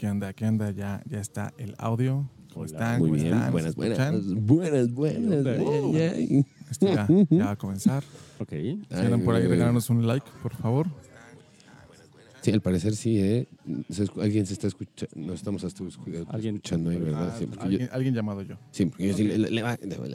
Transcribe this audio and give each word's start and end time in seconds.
¿Qué 0.00 0.08
onda? 0.08 0.32
¿Qué 0.32 0.46
onda? 0.46 0.70
Ya, 0.70 1.02
ya 1.10 1.20
está 1.20 1.52
el 1.58 1.74
audio. 1.76 2.26
¿Cómo 2.54 2.62
Hola. 2.64 2.66
están? 2.72 2.98
Muy 3.00 3.10
¿Cómo 3.10 3.20
bien, 3.22 3.34
están? 3.34 3.52
buenas, 3.52 3.76
¿Me 3.76 3.88
buenas, 3.88 4.94
buenas, 4.94 4.94
buenas. 4.94 5.58
Uh. 5.60 6.44
Esto 6.70 6.86
ya, 6.86 7.06
ya 7.28 7.44
va 7.44 7.50
a 7.50 7.56
comenzar. 7.56 8.02
Ok. 8.38 8.52
Andan 8.90 9.20
por 9.20 9.34
ahí, 9.34 9.42
Ay, 9.42 9.48
regálanos 9.48 9.90
un 9.90 10.06
like, 10.06 10.26
por 10.42 10.54
favor. 10.56 10.86
Sí, 12.40 12.50
al 12.50 12.62
parecer 12.62 12.96
sí, 12.96 13.18
¿eh? 13.20 13.46
Alguien 14.18 14.46
se 14.46 14.54
está 14.54 14.68
escuchando, 14.68 15.14
nos 15.16 15.34
estamos 15.34 15.62
hasta 15.64 15.84
Alguien- 16.30 16.54
escuchando 16.56 16.88
ahí, 16.88 16.96
¿verdad? 16.96 17.36
Sí, 17.38 17.46
alguien, 17.60 17.80
yo, 17.86 17.92
alguien 17.92 18.14
llamado 18.14 18.40
yo. 18.40 18.54
sí, 18.70 18.86
porque 18.86 19.08
yo 19.08 19.12
sí 19.14 19.24
le, 19.24 19.36
le 19.36 19.50
le- 19.50 19.60
le 19.60 19.62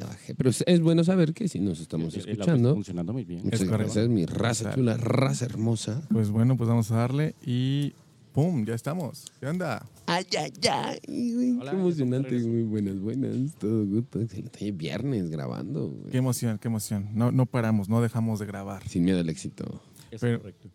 bajé. 0.03 0.33
Pero 0.33 0.49
es, 0.49 0.63
es 0.65 0.81
bueno 0.81 1.03
saber 1.03 1.35
que 1.35 1.47
sí 1.47 1.59
nos 1.59 1.79
estamos 1.79 2.15
El- 2.15 2.21
el 2.21 2.21
audio 2.21 2.31
está 2.31 2.43
escuchando. 2.45 2.73
funcionando 2.73 3.13
muy 3.13 3.25
bien. 3.25 3.43
Muchas 3.43 3.61
Es 3.61 3.69
correcto. 3.69 3.93
gracias, 3.93 4.09
mi 4.09 4.25
raza 4.25 4.73
chula, 4.73 4.97
raza 4.97 5.45
hermosa. 5.45 6.01
Pues 6.11 6.31
bueno, 6.31 6.57
pues 6.57 6.67
vamos 6.67 6.89
a 6.91 6.95
darle 6.95 7.35
y 7.45 7.93
¡pum! 8.35 8.65
Ya 8.65 8.75
estamos. 8.75 9.31
¿Qué 9.39 9.47
onda? 9.47 9.87
Ay, 10.07 10.25
ay, 10.37 10.51
ay. 10.69 11.57
Hola, 11.59 11.71
qué 11.71 11.77
emocionante, 11.77 12.37
muy 12.39 12.63
buenas, 12.63 12.99
buenas. 12.99 13.55
Todo 13.57 13.85
gusto, 13.85 14.19
excelente. 14.19 14.71
Viernes 14.71 15.29
grabando, 15.29 15.87
güey. 15.89 16.11
Qué 16.11 16.17
emoción, 16.17 16.57
qué 16.59 16.67
emoción. 16.67 17.09
No, 17.13 17.31
no 17.31 17.45
paramos, 17.45 17.87
no 17.87 18.01
dejamos 18.01 18.39
de 18.39 18.45
grabar. 18.45 18.85
Sin 18.89 19.05
miedo 19.05 19.19
al 19.21 19.29
éxito. 19.29 19.81
Es 20.11 20.19
Pero- 20.19 20.39
correcto. 20.39 20.69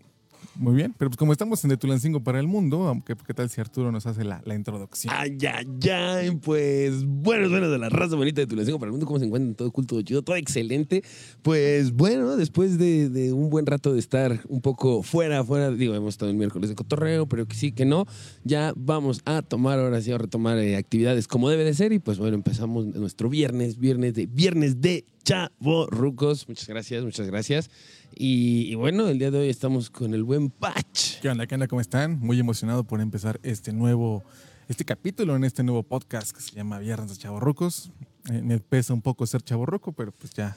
Muy 0.57 0.75
bien, 0.75 0.95
pero 0.99 1.11
pues 1.11 1.17
como 1.17 1.33
estamos 1.33 1.65
en 1.65 1.77
Tulancingo 1.79 2.21
para 2.23 2.39
el 2.39 2.47
mundo, 2.47 3.03
¿qué 3.05 3.35
tal 3.35 3.49
si 3.49 3.61
Arturo 3.61 3.91
nos 3.91 4.07
hace 4.07 4.25
la, 4.25 4.43
la 4.45 4.55
introducción? 4.55 5.15
Ay, 5.17 5.39
ay, 5.47 5.91
ay, 5.91 6.31
pues 6.43 7.05
buenos, 7.05 7.51
buenos 7.51 7.71
de 7.71 7.79
la 7.79 7.89
raza 7.89 8.17
bonita 8.17 8.41
de 8.41 8.47
Tulancingo 8.47 8.79
para 8.79 8.89
el 8.89 8.93
mundo. 8.93 9.07
¿Cómo 9.07 9.19
se 9.19 9.25
encuentran? 9.25 9.55
Todo 9.55 9.71
culto, 9.71 10.01
chido, 10.03 10.23
todo 10.23 10.37
excelente. 10.37 11.03
Pues 11.43 11.93
bueno, 11.93 12.37
después 12.37 12.79
de, 12.79 13.09
de 13.09 13.33
un 13.33 13.49
buen 13.49 13.67
rato 13.67 13.93
de 13.93 14.01
estar 14.01 14.41
un 14.49 14.61
poco 14.61 15.03
fuera, 15.03 15.45
fuera, 15.45 15.71
digo, 15.71 15.95
hemos 15.95 16.15
estado 16.15 16.31
el 16.31 16.37
miércoles 16.37 16.69
de 16.69 16.77
cotorreo, 16.77 17.27
pero 17.27 17.47
que 17.47 17.57
sí, 17.57 17.73
que 17.73 17.85
no, 17.85 18.07
ya 18.45 18.73
vamos 18.77 19.23
a 19.25 19.43
tomar, 19.43 19.79
ahora 19.79 20.01
sí, 20.01 20.13
a 20.13 20.19
retomar 20.19 20.59
eh, 20.59 20.77
actividades 20.77 21.27
como 21.27 21.49
debe 21.49 21.65
de 21.65 21.75
ser. 21.75 21.93
Y 21.93 21.99
pues 21.99 22.19
bueno, 22.19 22.35
empezamos 22.35 22.87
nuestro 22.87 23.29
viernes, 23.29 23.79
viernes 23.79 24.15
de, 24.15 24.27
viernes 24.27 24.81
de 24.81 25.05
Chavorrucos. 25.25 26.49
Muchas 26.49 26.69
gracias, 26.69 27.05
muchas 27.05 27.27
gracias. 27.27 27.71
Y, 28.15 28.71
y 28.71 28.75
bueno, 28.75 29.09
el 29.09 29.19
día 29.19 29.31
de 29.31 29.39
hoy 29.39 29.49
estamos 29.49 29.89
con 29.91 30.15
el 30.15 30.25
buen 30.25 30.51
Patch. 30.51 31.21
¿Qué 31.21 31.29
onda? 31.29 31.47
¿Qué 31.47 31.55
onda? 31.55 31.69
¿Cómo 31.69 31.81
están? 31.81 32.19
Muy 32.21 32.39
emocionado 32.39 32.85
por 32.85 33.01
empezar 33.01 33.41
este 33.43 33.73
nuevo, 33.73 34.23
este 34.69 34.85
capítulo 34.85 35.37
en 35.37 35.45
este 35.45 35.63
nuevo 35.63 35.83
podcast 35.83 36.33
que 36.33 36.41
se 36.41 36.53
llama 36.53 36.79
Viernes 36.79 37.11
de 37.11 37.17
Chavorrucos. 37.17 37.91
Eh, 38.31 38.43
me 38.43 38.59
pesa 38.59 38.93
un 38.93 39.01
poco 39.03 39.27
ser 39.27 39.43
chavorruco, 39.43 39.93
pero 39.93 40.13
pues 40.13 40.33
ya, 40.35 40.57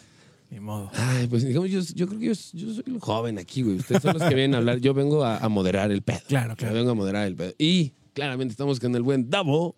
ni 0.50 0.60
modo. 0.60 0.90
Ay, 0.96 1.28
pues 1.28 1.46
digamos, 1.46 1.70
yo, 1.70 1.80
yo 1.82 2.08
creo 2.08 2.20
que 2.20 2.26
yo, 2.28 2.34
yo 2.54 2.74
soy 2.74 2.84
el 2.88 3.00
joven 3.00 3.38
aquí, 3.40 3.62
güey. 3.62 3.78
Ustedes 3.78 4.02
son 4.02 4.14
los 4.18 4.24
que 4.24 4.36
vienen 4.36 4.56
a 4.56 4.58
hablar. 4.58 4.80
Yo 4.80 4.94
vengo 4.94 5.24
a, 5.24 5.38
a 5.38 5.48
moderar 5.50 5.92
el 5.92 6.02
pedo. 6.02 6.20
Claro, 6.28 6.52
Yo 6.52 6.58
claro. 6.58 6.76
vengo 6.76 6.92
a 6.92 6.96
moderar 6.96 7.28
el 7.28 7.36
pedo. 7.36 7.54
Y 7.58 7.94
claramente 8.14 8.52
estamos 8.52 8.80
con 8.80 8.94
el 8.96 9.02
buen 9.04 9.30
Davo. 9.30 9.76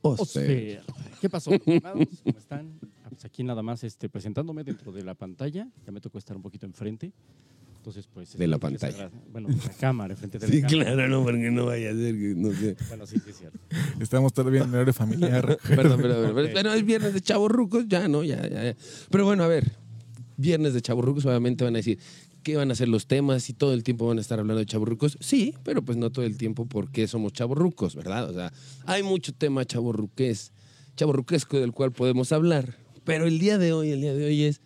Osfer. 0.00 0.80
Osfer. 0.80 0.82
¿Qué 1.20 1.28
pasó? 1.28 1.50
¿Cómo 1.64 2.38
están? 2.38 2.78
Pues 3.12 3.24
aquí 3.26 3.44
nada 3.44 3.62
más 3.62 3.84
este, 3.84 4.08
presentándome 4.08 4.64
dentro 4.64 4.90
de 4.90 5.04
la 5.04 5.14
pantalla. 5.14 5.68
Ya 5.84 5.92
me 5.92 6.00
tocó 6.00 6.16
estar 6.18 6.34
un 6.36 6.42
poquito 6.42 6.64
enfrente. 6.66 7.12
Entonces, 7.76 8.06
pues. 8.12 8.36
De 8.38 8.46
la 8.46 8.56
les 8.56 8.60
pantalla. 8.60 9.10
Bueno, 9.32 9.48
de 9.48 9.56
la 9.56 9.72
cámara, 9.74 10.14
enfrente 10.14 10.38
de 10.38 10.46
la 10.46 10.52
Sí, 10.52 10.62
cámara. 10.62 10.92
claro, 10.94 11.08
no, 11.08 11.22
porque 11.24 11.50
no 11.50 11.66
vaya 11.66 11.90
a 11.90 11.94
ser 11.94 12.14
que 12.14 12.34
no 12.36 12.52
sé. 12.52 12.76
Bueno, 12.88 13.06
sí, 13.06 13.18
sí, 13.18 13.30
es 13.30 13.38
cierto. 13.38 13.58
Estamos 14.00 14.32
todavía 14.32 14.62
en 14.62 14.70
horario 14.70 14.92
familiar. 14.94 15.58
Perdón, 15.68 16.00
perdón, 16.00 16.00
perdón. 16.00 16.34
Pero, 16.36 16.48
pero 16.54 16.72
es 16.72 16.86
viernes 16.86 17.12
de 17.12 17.20
chavorrucos, 17.20 17.86
ya, 17.88 18.08
¿no? 18.08 18.22
Ya, 18.24 18.48
ya, 18.48 18.64
ya. 18.64 18.76
Pero 19.10 19.24
bueno, 19.26 19.42
a 19.42 19.48
ver. 19.48 19.72
Viernes 20.36 20.72
de 20.74 20.80
chavorrucos, 20.80 21.26
obviamente 21.26 21.64
van 21.64 21.74
a 21.74 21.78
decir 21.78 21.98
qué 22.42 22.56
van 22.56 22.70
a 22.70 22.74
ser 22.74 22.88
los 22.88 23.06
temas 23.06 23.48
y 23.50 23.52
todo 23.52 23.74
el 23.74 23.82
tiempo 23.84 24.06
van 24.06 24.18
a 24.18 24.20
estar 24.20 24.38
hablando 24.40 24.58
de 24.60 24.66
chavorrucos. 24.66 25.18
Sí, 25.20 25.54
pero 25.62 25.82
pues 25.82 25.98
no 25.98 26.10
todo 26.10 26.24
el 26.24 26.36
tiempo 26.38 26.66
porque 26.66 27.06
somos 27.06 27.32
chavorrucos, 27.32 27.94
¿verdad? 27.94 28.30
O 28.30 28.32
sea, 28.32 28.52
hay 28.86 29.02
mucho 29.02 29.32
tema 29.34 29.64
chavorruqués, 29.64 30.52
chavorruquesco 30.96 31.58
del 31.60 31.72
cual 31.72 31.92
podemos 31.92 32.32
hablar. 32.32 32.76
Pero 33.04 33.26
el 33.26 33.38
día 33.38 33.58
de 33.58 33.72
hoy, 33.72 33.90
el 33.90 34.00
día 34.00 34.14
de 34.14 34.24
hoy 34.24 34.44
es, 34.44 34.60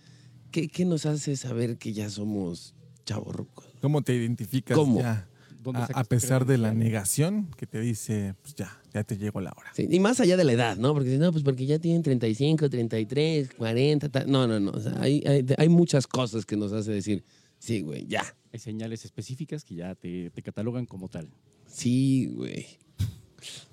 ¿qué, 0.50 0.68
qué 0.68 0.84
nos 0.84 1.06
hace 1.06 1.36
saber 1.36 1.78
que 1.78 1.92
ya 1.92 2.10
somos 2.10 2.74
chavorrucos? 3.04 3.66
¿Cómo 3.80 4.02
te 4.02 4.14
identificas 4.14 4.76
¿Cómo? 4.76 5.00
ya? 5.00 5.28
¿Dónde 5.62 5.80
A, 5.80 6.00
a 6.00 6.04
pesar 6.04 6.46
de 6.46 6.58
la 6.58 6.72
negación 6.72 7.48
que 7.56 7.66
te 7.66 7.80
dice, 7.80 8.34
pues 8.42 8.54
ya, 8.54 8.80
ya 8.94 9.02
te 9.02 9.18
llegó 9.18 9.40
la 9.40 9.52
hora. 9.56 9.70
Sí, 9.74 9.88
y 9.90 9.98
más 9.98 10.20
allá 10.20 10.36
de 10.36 10.44
la 10.44 10.52
edad, 10.52 10.76
¿no? 10.76 10.94
Porque 10.94 11.10
si 11.10 11.18
no, 11.18 11.32
pues 11.32 11.42
porque 11.42 11.66
ya 11.66 11.78
tienen 11.78 12.02
35, 12.02 12.70
33, 12.70 13.50
40, 13.56 14.08
tal. 14.08 14.30
No, 14.30 14.46
no, 14.46 14.60
no. 14.60 14.70
O 14.70 14.80
sea, 14.80 15.00
hay, 15.00 15.24
hay, 15.26 15.44
hay 15.58 15.68
muchas 15.68 16.06
cosas 16.06 16.46
que 16.46 16.56
nos 16.56 16.72
hace 16.72 16.92
decir, 16.92 17.24
sí, 17.58 17.80
güey, 17.80 18.06
ya. 18.06 18.22
Hay 18.52 18.60
señales 18.60 19.04
específicas 19.04 19.64
que 19.64 19.74
ya 19.74 19.94
te, 19.96 20.30
te 20.30 20.42
catalogan 20.42 20.86
como 20.86 21.08
tal. 21.08 21.28
Sí, 21.66 22.26
güey. 22.26 22.66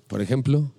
Por 0.08 0.20
ejemplo, 0.20 0.72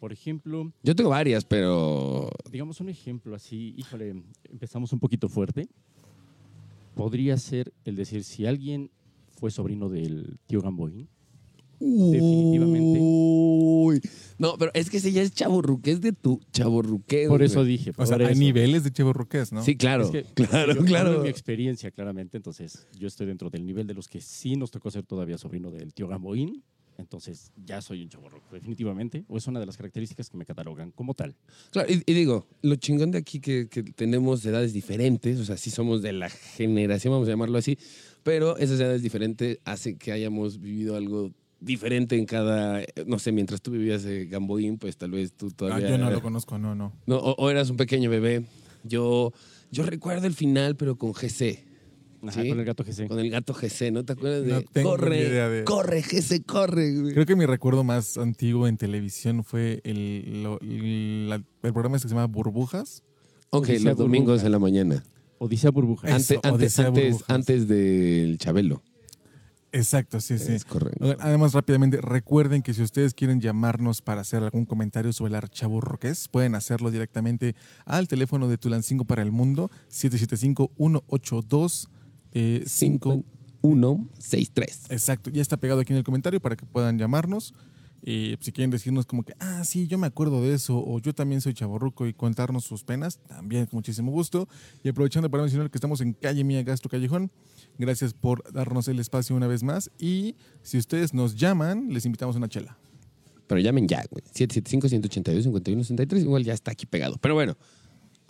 Por 0.00 0.14
ejemplo, 0.14 0.72
yo 0.82 0.96
tengo 0.96 1.10
varias, 1.10 1.44
pero. 1.44 2.30
digamos 2.50 2.80
un 2.80 2.88
ejemplo 2.88 3.34
así, 3.34 3.74
híjole, 3.76 4.24
empezamos 4.50 4.94
un 4.94 4.98
poquito 4.98 5.28
fuerte. 5.28 5.68
Podría 6.94 7.36
ser 7.36 7.72
el 7.84 7.96
decir 7.96 8.24
si 8.24 8.46
alguien 8.46 8.90
fue 9.38 9.50
sobrino 9.50 9.90
del 9.90 10.38
tío 10.46 10.62
Gamboín. 10.62 11.06
Definitivamente. 11.78 12.98
Uy. 13.02 14.00
No, 14.38 14.56
pero 14.58 14.70
es 14.72 14.88
que 14.88 14.96
ese 14.96 15.12
ya 15.12 15.20
es 15.20 15.32
chaburruque, 15.32 15.90
es 15.90 16.00
de 16.00 16.12
tu 16.12 16.40
chaburruque. 16.50 17.26
Por 17.28 17.42
eso 17.42 17.62
dije. 17.62 17.92
O 17.96 18.06
sea, 18.06 18.16
por 18.16 18.26
hay 18.26 18.32
eso. 18.32 18.40
niveles 18.40 18.84
de 18.84 18.92
chavorruqués, 18.92 19.52
¿no? 19.52 19.62
Sí, 19.62 19.76
claro. 19.76 20.04
Es 20.04 20.10
que 20.10 20.24
claro, 20.46 20.74
yo 20.74 20.84
claro. 20.84 21.22
mi 21.22 21.28
experiencia, 21.28 21.90
claramente. 21.90 22.38
Entonces, 22.38 22.86
yo 22.98 23.06
estoy 23.06 23.26
dentro 23.26 23.50
del 23.50 23.66
nivel 23.66 23.86
de 23.86 23.92
los 23.92 24.08
que 24.08 24.22
sí 24.22 24.56
nos 24.56 24.70
tocó 24.70 24.90
ser 24.90 25.04
todavía 25.04 25.36
sobrino 25.36 25.70
del 25.70 25.92
tío 25.92 26.08
Gamboín. 26.08 26.62
Entonces, 27.00 27.50
ya 27.64 27.80
soy 27.82 28.02
un 28.02 28.08
chaborruco, 28.08 28.54
definitivamente. 28.54 29.24
O 29.28 29.36
es 29.36 29.46
una 29.46 29.58
de 29.60 29.66
las 29.66 29.76
características 29.76 30.30
que 30.30 30.36
me 30.36 30.44
catalogan 30.44 30.90
como 30.92 31.14
tal. 31.14 31.34
Claro, 31.72 31.92
y, 31.92 32.02
y 32.06 32.14
digo, 32.14 32.46
lo 32.62 32.76
chingón 32.76 33.10
de 33.10 33.18
aquí 33.18 33.40
que, 33.40 33.68
que 33.68 33.82
tenemos 33.82 34.44
edades 34.44 34.72
diferentes, 34.72 35.38
o 35.40 35.44
sea, 35.44 35.56
sí 35.56 35.70
somos 35.70 36.02
de 36.02 36.12
la 36.12 36.28
generación, 36.30 37.12
vamos 37.12 37.28
a 37.28 37.32
llamarlo 37.32 37.58
así, 37.58 37.78
pero 38.22 38.56
esas 38.58 38.78
edades 38.80 39.02
diferentes 39.02 39.58
hacen 39.64 39.96
que 39.98 40.12
hayamos 40.12 40.60
vivido 40.60 40.96
algo 40.96 41.32
diferente 41.60 42.16
en 42.16 42.24
cada, 42.26 42.82
no 43.06 43.18
sé, 43.18 43.32
mientras 43.32 43.60
tú 43.60 43.70
vivías 43.72 44.04
en 44.04 44.30
Gamboín, 44.30 44.78
pues 44.78 44.96
tal 44.96 45.10
vez 45.10 45.32
tú 45.34 45.48
Ah, 45.48 45.54
todavía... 45.56 45.90
yo 45.90 45.98
no 45.98 46.10
lo 46.10 46.22
conozco, 46.22 46.58
no, 46.58 46.74
no. 46.74 46.92
No, 47.06 47.16
o, 47.16 47.34
o 47.34 47.50
eras 47.50 47.68
un 47.70 47.76
pequeño 47.76 48.08
bebé. 48.10 48.44
Yo, 48.82 49.32
yo 49.70 49.84
recuerdo 49.84 50.26
el 50.26 50.34
final, 50.34 50.76
pero 50.76 50.96
con 50.96 51.12
GC, 51.12 51.62
Ajá, 52.22 52.42
Sí. 52.42 52.48
Con 52.50 52.58
el 52.60 52.64
gato 52.66 52.84
GC. 52.84 53.08
con 53.08 53.18
el 53.18 53.30
gato 53.30 53.54
GC, 53.54 53.90
¿no 53.92 54.04
te 54.04 54.12
acuerdas 54.12 54.44
de 54.44 54.52
No 54.52 54.62
tengo 54.62 54.90
corre, 54.90 55.10
ni 55.10 55.22
idea 55.26 55.48
de- 55.48 55.64
corre, 55.64 56.02
GC, 56.02 56.42
corre? 56.44 56.94
güey"? 57.00 57.14
Creo 57.14 57.26
que 57.26 57.36
mi 57.36 57.46
recuerdo 57.46 57.82
más 57.84 58.18
antiguo 58.18 58.66
en 58.68 58.76
televisión 58.76 59.42
fue 59.44 59.80
el, 59.84 60.42
lo- 60.42 60.58
la- 60.60 61.36
el 61.62 61.72
programa 61.72 61.96
este 61.96 62.06
que 62.06 62.10
se 62.10 62.14
llama 62.14 62.26
Burbujas. 62.26 63.02
Ok, 63.50 63.68
Odisea 63.70 63.90
los 63.90 63.98
domingos 63.98 64.44
en 64.44 64.52
la 64.52 64.58
mañana. 64.58 65.02
Odisea 65.38 65.70
Burbuja. 65.70 66.06
Eso, 66.08 66.16
Antes, 66.16 66.36
antes, 66.42 66.52
Odisea 66.52 66.86
antes, 66.88 67.04
Burbujas. 67.12 67.30
antes 67.30 67.68
del 67.68 68.36
Chabelo. 68.38 68.82
Exacto, 69.72 70.20
sí, 70.20 70.36
sí. 70.38 70.52
Es 70.52 70.64
correcto. 70.64 71.14
Además, 71.20 71.52
rápidamente, 71.54 72.00
recuerden 72.00 72.60
que 72.60 72.74
si 72.74 72.82
ustedes 72.82 73.14
quieren 73.14 73.40
llamarnos 73.40 74.02
para 74.02 74.20
hacer 74.22 74.42
algún 74.42 74.66
comentario 74.66 75.12
sobre 75.12 75.28
el 75.30 75.36
archaburroqués, 75.36 76.26
pueden 76.28 76.56
hacerlo 76.56 76.90
directamente 76.90 77.54
al 77.84 78.08
teléfono 78.08 78.48
de 78.48 78.58
Tulancingo 78.58 79.04
para 79.04 79.22
el 79.22 79.30
Mundo, 79.30 79.70
775-182-5. 82.34 83.24
5163. 83.62 84.86
Exacto, 84.90 85.30
ya 85.30 85.42
está 85.42 85.56
pegado 85.56 85.80
aquí 85.80 85.92
en 85.92 85.98
el 85.98 86.04
comentario 86.04 86.40
para 86.40 86.56
que 86.56 86.66
puedan 86.66 86.98
llamarnos. 86.98 87.54
Y 88.02 88.36
si 88.40 88.50
quieren 88.52 88.70
decirnos 88.70 89.04
como 89.04 89.24
que, 89.24 89.34
ah, 89.40 89.62
sí, 89.62 89.86
yo 89.86 89.98
me 89.98 90.06
acuerdo 90.06 90.40
de 90.40 90.54
eso, 90.54 90.82
o 90.82 91.00
yo 91.00 91.14
también 91.14 91.42
soy 91.42 91.52
chaborruco 91.52 92.06
y 92.06 92.14
contarnos 92.14 92.64
sus 92.64 92.82
penas, 92.82 93.18
también 93.28 93.66
con 93.66 93.76
muchísimo 93.76 94.10
gusto. 94.10 94.48
Y 94.82 94.88
aprovechando 94.88 95.30
para 95.30 95.42
mencionar 95.42 95.70
que 95.70 95.76
estamos 95.76 96.00
en 96.00 96.14
Calle 96.14 96.42
Mía 96.42 96.62
Gastro 96.62 96.88
Callejón, 96.88 97.30
gracias 97.76 98.14
por 98.14 98.50
darnos 98.52 98.88
el 98.88 98.98
espacio 99.00 99.36
una 99.36 99.46
vez 99.46 99.62
más. 99.62 99.90
Y 99.98 100.36
si 100.62 100.78
ustedes 100.78 101.12
nos 101.12 101.36
llaman, 101.36 101.88
les 101.92 102.06
invitamos 102.06 102.36
a 102.36 102.38
una 102.38 102.48
chela. 102.48 102.78
Pero 103.46 103.60
llamen 103.60 103.86
ya, 103.86 104.02
güey. 104.10 104.24
775-182-5163. 104.32 106.20
Igual 106.20 106.44
ya 106.44 106.54
está 106.54 106.70
aquí 106.70 106.86
pegado. 106.86 107.18
Pero 107.20 107.34
bueno, 107.34 107.58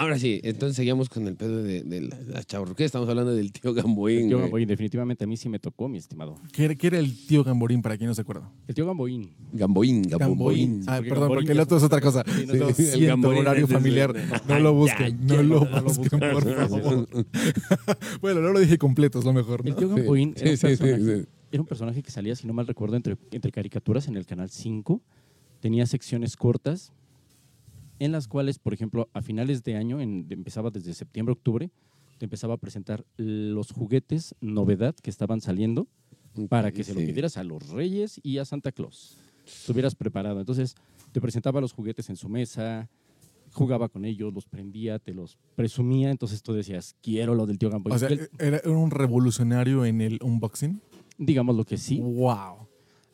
ahora 0.01 0.19
sí. 0.19 0.41
Entonces 0.43 0.77
seguimos 0.77 1.09
con 1.09 1.27
el 1.27 1.37
pedo 1.37 1.63
de, 1.63 1.83
de 1.83 2.01
la, 2.03 2.19
la 2.27 2.43
chavorruqués. 2.45 2.87
Estamos 2.87 3.09
hablando 3.09 3.35
del 3.35 3.53
tío 3.53 3.73
Gamboín. 3.75 4.19
El 4.23 4.27
tío 4.29 4.37
güey. 4.39 4.47
Gamboín, 4.49 4.69
definitivamente 4.69 5.25
a 5.25 5.27
mí 5.27 5.37
sí 5.37 5.49
me 5.49 5.59
tocó, 5.59 5.89
mi 5.89 5.99
estimado. 5.99 6.37
¿Qué 6.53 6.65
era, 6.65 6.75
qué 6.75 6.87
era 6.89 6.99
el 6.99 7.27
tío 7.27 7.45
Gamborín 7.45 7.83
para 7.83 7.97
quien 7.97 8.09
no 8.09 8.15
se 8.15 8.23
acuerda? 8.23 8.51
El 8.67 8.75
tío 8.75 8.87
Gamboín. 8.87 9.31
Gamboín, 9.53 10.03
Gamboín. 10.03 10.83
Ah, 10.87 10.97
porque 10.97 11.09
perdón, 11.09 11.23
Gamborín 11.29 11.37
porque 11.47 11.53
el 11.53 11.57
ya 11.59 11.63
otro 11.65 11.77
es 11.77 11.83
otra 11.85 12.01
cosa. 12.01 12.25
Sí, 12.27 12.47
no, 12.47 12.55
no, 12.55 12.69
el 12.69 12.75
siento, 12.75 13.29
horario 13.29 13.65
es- 13.67 13.71
familiar. 13.73 14.17
es- 14.17 14.47
No 14.47 14.59
lo 14.59 14.75
busquen, 14.75 15.07
Ay, 15.07 15.17
no 15.21 15.35
ya, 15.37 15.43
lo 15.43 15.61
no 15.65 15.71
lo 15.71 15.83
busquen, 15.83 16.21
busquen. 16.21 16.33
por 16.33 16.69
favor. 16.69 17.09
bueno, 18.21 18.41
no 18.41 18.53
lo 18.53 18.61
dije 18.61 18.79
completo, 18.79 19.19
es 19.19 19.25
lo 19.25 19.33
mejor, 19.33 19.63
El 19.65 19.71
¿no? 19.73 19.77
tío 19.77 19.89
Gamboín 19.89 20.35
Sí, 20.37 20.43
era, 20.43 20.51
un 20.53 20.57
sí, 20.57 20.67
sí, 20.69 20.77
personaje, 20.77 21.23
sí. 21.23 21.29
era 21.53 21.61
un 21.63 21.67
personaje 21.67 22.03
que 22.03 22.11
salía, 22.11 22.35
si 22.37 22.47
no 22.47 22.53
mal 22.53 22.67
recuerdo, 22.67 22.97
entre, 22.97 23.17
entre 23.33 23.53
caricaturas 23.53 24.09
en 24.09 24.17
el 24.17 24.27
Canal 24.27 24.51
5. 24.51 25.01
Tenía 25.61 25.85
secciones 25.87 26.37
cortas 26.37 26.93
en 28.01 28.11
las 28.11 28.27
cuales, 28.27 28.59
por 28.59 28.75
ejemplo, 28.75 29.09
a 29.15 29.23
finales 29.23 29.63
de 29.63 29.77
año, 29.77 30.01
en- 30.01 30.27
empezaba 30.31 30.71
desde 30.71 30.93
septiembre, 30.95 31.33
octubre, 31.35 31.71
te 32.19 32.25
empezaba 32.27 32.55
a 32.55 32.57
presentar 32.59 33.05
los 33.17 33.71
juguetes 33.71 34.35
novedad 34.41 34.95
que 34.97 35.09
estaban 35.11 35.41
saliendo 35.41 35.87
para 36.49 36.73
que 36.73 36.83
se 36.85 36.93
lo 36.95 37.01
pidieras 37.01 37.37
a 37.37 37.45
los 37.45 37.69
Reyes 37.71 38.21
y 38.23 38.39
a 38.39 38.45
Santa 38.45 38.73
Claus. 38.73 39.17
estuvieras 39.47 39.95
preparado. 39.95 40.39
Entonces, 40.41 40.75
te 41.13 41.21
presentaba 41.21 41.61
los 41.61 41.73
juguetes 41.73 42.09
en 42.11 42.17
su 42.17 42.29
mesa, 42.29 42.89
jugaba 43.53 43.89
con 43.89 44.05
ellos, 44.05 44.33
los 44.33 44.47
prendía, 44.47 44.99
te 45.01 45.13
los 45.13 45.37
presumía, 45.57 46.11
entonces 46.11 46.41
tú 46.43 46.53
decías, 46.53 46.95
quiero 47.03 47.35
lo 47.35 47.47
del 47.47 47.59
tío 47.59 47.69
Gamboy. 47.71 47.93
O 47.93 47.99
sea, 47.99 48.09
era 48.39 48.61
un 48.67 48.91
revolucionario 48.93 49.85
en 49.87 50.01
el 50.03 50.19
unboxing. 50.23 50.81
digamos 51.19 51.57
lo 51.57 51.65
que 51.65 51.77
sí. 51.79 51.99
Wow. 52.01 52.69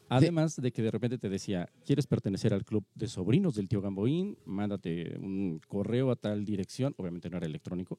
Además 0.08 0.56
de 0.56 0.72
que 0.72 0.82
de 0.82 0.90
repente 0.90 1.18
te 1.18 1.28
decía, 1.28 1.68
¿quieres 1.84 2.06
pertenecer 2.06 2.54
al 2.54 2.64
club 2.64 2.84
de 2.94 3.08
sobrinos 3.08 3.54
del 3.54 3.68
tío 3.68 3.80
Gamboín? 3.80 4.36
Mándate 4.44 5.18
un 5.18 5.60
correo 5.66 6.10
a 6.10 6.16
tal 6.16 6.44
dirección, 6.44 6.94
obviamente 6.96 7.28
no 7.30 7.36
era 7.36 7.46
electrónico. 7.46 7.98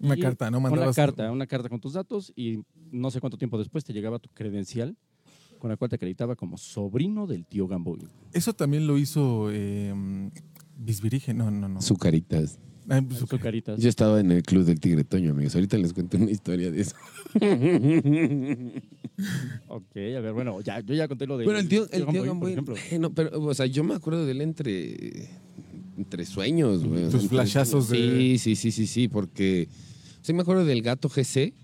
Una 0.00 0.16
Y 0.16 0.20
carta, 0.20 0.50
¿no? 0.50 0.58
Una 0.58 0.70
Mandabas- 0.70 0.94
carta, 0.96 1.30
una 1.32 1.46
carta 1.46 1.68
con 1.68 1.80
tus 1.80 1.92
datos 1.94 2.32
y 2.36 2.58
no 2.90 3.10
sé 3.10 3.20
cuánto 3.20 3.38
tiempo 3.38 3.58
después 3.58 3.84
te 3.84 3.92
llegaba 3.92 4.18
tu 4.18 4.28
credencial 4.30 4.96
con 5.58 5.70
la 5.70 5.76
cual 5.78 5.88
te 5.88 5.96
acreditaba 5.96 6.36
como 6.36 6.58
sobrino 6.58 7.26
del 7.26 7.46
tío 7.46 7.66
Gamboín. 7.66 8.08
Eso 8.32 8.52
también 8.52 8.86
lo 8.86 8.98
hizo 8.98 9.48
eh, 9.50 10.30
Bisbirige. 10.76 11.32
No, 11.32 11.50
no, 11.50 11.68
no. 11.68 11.80
Sucaritas. 11.80 12.58
Ah, 12.88 13.02
pues. 13.06 13.22
Azucaritas. 13.22 13.80
Yo 13.80 13.88
estaba 13.88 14.20
en 14.20 14.30
el 14.32 14.42
club 14.42 14.64
del 14.64 14.78
Tigre 14.80 15.02
Toño, 15.04 15.32
amigos. 15.32 15.54
Ahorita 15.54 15.76
les 15.78 15.92
cuento 15.92 16.16
una 16.16 16.30
historia 16.30 16.70
de 16.70 16.80
eso. 16.82 16.94
Ok, 19.68 19.96
a 19.96 20.20
ver, 20.20 20.32
bueno, 20.34 20.60
ya, 20.60 20.80
yo 20.80 20.94
ya 20.94 21.08
conté 21.08 21.26
lo 21.26 21.38
de. 21.38 21.44
Bueno, 21.44 21.58
el 21.58 21.68
tío, 21.68 21.84
el 21.90 22.04
tío 22.06 22.18
por 22.20 22.26
Gamboy, 22.26 22.52
ejemplo. 22.52 22.74
bueno, 22.90 23.14
pero, 23.14 23.40
o 23.42 23.54
sea, 23.54 23.64
yo 23.66 23.82
me 23.82 23.94
acuerdo 23.94 24.26
de 24.26 24.32
él 24.32 24.40
entre, 24.42 25.28
entre 25.96 26.26
sueños, 26.26 26.84
güey. 26.84 27.04
Tus 27.04 27.14
entre 27.14 27.28
flashazos 27.28 27.88
de- 27.88 27.96
Sí, 27.96 28.38
sí, 28.38 28.56
sí, 28.56 28.72
sí, 28.72 28.86
sí, 28.86 29.08
porque 29.08 29.68
sí 30.22 30.32
me 30.34 30.42
acuerdo 30.42 30.64
del 30.66 30.82
gato 30.82 31.08
GC 31.08 31.54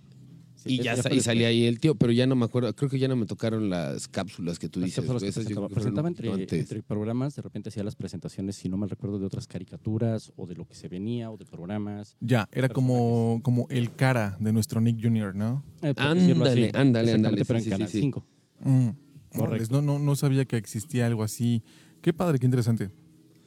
Sí, 0.63 0.75
y 0.75 0.79
ya, 0.83 0.97
sa- 0.97 1.13
y 1.13 1.21
salía 1.21 1.49
ahí 1.49 1.65
el 1.65 1.81
tío, 1.81 1.95
pero 1.95 2.13
ya 2.13 2.27
no 2.27 2.37
me 2.37 2.45
acuerdo, 2.45 2.75
creo 2.75 2.89
que 2.91 2.99
ya 2.99 3.09
no 3.09 3.17
me 3.17 3.27
tocaron 3.27 3.69
las 3.71 4.07
cápsulas 4.09 4.59
que 4.59 4.69
tú 4.69 4.81
Las 4.81 4.89
dices. 4.89 5.01
cápsulas 5.05 5.23
que 5.23 5.29
esas 5.29 5.47
yo 5.49 5.69
presentaba. 5.69 6.09
entre, 6.09 6.83
programas, 6.83 7.35
de 7.37 7.43
repente 7.43 7.69
hacía 7.71 7.83
las 7.85 7.97
presentaciones, 7.97 8.57
si 8.57 8.69
no 8.69 8.77
mal 8.77 8.89
recuerdo, 8.91 9.19
de 9.19 9.27
otras 9.27 9.47
caricaturas 9.47 10.33
o 10.37 10.47
de 10.47 10.55
lo 10.55 10.67
que 10.67 10.75
se 10.75 10.89
venía 10.89 11.31
o 11.31 11.37
de 11.37 11.45
programas. 11.45 12.17
Ya, 12.21 12.49
era 12.53 12.69
como, 12.69 13.41
como 13.43 13.67
el 13.71 13.93
cara 13.95 14.37
de 14.41 14.53
nuestro 14.53 14.81
Nick 14.81 15.03
Jr., 15.03 15.35
¿no? 15.35 15.65
Eh, 15.83 15.95
Ándale, 15.97 16.67
así. 16.69 16.77
ándale, 16.77 17.13
ándale, 17.13 17.45
Pero 17.45 17.59
sí, 17.59 17.63
en 17.63 17.65
sí, 17.65 17.71
Canal 17.71 17.89
sí, 17.89 17.93
sí. 17.93 18.01
5. 18.01 18.25
Mm. 18.65 18.89
Correcto. 19.37 19.81
No, 19.81 19.83
no, 19.83 19.99
no 19.99 20.15
sabía 20.17 20.45
que 20.45 20.57
existía 20.57 21.07
algo 21.07 21.23
así. 21.23 21.63
Qué 22.03 22.13
padre, 22.13 22.39
qué 22.39 22.47
interesante. 22.47 22.91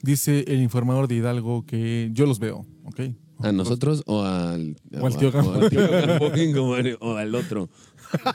Dice 0.02 0.44
el 0.48 0.62
informador 0.62 1.08
de 1.08 1.16
Hidalgo 1.16 1.66
que 1.66 2.10
yo 2.14 2.26
los 2.26 2.40
veo, 2.40 2.66
¿ok? 2.84 3.02
¿A 3.40 3.52
nosotros 3.52 4.04
o 4.06 4.22
al, 4.24 4.78
O 5.00 5.06
al 5.08 5.18
tío 5.18 5.30
o 5.30 5.54
al 5.54 5.70
tío 5.70 5.82
Gamboín. 5.82 6.20
Gamboín, 6.20 6.54
como 6.56 6.76
era- 6.78 6.96
o 7.02 7.16
al 7.16 7.36
otro? 7.36 7.70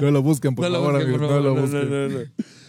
No 0.00 0.10
lo 0.10 0.22
busquen, 0.22 0.54
por 0.54 0.66
No 0.68 0.72
favor, 0.72 0.92
busquen, 0.94 1.08
amigos, 1.14 1.28
por 1.28 1.36
no 1.36 1.42
lo 1.42 1.60
busquen. 1.60 1.90
no, 1.90 2.08
no. 2.08 2.18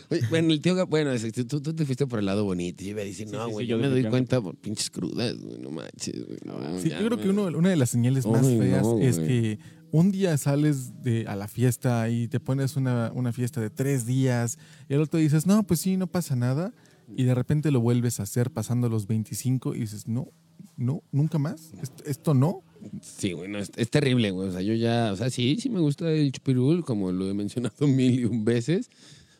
Oye, 0.09 0.21
bueno, 0.29 0.53
el 0.53 0.61
tío, 0.61 0.87
bueno, 0.87 1.11
tú, 1.47 1.61
tú 1.61 1.73
te 1.73 1.85
fuiste 1.85 2.05
por 2.05 2.19
el 2.19 2.25
lado 2.25 2.43
bonito. 2.43 2.83
Yo 2.83 2.91
iba 2.91 3.01
a 3.01 3.05
decir, 3.05 3.27
no, 3.31 3.47
güey, 3.49 3.65
sí, 3.65 3.69
yo 3.69 3.77
yo 3.77 3.81
me 3.81 3.89
doy 3.89 4.03
cuenta 4.09 4.41
por 4.41 4.55
pinches 4.57 4.89
crudas, 4.89 5.37
güey, 5.39 5.57
no 5.59 5.71
manches, 5.71 6.25
güey. 6.25 6.37
no, 6.45 6.79
Sí, 6.79 6.89
ya, 6.89 6.99
yo 6.99 7.07
creo 7.07 7.19
que 7.19 7.29
uno- 7.29 7.45
una 7.57 7.69
de 7.69 7.75
las 7.77 7.89
señales 7.89 8.25
más 8.27 8.45
Ay, 8.45 8.59
feas 8.59 8.83
no, 8.83 8.99
es 8.99 9.17
que 9.19 9.59
un 9.91 10.11
día 10.11 10.37
sales 10.37 11.01
de, 11.03 11.25
a 11.27 11.35
la 11.35 11.47
fiesta 11.47 12.09
y 12.09 12.27
te 12.27 12.39
pones 12.39 12.75
una, 12.75 13.11
una 13.15 13.31
fiesta 13.31 13.61
de 13.61 13.69
tres 13.69 14.05
días 14.05 14.57
y 14.89 14.93
el 14.93 15.01
otro 15.01 15.19
dices, 15.19 15.47
no, 15.47 15.63
pues 15.63 15.79
sí, 15.79 15.97
no 15.97 16.07
pasa 16.07 16.35
nada. 16.35 16.73
Y 17.15 17.23
de 17.23 17.35
repente 17.35 17.71
lo 17.71 17.79
vuelves 17.81 18.19
a 18.19 18.23
hacer 18.23 18.51
pasando 18.51 18.89
los 18.89 19.07
25 19.07 19.75
y 19.75 19.79
dices, 19.79 20.07
no, 20.07 20.29
no, 20.77 21.03
nunca 21.11 21.37
más. 21.37 21.71
Esto, 21.81 22.03
esto 22.05 22.33
no. 22.33 22.63
Sí, 23.01 23.33
güey, 23.33 23.49
no, 23.49 23.59
es, 23.59 23.71
es 23.75 23.89
terrible, 23.89 24.31
güey. 24.31 24.49
O 24.49 24.51
sea, 24.51 24.61
yo 24.61 24.73
ya, 24.73 25.11
o 25.13 25.15
sea, 25.15 25.29
sí, 25.29 25.57
sí 25.59 25.69
me 25.69 25.79
gusta 25.79 26.11
el 26.11 26.31
chupirul, 26.31 26.83
como 26.83 27.11
lo 27.11 27.29
he 27.29 27.33
mencionado 27.33 27.87
mil 27.87 28.19
y 28.19 28.25
un 28.25 28.43
veces. 28.43 28.89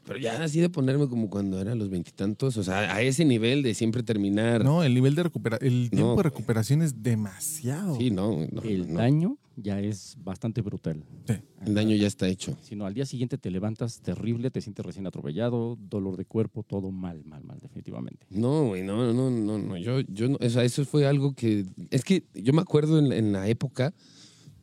Pero 0.05 0.19
ya 0.19 0.43
así 0.43 0.59
de 0.59 0.69
ponerme 0.69 1.07
como 1.07 1.29
cuando 1.29 1.61
era 1.61 1.71
a 1.71 1.75
los 1.75 1.89
veintitantos, 1.89 2.57
o 2.57 2.63
sea, 2.63 2.93
a 2.93 3.01
ese 3.01 3.23
nivel 3.23 3.63
de 3.63 3.73
siempre 3.73 4.03
terminar. 4.03 4.63
No, 4.63 4.83
el 4.83 4.93
nivel 4.93 5.15
de 5.15 5.23
recuperación, 5.23 5.71
el 5.71 5.89
tiempo 5.89 6.09
No. 6.11 6.15
de 6.17 6.23
recuperación 6.23 6.81
es 6.81 7.01
demasiado. 7.01 7.95
Sí, 7.97 8.11
no, 8.11 8.45
no, 8.51 8.61
El 8.63 8.91
no. 8.91 8.99
daño 8.99 9.37
ya 9.55 9.79
es 9.79 10.17
bastante 10.21 10.61
brutal. 10.61 11.03
Sí. 11.27 11.35
El 11.65 11.73
daño 11.75 11.95
ya 11.95 12.07
está 12.07 12.27
hecho. 12.27 12.57
Si 12.61 12.75
no, 12.75 12.85
al 12.85 12.93
día 12.93 13.05
siguiente 13.05 13.37
te 13.37 13.49
levantas 13.49 14.01
terrible, 14.01 14.51
te 14.51 14.59
sientes 14.59 14.85
recién 14.85 15.07
atropellado, 15.07 15.77
dolor 15.89 16.17
de 16.17 16.25
cuerpo, 16.25 16.63
todo 16.63 16.91
mal, 16.91 17.23
mal, 17.23 17.43
mal, 17.45 17.59
definitivamente. 17.61 18.25
No, 18.29 18.65
güey, 18.67 18.83
no, 18.83 19.13
no, 19.13 19.29
no, 19.29 19.57
no. 19.57 19.77
Yo, 19.77 20.01
yo, 20.01 20.27
no, 20.27 20.37
o 20.41 20.49
sea, 20.49 20.63
eso 20.65 20.83
fue 20.85 21.05
algo 21.07 21.33
que. 21.33 21.65
Es 21.91 22.03
que 22.03 22.25
yo 22.33 22.51
me 22.51 22.61
acuerdo 22.61 22.99
en, 22.99 23.13
en 23.13 23.31
la 23.31 23.47
época, 23.47 23.93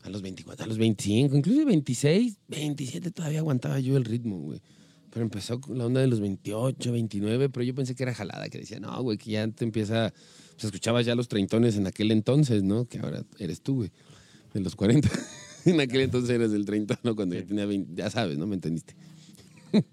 a 0.02 0.10
los 0.10 0.20
24, 0.22 0.64
a 0.64 0.68
los 0.68 0.76
25, 0.76 1.36
incluso 1.36 1.64
26, 1.64 2.36
27, 2.48 3.10
todavía 3.10 3.38
aguantaba 3.38 3.80
yo 3.80 3.96
el 3.96 4.04
ritmo, 4.04 4.38
güey. 4.40 4.60
Pero 5.10 5.24
empezó 5.24 5.60
la 5.68 5.86
onda 5.86 6.00
de 6.00 6.06
los 6.06 6.20
28, 6.20 6.92
29, 6.92 7.48
pero 7.50 7.64
yo 7.64 7.74
pensé 7.74 7.94
que 7.94 8.04
era 8.04 8.14
jalada, 8.14 8.48
que 8.48 8.58
decía, 8.58 8.80
no, 8.80 9.02
güey, 9.02 9.18
que 9.18 9.32
ya 9.32 9.48
te 9.48 9.64
empieza. 9.64 10.12
Pues 10.52 10.64
escuchabas 10.64 11.06
ya 11.06 11.14
los 11.14 11.28
treintones 11.28 11.76
en 11.76 11.86
aquel 11.86 12.10
entonces, 12.10 12.62
¿no? 12.62 12.86
Que 12.86 12.98
ahora 12.98 13.24
eres 13.38 13.62
tú, 13.62 13.76
güey, 13.76 13.90
de 14.54 14.60
los 14.60 14.76
40. 14.76 15.08
en 15.64 15.80
aquel 15.80 16.02
entonces 16.02 16.30
eres 16.30 16.52
del 16.52 16.64
30, 16.64 17.00
¿no? 17.02 17.16
Cuando 17.16 17.34
ya 17.34 17.44
tenía 17.44 17.66
20, 17.66 17.94
ya 17.94 18.10
sabes, 18.10 18.38
¿no? 18.38 18.46
¿Me 18.46 18.54
entendiste? 18.54 18.94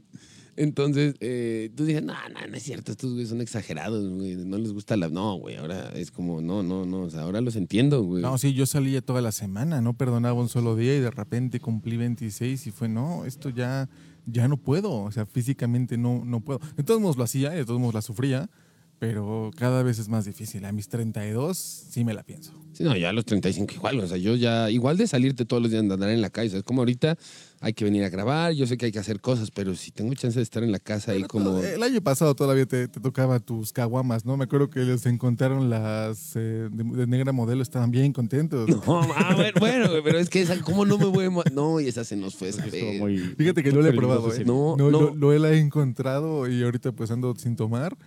Entonces, 0.58 1.14
eh, 1.20 1.70
tú 1.76 1.86
dices, 1.86 2.02
no, 2.02 2.14
no, 2.14 2.48
no 2.48 2.58
es 2.58 2.64
cierto, 2.64 2.92
estos 2.92 3.12
güeyes 3.12 3.30
son 3.30 3.42
exagerados, 3.42 4.10
güey, 4.10 4.36
no 4.38 4.58
les 4.58 4.74
gusta 4.74 4.98
la... 4.98 5.08
No, 5.08 5.36
güey, 5.36 5.56
ahora 5.56 5.92
es 5.94 6.10
como, 6.10 6.42
no, 6.42 6.64
no, 6.64 6.84
no, 6.84 7.02
o 7.02 7.10
sea, 7.12 7.22
ahora 7.22 7.42
los 7.42 7.56
entiendo, 7.56 8.02
güey. 8.02 8.24
No, 8.24 8.40
sí, 8.40 8.56
yo 8.56 8.66
salía 8.66 9.02
toda 9.02 9.22
la 9.22 9.32
semana, 9.32 9.82
no 9.82 9.94
perdonaba 9.94 10.42
un 10.42 10.50
solo 10.50 10.76
día 10.76 10.98
y 10.98 11.00
de 11.00 11.12
repente 11.12 11.60
cumplí 11.60 11.96
26 11.98 12.66
y 12.66 12.72
fue, 12.72 12.90
no, 12.90 13.26
esto 13.26 13.50
ya, 13.50 13.88
ya 14.28 14.48
no 14.48 14.58
puedo, 14.58 14.92
o 15.04 15.12
sea, 15.12 15.26
físicamente 15.26 15.98
no, 15.98 16.24
no 16.24 16.42
puedo. 16.42 16.60
De 16.76 16.84
todos 16.84 17.02
modos 17.02 17.18
lo 17.18 17.24
hacía 17.24 17.50
de 17.50 17.66
todos 17.66 17.80
modos 17.80 17.96
la 17.96 18.02
sufría, 18.02 18.50
pero 19.00 19.52
cada 19.56 19.84
vez 19.84 20.00
es 20.00 20.10
más 20.10 20.26
difícil. 20.26 20.66
A 20.66 20.72
mis 20.72 20.88
32 20.90 21.58
sí 21.58 22.04
me 22.04 22.14
la 22.14 22.24
pienso. 22.24 22.52
Sí, 22.74 22.84
no, 22.84 22.96
ya 22.96 23.10
a 23.10 23.14
los 23.14 23.26
35 23.26 23.74
igual, 23.74 24.00
o 24.02 24.08
sea, 24.08 24.18
yo 24.18 24.36
ya, 24.36 24.70
igual 24.70 24.98
de 24.98 25.08
salirte 25.08 25.46
todos 25.46 25.64
los 25.64 25.72
días 25.72 25.84
de 25.88 25.92
andar 25.96 26.10
en 26.12 26.22
la 26.22 26.30
calle, 26.30 26.50
o 26.50 26.52
sea, 26.52 26.60
es 26.60 26.64
como 26.64 26.82
ahorita 26.82 27.18
hay 27.60 27.74
que 27.74 27.84
venir 27.84 28.04
a 28.04 28.10
grabar, 28.10 28.54
yo 28.54 28.68
sé 28.68 28.78
que 28.78 28.86
hay 28.86 28.92
que 28.92 29.00
hacer 29.00 29.20
cosas, 29.20 29.50
pero 29.50 29.74
si 29.74 29.90
tengo 29.90 30.14
chance 30.14 30.38
de 30.38 30.44
estar 30.44 30.62
en 30.62 30.72
la 30.72 30.78
casa 30.78 31.14
ahí 31.14 31.24
como... 31.24 31.58
El 31.58 31.82
año 31.82 32.02
pasado 32.02 32.36
todavía 32.36 32.68
te, 32.68 32.88
te 32.88 33.00
tocaba 33.00 33.40
tus 33.40 33.74
caguamas, 33.74 34.26
¿no? 34.26 34.38
Me 34.38 34.44
acuerdo 34.44 34.70
que 34.70 34.82
les 34.82 35.08
encontraron 35.08 35.72
las 35.72 36.36
eh, 36.36 36.70
de, 36.72 36.84
de 36.84 37.08
negra 37.08 37.32
modelo, 37.32 37.64
estaban 37.64 37.90
bien 37.90 38.14
contentos. 38.14 38.70
No, 38.86 39.02
a 39.02 39.34
ver, 39.34 39.56
bueno, 39.60 39.90
pero 40.04 40.20
es 40.20 40.30
que 40.30 40.42
esa, 40.44 40.60
¿cómo 40.62 40.86
no 40.86 41.00
me 41.00 41.06
voy 41.06 41.26
a... 41.26 41.50
No, 41.52 41.80
y 41.80 41.88
esa 41.88 42.04
se 42.04 42.16
nos 42.16 42.36
fue 42.36 42.50
esa 42.50 42.64
muy- 43.00 43.18
Fíjate 43.18 43.64
que 43.64 43.72
no 43.72 43.82
lo 43.82 43.88
he 43.88 43.94
probado, 43.94 44.32
¿eh? 44.32 44.44
No, 44.46 44.76
No, 44.78 44.92
no. 44.92 45.16
Lo, 45.16 45.16
lo 45.40 45.48
he 45.48 45.58
encontrado 45.60 46.48
y 46.48 46.62
ahorita 46.64 46.92
pues 46.92 47.10
ando 47.10 47.34
sin 47.36 47.56
tomar, 47.56 47.98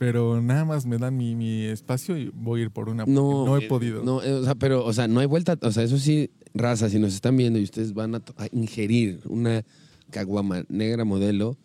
pero 0.00 0.40
nada 0.40 0.64
más 0.64 0.86
me 0.86 0.96
dan 0.96 1.14
mi, 1.14 1.34
mi 1.34 1.64
espacio 1.64 2.16
y 2.16 2.30
voy 2.34 2.60
a 2.60 2.62
ir 2.64 2.70
por 2.70 2.88
una. 2.88 3.04
No, 3.04 3.44
no 3.44 3.58
he 3.58 3.66
eh, 3.66 3.68
podido. 3.68 4.02
No, 4.02 4.22
eh, 4.22 4.32
o 4.32 4.44
sea, 4.44 4.54
pero, 4.54 4.82
o 4.82 4.92
sea, 4.94 5.06
no 5.08 5.20
hay 5.20 5.26
vuelta. 5.26 5.58
O 5.60 5.70
sea, 5.70 5.82
eso 5.82 5.98
sí, 5.98 6.30
raza, 6.54 6.88
si 6.88 6.98
nos 6.98 7.12
están 7.12 7.36
viendo 7.36 7.58
y 7.58 7.64
ustedes 7.64 7.92
van 7.92 8.14
a 8.14 8.22
ingerir 8.50 9.20
una 9.26 9.62
caguama 10.08 10.64
negra 10.70 11.04
modelo 11.04 11.58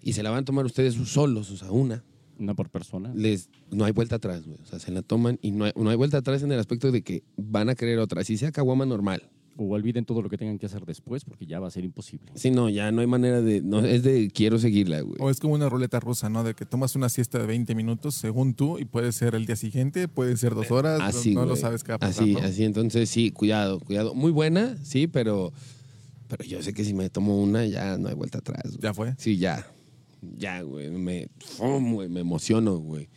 y 0.00 0.12
se 0.12 0.22
la 0.22 0.30
van 0.30 0.42
a 0.42 0.44
tomar 0.44 0.64
ustedes 0.64 0.94
solos, 0.94 1.50
o 1.50 1.56
sea, 1.56 1.72
una, 1.72 2.04
Una 2.38 2.54
por 2.54 2.70
persona. 2.70 3.10
les, 3.16 3.50
no 3.72 3.84
hay 3.84 3.90
vuelta 3.90 4.14
atrás, 4.14 4.46
güey. 4.46 4.58
O 4.62 4.66
sea, 4.66 4.78
se 4.78 4.92
la 4.92 5.02
toman 5.02 5.40
y 5.42 5.50
no 5.50 5.64
hay, 5.64 5.72
no 5.74 5.90
hay 5.90 5.96
vuelta 5.96 6.18
atrás 6.18 6.44
en 6.44 6.52
el 6.52 6.60
aspecto 6.60 6.92
de 6.92 7.02
que 7.02 7.24
van 7.36 7.68
a 7.68 7.74
querer 7.74 7.98
otra. 7.98 8.22
Si 8.22 8.36
sea 8.36 8.52
caguama 8.52 8.86
normal. 8.86 9.28
O 9.58 9.64
olviden 9.74 10.04
todo 10.06 10.22
lo 10.22 10.30
que 10.30 10.38
tengan 10.38 10.58
que 10.58 10.64
hacer 10.64 10.86
después 10.86 11.24
porque 11.24 11.44
ya 11.44 11.60
va 11.60 11.68
a 11.68 11.70
ser 11.70 11.84
imposible. 11.84 12.32
Si 12.34 12.50
no, 12.50 12.70
ya 12.70 12.90
no 12.90 13.02
hay 13.02 13.06
manera 13.06 13.42
de. 13.42 13.60
No, 13.60 13.80
es 13.84 14.02
de 14.02 14.30
quiero 14.30 14.58
seguirla, 14.58 15.02
güey. 15.02 15.16
O 15.20 15.28
es 15.28 15.40
como 15.40 15.52
una 15.54 15.68
ruleta 15.68 16.00
rusa, 16.00 16.30
¿no? 16.30 16.42
De 16.42 16.54
que 16.54 16.64
tomas 16.64 16.96
una 16.96 17.10
siesta 17.10 17.38
de 17.38 17.46
20 17.46 17.74
minutos 17.74 18.14
según 18.14 18.54
tú 18.54 18.78
y 18.78 18.86
puede 18.86 19.12
ser 19.12 19.34
el 19.34 19.44
día 19.44 19.56
siguiente, 19.56 20.08
puede 20.08 20.36
ser 20.38 20.54
dos 20.54 20.70
horas, 20.70 20.98
no- 21.00 21.04
Así, 21.04 21.34
no, 21.34 21.44
lo 21.44 21.56
sabes 21.56 21.84
qué 21.84 21.92
va 21.92 21.96
a 21.96 21.98
pasar, 21.98 22.24
Así, 22.24 22.32
¿no? 22.32 22.38
así. 22.40 22.64
Entonces, 22.64 23.10
sí, 23.10 23.30
cuidado, 23.30 23.78
cuidado. 23.80 24.14
Muy 24.14 24.32
buena, 24.32 24.76
sí, 24.82 25.06
pero. 25.06 25.52
Pero 26.28 26.44
yo 26.44 26.62
sé 26.62 26.72
que 26.72 26.82
si 26.82 26.94
me 26.94 27.10
tomo 27.10 27.38
una, 27.42 27.66
ya 27.66 27.98
no 27.98 28.08
hay 28.08 28.14
vuelta 28.14 28.38
atrás. 28.38 28.62
güey. 28.64 28.78
Ya 28.80 28.94
fue. 28.94 29.14
Sí, 29.18 29.36
ya. 29.36 29.66
Ya, 30.38 30.62
güey. 30.62 30.90
Me, 30.90 31.28
¡fum! 31.40 31.92
güey, 31.94 32.08
me 32.08 32.20
emociono, 32.20 32.78
güey. 32.78 33.08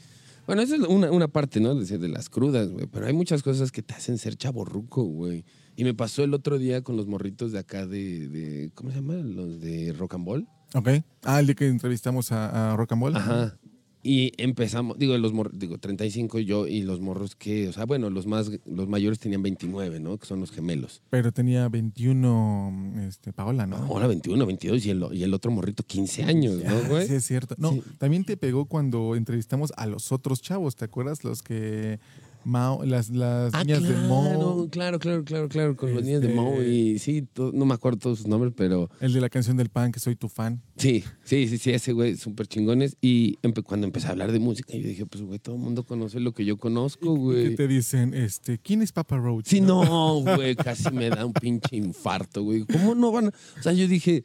Bueno, 0.48 0.62
esa 0.64 0.76
es 0.76 0.82
una, 0.82 1.10
una 1.12 1.30
parte, 1.30 1.60
¿no? 1.62 1.76
De, 1.76 1.98
de 1.98 2.08
las 2.10 2.30
crudas, 2.30 2.70
güey. 2.70 2.88
Pero 2.88 3.06
hay 3.08 3.14
muchas 3.14 3.42
cosas 3.42 3.72
que 3.72 3.82
te 3.82 3.94
hacen 3.94 4.18
ser 4.18 4.36
chaborruco, 4.36 5.04
güey. 5.04 5.46
Y 5.76 5.84
me 5.84 5.94
pasó 5.94 6.24
el 6.24 6.34
otro 6.34 6.58
día 6.58 6.82
con 6.84 6.96
los 6.98 7.08
morritos 7.08 7.52
de 7.52 7.60
acá 7.60 7.86
de, 7.86 8.28
de- 8.30 8.72
¿cómo 8.76 8.90
se 8.92 8.98
llama? 8.98 9.16
Los 9.16 9.60
de 9.60 9.94
Rock 9.94 10.14
and 10.16 10.26
Ball. 10.26 10.48
Ok. 10.74 10.90
Ah, 11.24 11.40
el 11.40 11.48
día 11.48 11.56
que 11.56 11.68
entrevistamos 11.68 12.32
a, 12.32 12.72
a 12.74 12.78
Rock 12.78 12.94
and 12.94 13.02
Ball. 13.02 13.16
Ajá. 13.16 13.58
Y 14.08 14.34
empezamos, 14.38 15.00
digo, 15.00 15.18
los 15.18 15.34
mor- 15.34 15.58
digo, 15.58 15.80
35 15.80 16.38
yo 16.40 16.68
y 16.68 16.84
los 16.84 17.02
morros 17.02 17.36
que, 17.36 17.68
o 17.68 17.74
sea, 17.74 17.86
bueno, 17.86 18.12
los 18.12 18.28
más, 18.28 18.52
los 18.68 18.88
mayores 18.88 19.18
tenían 19.18 19.42
29, 19.42 20.00
¿no? 20.00 20.20
Que 20.20 20.28
son 20.28 20.40
los 20.40 20.52
gemelos. 20.52 21.02
Pero 21.10 21.32
tenía 21.32 21.68
21, 21.70 22.94
este, 23.08 23.34
Paola, 23.34 23.66
¿no? 23.66 23.78
Ahora 23.78 24.06
21, 24.06 24.46
22 24.46 24.86
y 24.86 24.90
el, 24.92 25.06
y 25.12 25.24
el 25.24 25.34
otro 25.34 25.50
morrito 25.52 25.82
15 25.84 26.24
años, 26.24 26.62
¿no, 26.64 26.84
güey? 26.90 27.08
Sí, 27.08 27.16
es 27.16 27.26
cierto. 27.26 27.56
No, 27.58 27.72
Sí. 27.72 27.82
también 27.98 28.24
te 28.26 28.38
pegó 28.38 28.66
cuando 28.66 29.16
entrevistamos 29.16 29.74
a 29.76 29.88
los 29.88 30.12
otros 30.12 30.40
chavos, 30.42 30.76
¿te 30.76 30.86
acuerdas? 30.86 31.24
Los 31.24 31.42
que 31.42 32.00
Mao, 32.46 32.86
las, 32.86 33.10
las 33.10 33.54
Ah, 33.54 33.64
niñas 33.64 33.80
claro, 33.80 34.02
de 34.02 34.08
Mo, 34.08 34.68
claro, 34.72 35.00
claro, 35.00 35.24
claro, 35.26 35.50
claro, 35.50 35.76
con 35.76 35.94
los 35.94 36.04
niños 36.04 36.22
de 36.22 36.28
Este- 36.30 36.40
Mo 36.40 36.62
y 36.62 37.00
sí, 37.00 37.24
to- 37.34 37.52
no 37.54 37.66
me 37.66 37.74
acuerdo 37.74 38.00
todos 38.00 38.20
sus 38.20 38.28
nombres, 38.28 38.54
pero 38.56 38.90
el 39.02 39.12
de 39.14 39.20
la 39.22 39.30
canción 39.30 39.58
del 39.58 39.70
pan, 39.70 39.92
que 39.92 40.00
soy 40.00 40.16
tu 40.16 40.30
fan. 40.30 40.62
sí, 40.78 41.04
sí, 41.24 41.48
sí, 41.48 41.58
sí, 41.58 41.72
ese 41.72 41.92
güey, 41.94 42.16
súper 42.18 42.48
chingones. 42.48 42.98
Y 43.02 43.38
empe- 43.42 43.64
cuando 43.64 43.88
empecé 43.88 44.08
a 44.08 44.12
hablar 44.12 44.32
de 44.32 44.40
música, 44.40 44.74
yo 44.78 44.88
dije, 44.88 45.06
pues, 45.06 45.24
güey, 45.24 45.40
todo 45.40 45.56
el 45.56 45.62
mundo 45.62 45.84
conoce 45.84 46.20
lo 46.20 46.34
que 46.34 46.46
yo 46.46 46.58
conozco, 46.58 47.16
¿Qué 47.16 47.20
güey. 47.20 47.56
te 47.56 47.68
dicen? 47.68 48.14
Este, 48.14 48.60
¿Quién 48.60 48.82
es 48.82 48.92
Papa 48.92 49.18
Roach? 49.18 49.48
Sí, 49.48 49.60
no, 49.62 50.22
güey, 50.22 50.56
casi 50.56 50.92
me 50.92 51.10
da 51.10 51.26
un 51.26 51.34
pinche 51.34 51.76
infarto, 51.76 52.44
güey. 52.44 52.66
¿Cómo 52.66 52.94
no 52.96 53.12
van? 53.12 53.28
O 53.28 53.62
sea, 53.64 53.74
yo 53.74 53.88
dije, 53.88 54.24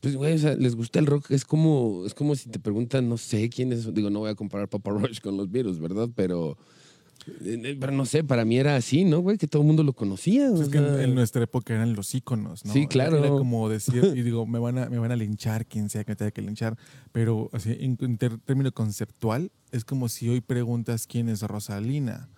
pues, 0.00 0.16
güey, 0.16 0.34
o 0.34 0.38
sea, 0.38 0.54
les 0.56 0.74
gusta 0.74 0.98
el 0.98 1.06
rock. 1.06 1.30
Es 1.30 1.44
como, 1.44 2.02
es 2.04 2.12
como 2.12 2.34
si 2.34 2.50
te 2.50 2.58
preguntan, 2.58 3.08
no 3.08 3.16
sé 3.16 3.48
quién 3.48 3.72
es. 3.72 3.94
Digo, 3.94 4.10
no 4.10 4.18
voy 4.18 4.30
a 4.30 4.34
comparar 4.34 4.68
Papa 4.68 4.90
Roach 4.90 5.20
con 5.20 5.36
los 5.36 5.50
virus, 5.50 5.78
¿verdad? 5.78 6.08
Pero, 6.14 6.58
pero 7.80 7.92
no 7.92 8.04
sé, 8.04 8.24
para 8.24 8.44
mí 8.44 8.56
era 8.58 8.76
así, 8.76 9.04
¿no, 9.04 9.20
güey? 9.20 9.38
Que 9.38 9.46
todo 9.46 9.62
el 9.62 9.66
mundo 9.66 9.82
lo 9.82 9.92
conocía. 9.92 10.48
Pues 10.50 10.62
Es 10.62 10.68
que 10.68 10.78
en, 10.78 11.00
en 11.00 11.14
nuestra 11.14 11.42
época 11.44 11.74
eran 11.74 11.94
los 11.94 12.14
íconos, 12.14 12.64
¿no? 12.64 12.72
Sí, 12.72 12.86
claro. 12.86 13.18
Era 13.18 13.28
como 13.28 13.68
decir, 13.68 14.12
y 14.16 14.22
digo, 14.22 14.46
me 14.46 14.58
van 14.58 14.78
a, 14.78 14.88
me 14.88 14.98
van 14.98 15.12
a 15.12 15.16
linchar, 15.16 15.66
quien 15.66 15.88
sea 15.88 16.04
que 16.04 16.12
me 16.12 16.16
tenga 16.16 16.30
que 16.30 16.42
linchar, 16.42 16.76
pero 17.12 17.48
así, 17.52 17.76
en, 17.78 17.96
en 18.00 18.18
término 18.18 18.72
conceptual, 18.72 19.50
es 19.70 19.84
como 19.84 20.08
si 20.08 20.28
hoy 20.28 20.40
preguntas 20.40 21.06
quién 21.06 21.28
es 21.28 21.42
Rosalina. 21.42 22.28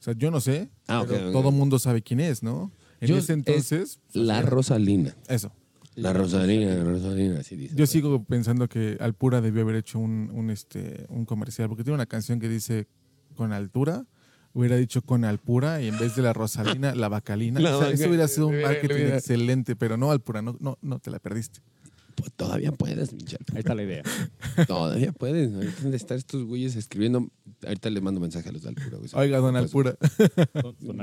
O 0.00 0.02
sea, 0.02 0.14
yo 0.14 0.30
no 0.30 0.40
sé, 0.40 0.68
Ah, 0.88 1.04
pero 1.08 1.28
ok. 1.28 1.32
todo 1.32 1.50
mundo 1.52 1.78
sabe 1.78 2.02
quién 2.02 2.18
es, 2.20 2.42
¿no? 2.42 2.72
En 3.00 3.08
Yo- 3.08 3.16
ese 3.18 3.32
entonces... 3.34 4.00
pues, 4.12 4.24
La 4.24 4.42
Rosalina. 4.42 5.14
Eso. 5.28 5.52
La 5.94 6.12
Rosalina, 6.12 6.74
la 6.74 6.84
Rosalina, 6.84 7.40
así 7.40 7.54
dice. 7.54 7.76
Yo 7.76 7.86
sigo 7.86 8.24
pensando 8.24 8.66
que 8.66 8.96
Alpura 8.98 9.40
debió 9.42 9.62
haber 9.62 9.76
hecho 9.76 9.98
un, 9.98 10.30
un, 10.32 10.48
este, 10.50 11.04
un 11.10 11.26
comercial, 11.26 11.68
porque 11.68 11.84
tiene 11.84 11.94
una 11.96 12.06
canción 12.06 12.40
que 12.40 12.48
dice 12.48 12.88
con 13.36 13.52
altura, 13.52 14.06
hubiera 14.54 14.76
dicho 14.76 15.02
con 15.02 15.24
Alpura 15.24 15.80
y 15.82 15.88
en 15.88 15.98
vez 15.98 16.14
de 16.16 16.22
la 16.22 16.32
Rosalina, 16.32 16.94
la 16.94 17.08
Bacalina. 17.08 17.60
La 17.60 17.76
o 17.76 17.80
sea, 17.80 17.90
eso 17.90 18.08
hubiera 18.08 18.28
sido 18.28 18.48
un 18.48 18.60
marketing 18.60 18.94
hubiera- 18.94 19.16
excelente, 19.18 19.76
pero 19.76 19.96
no 19.96 20.10
Alpura, 20.10 20.42
no, 20.42 20.56
no, 20.60 20.78
no 20.82 20.98
te 20.98 21.10
la 21.10 21.18
perdiste. 21.18 21.60
Pues 22.14 22.30
todavía 22.34 22.72
puedes, 22.72 23.14
Michel. 23.14 23.38
Ahí 23.52 23.60
está 23.60 23.74
la 23.74 23.84
idea. 23.84 24.02
Todavía 24.68 25.12
puedes. 25.12 25.54
Ahorita 25.54 25.88
de 25.88 25.96
estar 25.96 26.16
estos 26.18 26.44
güeyes 26.44 26.76
escribiendo. 26.76 27.30
Ahorita 27.66 27.88
le 27.88 28.00
mando 28.02 28.20
mensaje 28.20 28.50
a 28.50 28.52
los 28.52 28.62
de 28.62 28.68
Alpura, 28.68 28.98
güey. 28.98 29.10
Oiga, 29.14 29.38
don 29.38 29.52
Pues, 29.54 29.64
Alpura. 29.64 29.96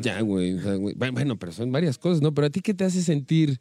Ya, 0.01 0.21
güey. 0.21 0.53
o 0.53 0.61
sea, 0.61 0.75
güey, 0.75 0.93
Bueno, 0.95 1.37
pero 1.39 1.51
son 1.51 1.71
varias 1.71 1.97
cosas, 1.97 2.21
¿no? 2.21 2.31
Pero 2.33 2.45
a 2.47 2.49
ti, 2.51 2.61
¿qué 2.61 2.75
te 2.75 2.83
hace 2.85 3.01
sentir 3.01 3.59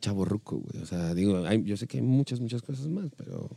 chaborruco, 0.00 0.56
güey? 0.56 0.82
O 0.82 0.86
sea, 0.86 1.14
digo, 1.14 1.44
hay- 1.46 1.62
yo 1.64 1.76
sé 1.76 1.86
que 1.86 1.98
hay 1.98 2.02
muchas, 2.02 2.40
muchas 2.40 2.62
cosas 2.62 2.88
más, 2.88 3.10
pero. 3.16 3.50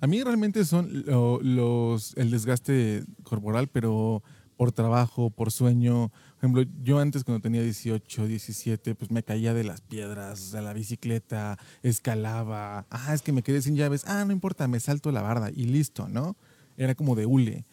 A 0.00 0.06
mí 0.08 0.20
realmente 0.22 0.64
son 0.64 1.04
lo- 1.06 1.40
los 1.42 2.16
el 2.16 2.30
desgaste 2.32 3.04
corporal, 3.22 3.68
pero 3.68 4.22
por 4.58 4.72
trabajo, 4.72 5.30
por 5.30 5.52
sueño. 5.52 6.08
Por 6.08 6.38
ejemplo, 6.38 6.64
yo 6.82 6.98
antes 6.98 7.22
cuando 7.22 7.40
tenía 7.40 7.62
18, 7.62 8.26
17, 8.26 8.96
pues 8.96 9.10
me 9.12 9.22
caía 9.22 9.54
de 9.54 9.62
las 9.62 9.80
piedras, 9.80 10.50
de 10.50 10.60
la 10.60 10.72
bicicleta, 10.72 11.58
escalaba. 11.84 12.84
Ah, 12.90 13.14
es 13.14 13.22
que 13.22 13.32
me 13.32 13.44
quedé 13.44 13.62
sin 13.62 13.76
llaves. 13.76 14.02
Ah, 14.06 14.24
no 14.24 14.32
importa, 14.32 14.66
me 14.66 14.80
salto 14.80 15.12
la 15.12 15.22
barda 15.22 15.50
y 15.54 15.66
listo, 15.66 16.08
¿no? 16.08 16.36
Era 16.76 16.96
como 16.96 17.14
de 17.14 17.24
hule. 17.24 17.64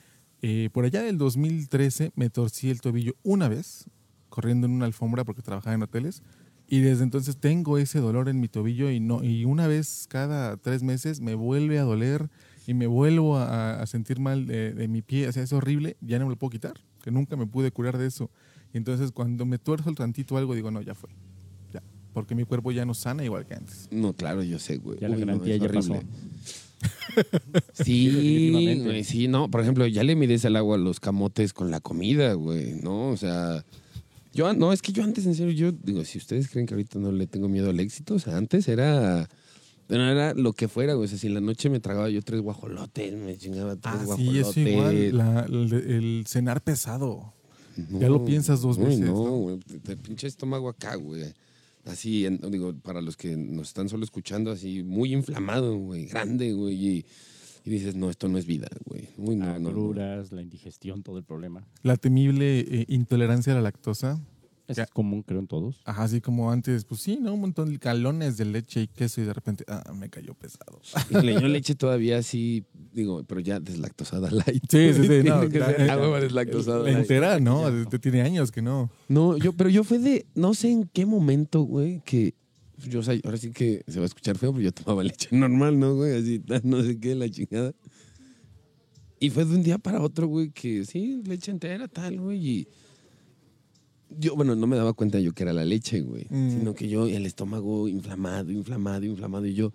Eh, 0.44 0.70
por 0.72 0.86
allá 0.86 1.01
del 1.01 1.18
2013 1.18 2.12
me 2.15 2.30
torcí 2.30 2.70
el 2.70 2.82
tobillo 2.82 3.15
una 3.24 3.50
vez, 3.50 3.86
corriendo 4.30 4.68
en 4.68 4.74
una 4.74 4.86
alfombra 4.86 5.24
porque 5.25 5.42
trabajaba 5.42 5.74
en 5.74 5.82
hoteles. 5.82 6.22
Y 6.68 6.82
desde 6.82 7.04
entonces 7.04 7.38
tengo 7.38 7.80
ese 7.80 8.00
dolor 8.00 8.30
en 8.30 8.39
mi 8.39 8.48
tobillo 8.48 8.92
y 8.92 9.00
no 9.00 9.24
y 9.24 9.46
una 9.46 9.68
vez 9.68 10.06
cada 10.08 10.58
tres 10.58 10.84
meses 10.84 11.20
me 11.20 11.34
vuelve 11.34 11.80
a 11.80 11.84
doler 11.84 12.30
y 12.68 12.74
me 12.74 12.88
vuelvo 12.88 13.38
a, 13.38 13.82
a 13.82 13.86
sentir 13.86 14.20
mal 14.20 14.48
de, 14.48 14.74
de 14.74 14.88
mi 14.88 15.02
pie. 15.02 15.28
O 15.28 15.32
sea, 15.32 15.44
es 15.44 15.54
horrible, 15.54 15.98
ya 16.02 16.20
no 16.20 16.26
me 16.26 16.32
lo 16.32 16.38
puedo 16.38 16.52
quitar, 16.52 16.74
que 17.04 17.12
nunca 17.12 17.36
me 17.36 17.46
pude 17.46 17.72
curar 17.72 17.98
de 17.98 18.08
eso. 18.08 18.30
Y 18.74 18.78
entonces 18.78 19.12
cuando 19.12 19.46
me 19.46 19.58
tuerzo 19.58 19.90
el 19.90 19.96
tantito 19.96 20.38
algo, 20.38 20.56
digo, 20.56 20.72
no, 20.72 20.82
ya 20.82 20.96
fue. 20.96 21.10
Ya. 21.74 21.82
Porque 22.14 22.36
mi 22.36 22.44
cuerpo 22.44 22.72
ya 22.72 22.86
no 22.86 22.94
sana 22.94 23.24
igual 23.24 23.46
que 23.46 23.54
antes. 23.54 23.88
No, 23.92 24.14
claro, 24.14 24.44
yo 24.44 24.60
sé, 24.60 24.78
güey. 24.78 25.00
Ya 25.00 25.08
la 25.08 25.16
Uy, 25.16 25.22
no, 25.22 25.28
garantía 25.28 25.56
es 25.56 25.62
ya 25.62 25.68
horrible. 25.68 26.02
pasó. 26.02 27.84
Sí, 27.84 28.08
definitivamente. 28.08 28.84
güey, 28.86 29.04
sí, 29.04 29.28
no. 29.28 29.50
Por 29.50 29.62
ejemplo, 29.62 29.88
ya 29.88 30.04
le 30.04 30.16
mides 30.16 30.46
el 30.46 30.56
agua 30.56 30.76
a 30.76 30.80
los 30.80 31.00
camotes 31.00 31.54
con 31.54 31.72
la 31.72 31.80
comida, 31.80 32.34
güey, 32.34 32.74
¿no? 32.82 33.10
O 33.10 33.18
sea, 33.18 33.64
yo, 34.34 34.54
no, 34.54 34.74
es 34.74 34.82
que 34.82 34.92
yo 34.92 35.04
antes, 35.04 35.26
en 35.26 35.36
serio, 35.36 35.54
yo 35.54 35.72
digo, 35.72 36.04
si 36.04 36.18
ustedes 36.18 36.50
creen 36.50 36.66
que 36.68 36.74
ahorita 36.74 37.00
no 37.00 37.12
le 37.12 37.28
tengo 37.28 37.48
miedo 37.48 37.70
al 37.70 37.80
éxito, 37.80 38.16
o 38.16 38.20
sea, 38.20 38.36
antes 38.38 38.68
era, 38.68 39.30
bueno, 39.88 40.10
era 40.10 40.34
lo 40.34 40.54
que 40.54 40.68
fuera, 40.68 40.94
güey. 40.94 41.06
O 41.06 41.08
sea, 41.10 41.18
si 41.18 41.27
en 41.27 41.34
la 41.36 41.42
noche 41.42 41.70
me 41.70 41.80
tragaba 41.80 42.10
yo 42.10 42.22
tres 42.22 42.42
guajolotes, 42.42 43.13
me 43.13 43.38
chingaba 43.38 43.75
tres 43.75 43.94
Ah, 43.96 44.00
sí, 44.00 44.06
guajolotes. 44.06 44.48
eso 44.58 44.60
igual. 44.60 45.18
la- 45.18 45.46
el, 45.46 45.74
el 45.74 46.24
cenar 46.27 46.62
pesado. 46.62 47.34
Ya 48.00 48.08
lo 48.10 48.24
piensas 48.24 48.62
dos 48.62 48.77
Uy, 48.77 48.86
veces, 48.86 49.01
No, 49.01 49.13
¿no? 49.25 49.32
güey, 49.38 49.60
te- 49.60 49.80
te 49.80 49.98
pinche 49.98 50.27
estómago 50.27 50.70
acá, 50.70 50.96
güey. 50.96 51.24
Así, 51.86 52.25
en- 52.25 52.39
digo, 52.50 52.74
para 52.74 53.01
los 53.01 53.15
que 53.18 53.36
nos 53.38 53.68
están 53.68 53.89
solo 53.89 54.04
escuchando, 54.06 54.50
así, 54.50 54.82
muy 54.84 55.13
inflamado, 55.13 55.77
güey, 55.77 56.06
grande, 56.08 56.54
güey. 56.54 56.74
Y, 56.75 57.06
y 57.65 57.70
dices, 57.70 57.96
no, 57.96 58.10
esto 58.10 58.27
no 58.27 58.38
es 58.38 58.46
vida, 58.46 58.68
güey. 58.86 59.10
Uy, 59.18 59.36
no, 59.36 59.46
no, 59.46 59.60
no. 59.60 59.70
Agruras, 59.70 60.32
la 60.32 60.42
indigestión, 60.42 61.04
todo 61.04 61.18
el 61.18 61.24
problema. 61.25 61.68
La 61.84 61.98
temible 61.98 62.60
eh, 62.62 62.86
intolerancia 62.88 63.54
a 63.54 63.56
la 63.58 63.62
lactosa. 63.62 64.20
Eso 64.68 64.82
es 64.82 64.90
común, 64.90 65.22
creo, 65.22 65.40
en 65.40 65.48
todos. 65.48 65.80
Ajá, 65.86 66.04
así 66.04 66.22
como 66.22 66.52
antes, 66.52 66.86
pues 66.86 67.02
sí, 67.02 67.20
¿no? 67.22 67.34
Un 67.36 67.42
montón 67.42 67.70
de 67.70 67.78
galones 67.78 68.36
de 68.38 68.46
leche 68.46 68.82
y 68.82 68.88
queso 68.88 69.22
y 69.22 69.26
de 69.26 69.34
repente, 69.34 69.64
ah, 69.68 69.94
me 69.96 70.10
cayó 70.10 70.34
pesado. 70.34 70.82
Híjole, 71.12 71.34
yo 71.34 71.48
leche 71.48 71.76
todavía 71.76 72.18
así, 72.18 72.66
digo, 72.92 73.24
pero 73.26 73.42
ya 73.42 73.60
deslactosada 73.60 74.30
light. 74.32 74.64
Sí, 74.70 74.94
sí, 74.94 75.02
sí, 75.04 75.08
Tiene 75.08 75.30
no, 75.30 75.48
que 75.50 75.60
la- 75.60 75.68
ser 75.76 76.22
deslactosada 76.22 76.78
La 76.80 76.84
light. 76.86 76.98
entera, 76.98 77.40
¿no? 77.40 77.68
Este, 77.70 78.00
tiene 78.00 78.22
años 78.22 78.52
que 78.52 78.62
no. 78.64 78.90
No, 79.08 79.38
yo, 79.38 79.54
pero 79.54 79.70
yo 79.70 79.84
fue 79.84 80.00
de, 80.00 80.26
no 80.34 80.54
sé 80.56 80.72
en 80.72 80.86
qué 80.92 81.06
momento, 81.06 81.62
güey, 81.62 82.02
que 82.04 82.34
yo, 82.90 83.00
o 83.02 83.04
sea, 83.04 83.16
ahora 83.24 83.38
sí 83.38 83.52
que 83.52 83.84
se 83.88 84.00
va 84.00 84.04
a 84.04 84.08
escuchar 84.08 84.38
feo, 84.38 84.52
pero 84.52 84.64
yo 84.64 84.72
tomaba 84.72 85.04
leche 85.04 85.30
normal, 85.32 85.80
¿no, 85.80 85.96
güey? 85.96 86.18
Así, 86.18 86.42
no 86.64 86.82
sé 86.82 87.00
qué, 87.00 87.14
la 87.16 87.30
chingada. 87.30 87.72
Y 89.20 89.30
fue 89.30 89.46
de 89.46 89.56
un 89.56 89.64
día 89.64 89.78
para 89.78 90.02
otro, 90.02 90.28
güey, 90.28 90.50
que 90.50 90.86
sí, 90.86 91.22
leche 91.26 91.52
entera, 91.52 91.88
tal, 91.88 92.20
güey, 92.20 92.48
y 92.48 92.68
yo, 94.18 94.36
bueno, 94.36 94.56
no 94.56 94.68
me 94.68 94.76
daba 94.78 94.94
cuenta 94.94 95.20
yo 95.20 95.34
que 95.34 95.44
era 95.44 95.54
la 95.54 95.66
leche, 95.66 96.02
güey, 96.02 96.28
Mm. 96.30 96.50
sino 96.52 96.74
que 96.74 96.88
yo, 96.90 97.08
el 97.08 97.26
estómago 97.26 97.88
inflamado, 97.88 98.52
inflamado, 98.52 99.06
inflamado, 99.06 99.46
y 99.46 99.54
yo, 99.54 99.72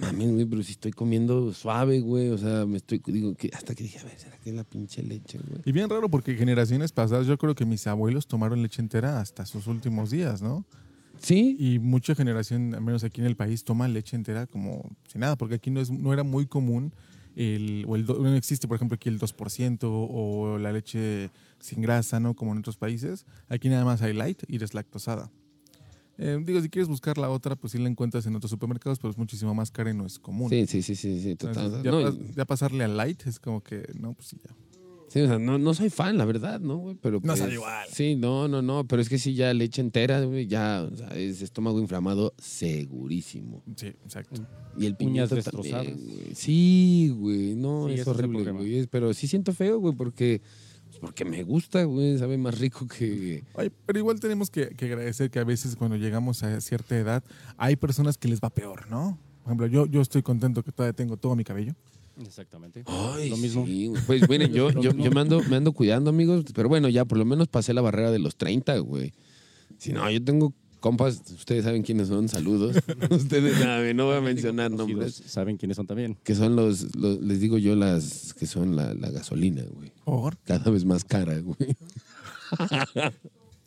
mames, 0.00 0.32
güey, 0.32 0.46
pero 0.46 0.62
si 0.62 0.72
estoy 0.72 0.92
comiendo 0.92 1.52
suave, 1.52 2.00
güey, 2.00 2.28
o 2.30 2.38
sea, 2.38 2.64
me 2.66 2.78
estoy, 2.78 3.00
digo, 3.06 3.34
que 3.34 3.50
hasta 3.52 3.74
que 3.74 3.82
dije, 3.84 3.98
a 3.98 4.04
ver, 4.04 4.18
¿será 4.18 4.38
que 4.38 4.50
es 4.50 4.56
la 4.56 4.64
pinche 4.64 5.02
leche, 5.02 5.38
güey? 5.38 5.60
Y 5.64 5.72
bien 5.72 5.88
raro 5.90 6.08
porque 6.08 6.34
generaciones 6.34 6.92
pasadas 6.92 7.26
yo 7.26 7.36
creo 7.38 7.54
que 7.54 7.66
mis 7.66 7.86
abuelos 7.86 8.26
tomaron 8.26 8.62
leche 8.62 8.80
entera 8.80 9.20
hasta 9.20 9.44
sus 9.44 9.66
últimos 9.66 10.10
días, 10.10 10.40
¿no? 10.42 10.64
Sí, 11.20 11.56
Y 11.58 11.78
mucha 11.78 12.16
generación, 12.16 12.74
al 12.74 12.80
menos 12.82 13.04
aquí 13.04 13.20
en 13.20 13.28
el 13.28 13.36
país, 13.36 13.62
toma 13.62 13.86
leche 13.86 14.16
entera 14.16 14.46
como 14.48 14.90
si 15.06 15.18
nada, 15.20 15.36
porque 15.36 15.54
aquí 15.56 15.70
no, 15.70 15.80
es, 15.80 15.90
no 15.90 16.12
era 16.12 16.24
muy 16.24 16.46
común 16.46 16.92
el, 17.36 17.84
o 17.88 17.96
el, 17.96 18.04
no 18.06 18.34
existe, 18.34 18.68
por 18.68 18.76
ejemplo, 18.76 18.94
aquí 18.96 19.08
el 19.08 19.18
2% 19.18 19.88
o 19.90 20.58
la 20.58 20.72
leche 20.72 21.30
sin 21.60 21.80
grasa, 21.82 22.20
¿no? 22.20 22.34
Como 22.34 22.52
en 22.52 22.58
otros 22.58 22.76
países. 22.76 23.24
Aquí 23.48 23.68
nada 23.68 23.84
más 23.84 24.02
hay 24.02 24.12
light 24.12 24.42
y 24.48 24.58
deslactosada. 24.58 25.30
Eh, 26.18 26.38
digo, 26.44 26.60
si 26.60 26.68
quieres 26.68 26.88
buscar 26.88 27.16
la 27.18 27.30
otra, 27.30 27.56
pues 27.56 27.72
sí 27.72 27.78
la 27.78 27.88
encuentras 27.88 28.26
en 28.26 28.36
otros 28.36 28.50
supermercados, 28.50 28.98
pero 28.98 29.10
es 29.10 29.18
muchísimo 29.18 29.54
más 29.54 29.70
cara 29.70 29.90
y 29.90 29.94
no 29.94 30.04
es 30.06 30.18
común. 30.18 30.50
sí, 30.50 30.66
sí, 30.66 30.82
sí, 30.82 30.94
sí, 30.94 31.20
sí, 31.22 31.34
total. 31.36 31.64
Entonces, 31.66 31.84
ya, 31.84 31.90
No, 31.90 32.00
pas- 32.02 32.34
ya 32.36 32.44
pasarle 32.44 32.84
al 32.84 32.96
light 32.96 33.26
es 33.26 33.40
como 33.40 33.62
que, 33.62 33.90
no, 33.98 34.12
pues 34.12 34.28
sí, 34.28 34.36
ya. 34.44 34.54
Sí, 35.12 35.20
o 35.20 35.26
sea, 35.26 35.38
no, 35.38 35.58
no 35.58 35.74
soy 35.74 35.90
fan, 35.90 36.16
la 36.16 36.24
verdad, 36.24 36.58
¿no, 36.60 36.76
güey? 36.78 36.96
Pero 37.00 37.16
No 37.16 37.26
pues, 37.26 37.38
sabe 37.38 37.52
igual. 37.54 37.86
Sí, 37.92 38.16
no, 38.16 38.48
no, 38.48 38.62
no, 38.62 38.86
pero 38.86 39.02
es 39.02 39.08
que 39.10 39.18
sí, 39.18 39.34
ya 39.34 39.52
leche 39.52 39.82
entera, 39.82 40.22
güey, 40.24 40.46
ya, 40.46 40.88
o 40.90 40.96
sea, 40.96 41.08
es 41.08 41.42
estómago 41.42 41.78
inflamado 41.80 42.32
segurísimo. 42.38 43.62
Sí, 43.76 43.88
exacto. 43.88 44.42
Y 44.76 44.86
el 44.86 44.92
Uñas 44.92 44.98
pimiento 44.98 45.34
destrozadas. 45.34 45.86
también, 45.86 46.08
güey. 46.08 46.34
Sí, 46.34 47.14
güey, 47.16 47.54
no, 47.56 47.86
Sí, 47.88 47.92
ese 47.92 47.94
es 47.94 48.00
es 48.00 48.06
el 48.06 48.12
horrible, 48.14 48.36
problema. 48.38 48.58
güey. 48.60 48.78
es- 48.78 48.86
Pero 48.86 49.12
sí 49.14 49.26
siento 49.28 49.52
feo, 49.52 49.78
güey, 49.80 49.94
porque, 49.94 50.40
pues, 50.86 50.98
porque 50.98 51.24
me 51.24 51.42
gusta, 51.42 51.84
güey, 51.84 52.16
sabe 52.18 52.38
más 52.38 52.58
rico 52.58 52.86
que... 52.86 53.44
Ay, 53.54 53.70
pero 53.86 53.98
igual 53.98 54.18
tenemos 54.18 54.50
que, 54.50 54.68
que 54.70 54.86
agradecer 54.86 55.30
que 55.30 55.38
a 55.38 55.44
veces 55.44 55.76
cuando 55.76 55.96
llegamos 55.96 56.42
a 56.42 56.60
cierta 56.60 56.96
edad 56.96 57.22
hay 57.58 57.76
personas 57.76 58.16
que 58.16 58.28
les 58.28 58.40
va 58.40 58.50
peor, 58.50 58.88
¿no? 58.90 59.18
Por 59.42 59.48
ejemplo, 59.50 59.66
yo, 59.66 59.86
yo 59.86 60.00
estoy 60.00 60.22
contento 60.22 60.62
que 60.62 60.72
todavía 60.72 60.94
tengo 60.94 61.16
todo 61.16 61.34
mi 61.36 61.44
cabello. 61.44 61.74
Exactamente. 62.26 62.82
Ay, 62.86 63.28
Lo 63.30 63.36
mismo. 63.36 63.64
sí, 63.66 63.86
güey. 63.88 64.02
Pues 64.06 64.28
miren, 64.28 64.52
yo, 64.52 64.70
yo, 64.80 64.92
me, 64.94 65.20
ando, 65.20 65.42
me 65.44 65.56
ando 65.56 65.72
cuidando, 65.72 66.10
amigos, 66.10 66.44
pero 66.54 66.68
bueno, 66.68 66.88
ya 66.88 67.04
por 67.04 67.18
lo 67.18 67.24
menos 67.24 67.48
pasé 67.48 67.74
la 67.74 67.80
barrera 67.80 68.10
de 68.10 68.18
los 68.18 68.36
30, 68.36 68.78
güey. 68.78 69.12
Si 69.78 69.92
no, 69.92 70.10
yo 70.10 70.22
tengo 70.22 70.52
compas, 70.80 71.22
ustedes 71.32 71.64
saben 71.64 71.82
quiénes 71.82 72.08
son, 72.08 72.28
saludos. 72.28 72.76
ustedes 73.10 73.58
saben, 73.58 73.96
no 73.96 74.06
voy 74.06 74.16
a 74.16 74.20
mencionar 74.20 74.70
nombres. 74.70 75.22
Saben 75.26 75.56
quiénes 75.56 75.76
son 75.76 75.86
también. 75.86 76.16
Que 76.24 76.34
son 76.34 76.56
los, 76.56 76.94
los- 76.96 77.20
les 77.20 77.40
digo 77.40 77.58
yo, 77.58 77.74
las 77.76 78.34
que 78.34 78.46
son 78.46 78.74
la, 78.76 78.92
la 78.94 79.10
gasolina, 79.10 79.62
güey. 79.70 79.92
Por. 80.04 80.36
Cada 80.38 80.70
vez 80.70 80.84
más 80.84 81.04
cara, 81.04 81.38
güey. 81.38 81.76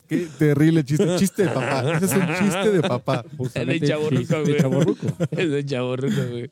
Qué 0.08 0.28
terrible 0.38 0.84
chiste. 0.84 1.16
Chiste 1.18 1.42
de 1.44 1.48
papá. 1.48 1.96
Ese 1.96 2.04
es 2.06 2.12
un 2.12 2.26
chiste 2.38 2.70
de 2.70 2.80
papá. 2.82 3.24
Justamente, 3.36 3.94
güey. 3.96 4.10
De 4.10 4.26
chavorruco. 4.56 5.06
es 5.32 5.50
de 5.50 5.64
chaborruco, 5.66 6.28
güey. 6.30 6.50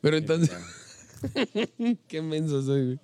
Pero 0.00 0.16
entonces, 0.16 0.50
Qué 2.08 2.22
menso 2.22 2.62
soy, 2.62 2.84
güey. 2.84 2.98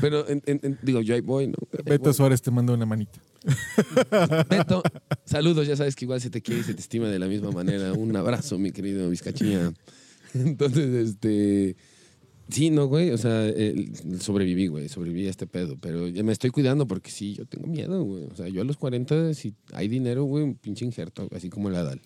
Pero, 0.00 0.28
en- 0.28 0.42
en- 0.46 0.60
en- 0.62 0.78
digo, 0.82 1.00
yo 1.00 1.14
ahí 1.14 1.20
voy, 1.20 1.46
¿no? 1.48 1.54
Ahí 1.72 1.82
Beto 1.84 2.04
voy. 2.04 2.14
Suárez 2.14 2.42
te 2.42 2.50
manda 2.50 2.72
una 2.72 2.86
manita. 2.86 3.20
Beto, 4.50 4.82
saludos, 5.24 5.66
ya 5.66 5.76
sabes 5.76 5.94
que 5.94 6.04
igual 6.04 6.20
se 6.20 6.30
te 6.30 6.40
quiere 6.42 6.60
y 6.60 6.64
se 6.64 6.74
te 6.74 6.80
estima 6.80 7.08
de 7.08 7.18
la 7.18 7.26
misma 7.26 7.50
manera. 7.50 7.92
Un 7.92 8.14
abrazo, 8.16 8.58
mi 8.58 8.72
querido 8.72 9.08
Vizcachilla. 9.10 9.72
Entonces, 10.34 11.10
este. 11.10 11.76
Sí, 12.50 12.70
no, 12.70 12.86
güey. 12.86 13.10
O 13.10 13.18
sea, 13.18 13.46
eh, 13.46 13.90
sobreviví, 14.20 14.68
güey. 14.68 14.88
Sobreviví 14.88 15.26
a 15.26 15.30
este 15.30 15.46
pedo. 15.46 15.76
Pero 15.80 16.08
ya 16.08 16.22
me 16.22 16.32
estoy 16.32 16.48
cuidando 16.50 16.86
porque 16.86 17.10
sí, 17.10 17.34
yo 17.34 17.44
tengo 17.44 17.66
miedo, 17.66 18.02
güey. 18.02 18.24
O 18.24 18.34
sea, 18.34 18.48
yo 18.48 18.62
a 18.62 18.64
los 18.64 18.78
40, 18.78 19.34
si 19.34 19.54
hay 19.72 19.88
dinero, 19.88 20.24
güey, 20.24 20.44
un 20.44 20.54
pinche 20.54 20.84
injerto, 20.86 21.28
así 21.36 21.50
como 21.50 21.68
el 21.68 21.76
Adal. 21.76 22.00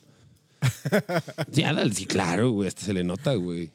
Sí, 1.52 1.62
Adal, 1.62 1.92
sí, 1.92 2.06
claro, 2.06 2.50
güey. 2.50 2.66
Hasta 2.68 2.82
se 2.82 2.92
le 2.92 3.04
nota, 3.04 3.34
güey. 3.34 3.70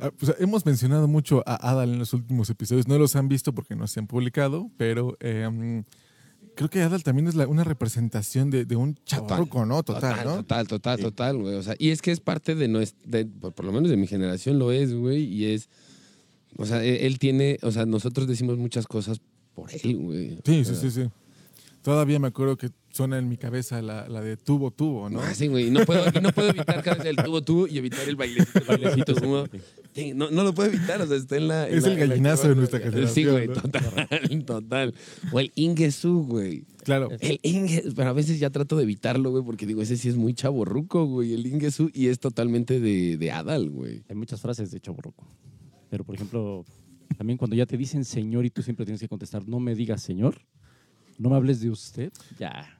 Ah, 0.00 0.10
pues, 0.16 0.34
hemos 0.38 0.64
mencionado 0.66 1.08
mucho 1.08 1.42
a 1.46 1.70
Adal 1.70 1.92
en 1.92 1.98
los 1.98 2.12
últimos 2.12 2.48
episodios. 2.50 2.88
No 2.88 2.98
los 2.98 3.16
han 3.16 3.28
visto 3.28 3.54
porque 3.54 3.74
no 3.76 3.86
se 3.86 4.00
han 4.00 4.06
publicado, 4.06 4.70
pero 4.76 5.16
eh, 5.20 5.48
mm, 5.50 5.84
creo 6.54 6.70
que 6.70 6.82
Adal 6.82 7.02
también 7.02 7.28
es 7.28 7.34
la- 7.34 7.46
una 7.48 7.64
representación 7.64 8.50
de, 8.50 8.64
de 8.64 8.76
un 8.76 8.94
chavarruco, 9.04 9.64
¿no? 9.66 9.82
Total, 9.82 10.24
¿no? 10.24 10.36
Total, 10.36 10.66
total, 10.68 10.98
total, 11.00 11.38
güey. 11.38 11.54
O 11.56 11.62
sea, 11.62 11.74
y 11.78 11.90
es 11.90 12.02
que 12.02 12.10
es 12.12 12.20
parte 12.20 12.54
de 12.54 12.68
nuestra, 12.68 13.00
de- 13.10 13.26
por, 13.26 13.52
por 13.52 13.64
lo 13.64 13.72
menos 13.72 13.90
de 13.90 13.96
mi 13.96 14.06
generación 14.06 14.58
lo 14.58 14.70
es, 14.72 14.92
güey. 14.94 15.22
Y 15.24 15.46
es, 15.46 15.68
o 16.56 16.66
sea, 16.66 16.84
él, 16.84 16.98
él 17.00 17.18
tiene, 17.18 17.58
o 17.62 17.70
sea, 17.70 17.86
nosotros 17.86 18.26
decimos 18.28 18.58
muchas 18.58 18.86
cosas 18.86 19.20
por 19.54 19.70
él, 19.72 19.96
güey. 19.98 20.38
Sí, 20.44 20.64
sí, 20.64 20.74
sí, 20.74 20.90
sí. 20.90 21.10
Todavía 21.82 22.18
me 22.20 22.28
acuerdo 22.28 22.56
que 22.56 22.70
suena 22.90 23.18
en 23.18 23.28
mi 23.28 23.36
cabeza 23.36 23.82
la, 23.82 24.06
la 24.08 24.20
de 24.20 24.36
tubo, 24.36 24.70
tubo, 24.70 25.10
¿no? 25.10 25.20
Ah, 25.20 25.34
sí, 25.34 25.48
güey. 25.48 25.66
Y 25.66 25.70
no 25.70 25.80
puedo, 25.84 26.04
no 26.20 26.30
puedo 26.30 26.50
evitar 26.50 26.80
cada 26.82 26.98
vez 26.98 27.06
el 27.06 27.16
tubo 27.16 27.42
tubo 27.42 27.66
y 27.66 27.76
evitar 27.78 28.08
el 28.08 28.14
bailecito, 28.14 28.58
el 28.60 28.66
bailecito. 28.66 29.46
Sí, 29.92 30.12
no, 30.14 30.30
no 30.30 30.44
lo 30.44 30.54
puedo 30.54 30.68
evitar, 30.70 31.00
o 31.02 31.06
sea, 31.06 31.16
está 31.16 31.36
en 31.36 31.48
la. 31.48 31.68
en 31.68 31.76
Es 31.76 31.82
la- 31.82 31.88
el 31.88 31.94
en 31.94 32.00
la- 32.00 32.06
gallinazo 32.06 32.48
de 32.48 32.54
nuestra 32.54 32.78
Sí, 32.78 32.84
generación, 32.84 33.30
güey, 33.32 33.48
¿no? 33.48 33.54
total, 33.54 34.44
total. 34.46 34.94
O 35.32 35.40
el 35.40 35.50
Ingesu, 35.56 36.24
güey. 36.24 36.64
Claro. 36.84 37.08
El 37.20 37.40
Inge, 37.42 37.82
pero 37.96 38.10
a 38.10 38.12
veces 38.12 38.38
ya 38.38 38.50
trato 38.50 38.76
de 38.76 38.84
evitarlo, 38.84 39.30
güey, 39.30 39.44
porque 39.44 39.66
digo, 39.66 39.82
ese 39.82 39.96
sí 39.96 40.08
es 40.08 40.16
muy 40.16 40.34
chaborruco, 40.34 41.04
güey. 41.06 41.34
El 41.34 41.46
Ingesu 41.46 41.90
y 41.92 42.06
es 42.06 42.20
totalmente 42.20 42.78
de, 42.80 43.16
de 43.16 43.30
Adal, 43.32 43.70
güey. 43.70 44.02
Hay 44.08 44.14
muchas 44.16 44.40
frases 44.40 44.70
de 44.70 44.80
chaborroco. 44.80 45.26
Pero, 45.90 46.04
por 46.04 46.14
ejemplo, 46.14 46.64
también 47.18 47.36
cuando 47.36 47.56
ya 47.56 47.66
te 47.66 47.76
dicen 47.76 48.04
señor 48.04 48.46
y 48.46 48.50
tú 48.50 48.62
siempre 48.62 48.86
tienes 48.86 49.00
que 49.00 49.08
contestar, 49.08 49.46
no 49.48 49.58
me 49.60 49.74
digas 49.74 50.00
señor, 50.02 50.38
no 51.22 51.30
me 51.30 51.36
hables 51.36 51.60
de 51.60 51.70
usted, 51.70 52.12
ya. 52.38 52.78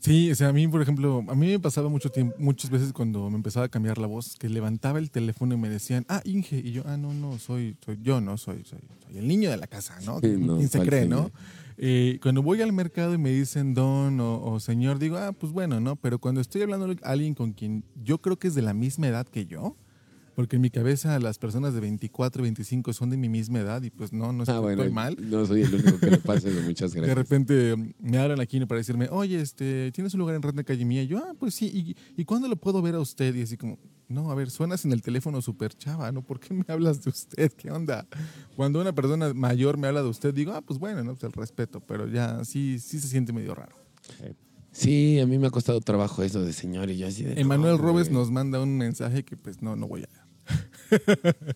Sí, 0.00 0.30
o 0.30 0.34
sea, 0.34 0.48
a 0.48 0.52
mí, 0.52 0.66
por 0.66 0.82
ejemplo, 0.82 1.24
a 1.28 1.34
mí 1.34 1.46
me 1.46 1.60
pasaba 1.60 1.88
mucho 1.88 2.10
tiempo, 2.10 2.34
muchas 2.38 2.70
veces 2.70 2.92
cuando 2.92 3.30
me 3.30 3.36
empezaba 3.36 3.66
a 3.66 3.68
cambiar 3.68 3.98
la 3.98 4.06
voz, 4.06 4.36
que 4.36 4.48
levantaba 4.48 4.98
el 4.98 5.10
teléfono 5.10 5.54
y 5.54 5.58
me 5.58 5.68
decían, 5.68 6.04
ah, 6.08 6.20
Inge, 6.24 6.58
y 6.58 6.72
yo, 6.72 6.82
ah, 6.86 6.96
no, 6.96 7.14
no, 7.14 7.38
soy, 7.38 7.76
soy 7.84 7.98
yo, 8.02 8.20
no, 8.20 8.36
soy, 8.36 8.64
soy, 8.64 8.80
soy 9.04 9.18
el 9.18 9.28
niño 9.28 9.50
de 9.50 9.56
la 9.56 9.66
casa, 9.66 9.98
¿no? 10.04 10.20
Sí, 10.20 10.36
no, 10.38 10.56
¿Quién 10.56 10.68
se 10.68 10.78
¿cuál 10.78 10.88
cree, 10.88 11.06
no? 11.06 11.30
Eh, 11.76 12.18
cuando 12.20 12.42
voy 12.42 12.60
al 12.60 12.72
mercado 12.72 13.14
y 13.14 13.18
me 13.18 13.30
dicen 13.30 13.72
don 13.72 14.18
o, 14.18 14.42
o 14.44 14.58
señor, 14.58 14.98
digo, 14.98 15.16
ah, 15.16 15.32
pues 15.32 15.52
bueno, 15.52 15.78
¿no? 15.80 15.94
Pero 15.94 16.18
cuando 16.18 16.40
estoy 16.40 16.62
hablando 16.62 16.92
a 17.02 17.08
alguien 17.08 17.34
con 17.34 17.52
quien 17.52 17.84
yo 18.02 18.18
creo 18.18 18.36
que 18.36 18.48
es 18.48 18.54
de 18.56 18.62
la 18.62 18.74
misma 18.74 19.06
edad 19.06 19.26
que 19.28 19.46
yo, 19.46 19.76
porque 20.38 20.54
en 20.54 20.62
mi 20.62 20.70
cabeza 20.70 21.18
las 21.18 21.36
personas 21.36 21.74
de 21.74 21.80
24, 21.80 22.44
25 22.44 22.92
son 22.92 23.10
de 23.10 23.16
mi 23.16 23.28
misma 23.28 23.58
edad 23.58 23.82
y 23.82 23.90
pues 23.90 24.12
no, 24.12 24.32
no 24.32 24.44
estoy, 24.44 24.54
Ah, 24.56 24.60
bueno, 24.60 24.82
estoy 24.84 24.94
mal. 24.94 25.16
no 25.20 25.44
soy 25.44 25.62
el 25.62 25.74
único 25.74 25.98
que 25.98 26.12
le 26.12 26.18
pasa 26.18 26.48
eso. 26.48 26.62
Muchas 26.62 26.92
De 26.92 27.00
gracias. 27.00 27.18
repente 27.18 27.74
mm, 27.74 27.94
me 27.98 28.18
hablan 28.18 28.38
aquí 28.38 28.64
para 28.64 28.78
decirme, 28.78 29.08
oye, 29.10 29.40
este, 29.40 29.90
¿tienes 29.90 30.14
un 30.14 30.20
lugar 30.20 30.36
en 30.36 30.42
Red 30.42 30.54
de 30.54 30.62
Calle 30.62 30.84
Mía? 30.84 31.02
Y 31.02 31.08
yo, 31.08 31.18
ah, 31.18 31.34
pues 31.36 31.56
sí, 31.56 31.66
¿y, 31.66 32.20
¿y 32.20 32.24
cuándo 32.24 32.46
lo 32.46 32.54
puedo 32.54 32.80
ver 32.82 32.94
a 32.94 33.00
usted? 33.00 33.34
Y 33.34 33.42
así 33.42 33.56
como, 33.56 33.80
no, 34.06 34.30
a 34.30 34.36
ver, 34.36 34.48
suenas 34.50 34.84
en 34.84 34.92
el 34.92 35.02
teléfono 35.02 35.42
súper 35.42 35.74
chava, 35.74 36.12
¿no? 36.12 36.22
¿Por 36.22 36.38
qué 36.38 36.54
me 36.54 36.64
hablas 36.68 37.02
de 37.02 37.10
usted? 37.10 37.52
¿Qué 37.54 37.72
onda? 37.72 38.06
Cuando 38.54 38.80
una 38.80 38.94
persona 38.94 39.34
mayor 39.34 39.76
me 39.76 39.88
habla 39.88 40.04
de 40.04 40.08
usted, 40.08 40.32
digo, 40.32 40.52
ah, 40.52 40.60
pues 40.62 40.78
bueno, 40.78 41.02
¿no? 41.02 41.14
Pues 41.14 41.24
el 41.24 41.32
respeto, 41.32 41.80
pero 41.80 42.06
ya 42.06 42.44
sí, 42.44 42.78
sí 42.78 43.00
se 43.00 43.08
siente 43.08 43.32
medio 43.32 43.56
raro. 43.56 43.74
Sí, 44.70 45.18
a 45.18 45.26
mí 45.26 45.36
me 45.38 45.48
ha 45.48 45.50
costado 45.50 45.80
trabajo 45.80 46.22
eso 46.22 46.42
de 46.44 46.52
señor 46.52 46.90
y 46.90 46.98
yo 46.98 47.08
así 47.08 47.24
de. 47.24 47.40
Emanuel 47.40 47.72
no, 47.78 47.82
Robes 47.82 48.12
nos 48.12 48.30
manda 48.30 48.62
un 48.62 48.76
mensaje 48.76 49.24
que 49.24 49.36
pues 49.36 49.60
no, 49.62 49.74
no 49.74 49.88
voy 49.88 50.02
a. 50.04 50.27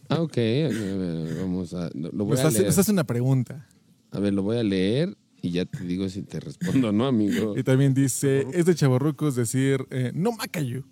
Ah, 0.09 0.21
ok. 0.23 0.37
a 0.37 0.69
ver, 0.69 1.37
vamos 1.41 1.75
a. 1.75 1.91
Lo 1.95 2.25
voy 2.25 2.31
Nos 2.37 2.41
a 2.41 2.49
hace, 2.49 2.61
leer. 2.61 2.71
hace 2.79 2.93
una 2.93 3.05
pregunta. 3.05 3.67
A 4.11 4.19
ver, 4.21 4.33
lo 4.35 4.43
voy 4.43 4.59
a 4.59 4.63
leer 4.63 5.17
y 5.41 5.51
ya 5.53 5.65
te 5.65 5.85
digo 5.85 6.09
si 6.09 6.23
te 6.23 6.39
respondo, 6.41 6.93
¿no, 6.93 7.07
amigo? 7.07 7.55
Y 7.57 7.63
también 7.63 7.95
dice, 7.95 8.47
es 8.53 8.67
de 8.67 8.75
chavorrucos 8.75 9.35
decir, 9.35 9.85
eh, 9.91 10.13
no 10.15 10.33
macayo. 10.33 10.85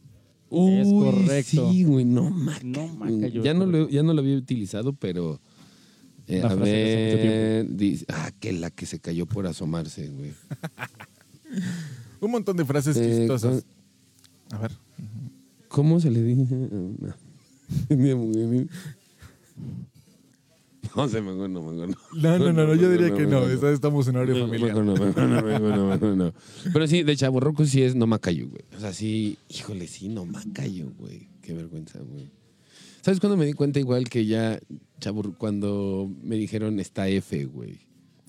Es 0.50 0.88
correcto. 0.88 1.70
Sí, 1.70 1.84
güey, 1.84 2.04
no 2.04 2.28
maca. 2.30 2.60
No 2.64 2.88
maca, 2.88 3.28
yo- 3.28 3.42
ya, 3.44 3.54
no 3.54 3.66
lo, 3.66 3.88
ya 3.88 4.02
no 4.02 4.14
lo 4.14 4.20
había 4.20 4.36
utilizado, 4.36 4.92
pero. 4.94 5.38
eh, 6.26 6.42
a 6.42 6.54
ver. 6.54 7.66
dice- 7.76 8.04
ah, 8.08 8.30
que 8.40 8.52
la 8.52 8.70
que 8.70 8.86
se 8.86 8.98
cayó 8.98 9.26
por 9.26 9.46
asomarse, 9.46 10.08
güey. 10.08 10.32
Un 12.20 12.30
montón 12.32 12.56
de 12.56 12.64
frases 12.64 12.96
Eh, 12.96 13.18
chistosas. 13.18 13.64
A 14.50 14.58
ver. 14.58 14.72
¿Cómo 15.68 16.00
se 16.00 16.10
le 16.10 16.22
dice? 16.22 16.54
No, 16.54 17.14
no 20.96 21.08
sé, 21.08 21.20
me 21.20 21.30
acuerdo, 21.30 21.48
no 21.48 21.62
me 21.62 21.82
acuerdo. 21.82 21.94
No, 22.16 22.38
no, 22.38 22.52
no, 22.52 22.66
no, 22.66 22.74
yo 22.74 22.90
diría 22.90 23.14
que 23.14 23.26
no. 23.26 23.44
Estamos 23.46 24.08
en 24.08 24.16
horario 24.16 24.34
No, 24.34 24.46
familiar. 24.46 24.74
No, 24.74 24.82
no, 24.82 24.94
no, 24.94 25.12
no, 25.12 25.58
no, 25.58 25.76
no, 25.76 25.96
no, 25.96 26.16
no. 26.16 26.34
Pero 26.72 26.86
sí, 26.86 27.02
de 27.02 27.16
chaborroco 27.16 27.64
sí 27.64 27.82
es 27.82 27.94
no 27.94 28.06
macayo, 28.06 28.48
güey. 28.48 28.62
O 28.76 28.80
sea, 28.80 28.92
sí, 28.92 29.38
híjole, 29.48 29.86
sí, 29.86 30.08
no 30.08 30.24
macayo, 30.26 30.90
güey. 30.98 31.28
Qué 31.42 31.52
vergüenza, 31.52 32.00
güey. 32.00 32.30
¿Sabes 33.02 33.20
cuándo 33.20 33.36
me 33.36 33.46
di 33.46 33.52
cuenta 33.54 33.78
igual 33.80 34.08
que 34.08 34.26
ya, 34.26 34.58
chabor, 35.00 35.36
cuando 35.38 36.10
me 36.22 36.36
dijeron 36.36 36.80
está 36.80 37.08
F, 37.08 37.44
güey? 37.46 37.78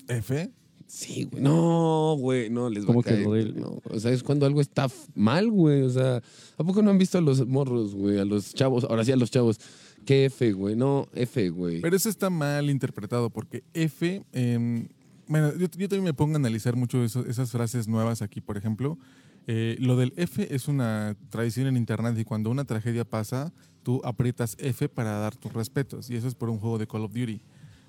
F. 0.08 0.50
Sí, 0.94 1.24
güey. 1.30 1.42
No, 1.42 2.16
güey, 2.18 2.50
no 2.50 2.68
les 2.68 2.82
va 2.82 2.84
a 2.84 2.86
¿Cómo 2.88 3.02
que 3.02 3.10
caer. 3.10 3.22
lo 3.24 3.32
del- 3.32 3.58
no. 3.58 3.80
O 3.90 3.98
sea, 3.98 4.10
es 4.12 4.22
cuando 4.22 4.44
algo 4.44 4.60
está 4.60 4.88
mal, 5.14 5.50
güey. 5.50 5.80
O 5.82 5.88
sea, 5.90 6.16
¿a 6.58 6.64
poco 6.64 6.82
no 6.82 6.90
han 6.90 6.98
visto 6.98 7.16
a 7.16 7.22
los 7.22 7.46
morros, 7.46 7.94
güey? 7.94 8.18
A 8.18 8.26
los 8.26 8.52
chavos, 8.52 8.84
ahora 8.84 9.02
sí 9.02 9.10
a 9.10 9.16
los 9.16 9.30
chavos. 9.30 9.58
¿Qué 10.04 10.26
F, 10.26 10.52
güey? 10.52 10.76
No, 10.76 11.08
F, 11.14 11.48
güey. 11.48 11.80
Pero 11.80 11.96
eso 11.96 12.10
está 12.10 12.28
mal 12.28 12.68
interpretado 12.68 13.30
porque 13.30 13.64
F. 13.72 14.22
eh, 14.34 14.86
bueno, 15.28 15.52
yo, 15.52 15.60
yo 15.60 15.88
también 15.88 16.04
me 16.04 16.12
pongo 16.12 16.34
a 16.34 16.36
analizar 16.36 16.76
mucho 16.76 17.02
eso- 17.02 17.24
esas 17.26 17.50
frases 17.50 17.88
nuevas 17.88 18.20
aquí, 18.20 18.42
por 18.42 18.58
ejemplo. 18.58 18.98
Eh, 19.46 19.76
lo 19.80 19.96
del 19.96 20.12
F 20.16 20.54
es 20.54 20.68
una 20.68 21.16
tradición 21.30 21.68
en 21.68 21.76
internet 21.78 22.16
y 22.18 22.24
cuando 22.24 22.50
una 22.50 22.64
tragedia 22.66 23.04
pasa, 23.06 23.52
tú 23.82 24.00
aprietas 24.04 24.56
F 24.58 24.88
para 24.90 25.12
dar 25.18 25.34
tus 25.36 25.52
respetos 25.54 26.10
y 26.10 26.16
eso 26.16 26.28
es 26.28 26.34
por 26.34 26.50
un 26.50 26.58
juego 26.58 26.76
de 26.78 26.86
Call 26.86 27.02
of 27.02 27.12
Duty. 27.14 27.40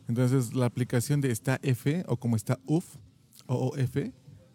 Entonces, 0.07 0.53
la 0.53 0.65
aplicación 0.65 1.21
de 1.21 1.31
está 1.31 1.59
F 1.61 2.03
o 2.07 2.17
como 2.17 2.35
está 2.35 2.59
UF 2.65 2.97
o 3.47 3.69
OF, 3.69 3.97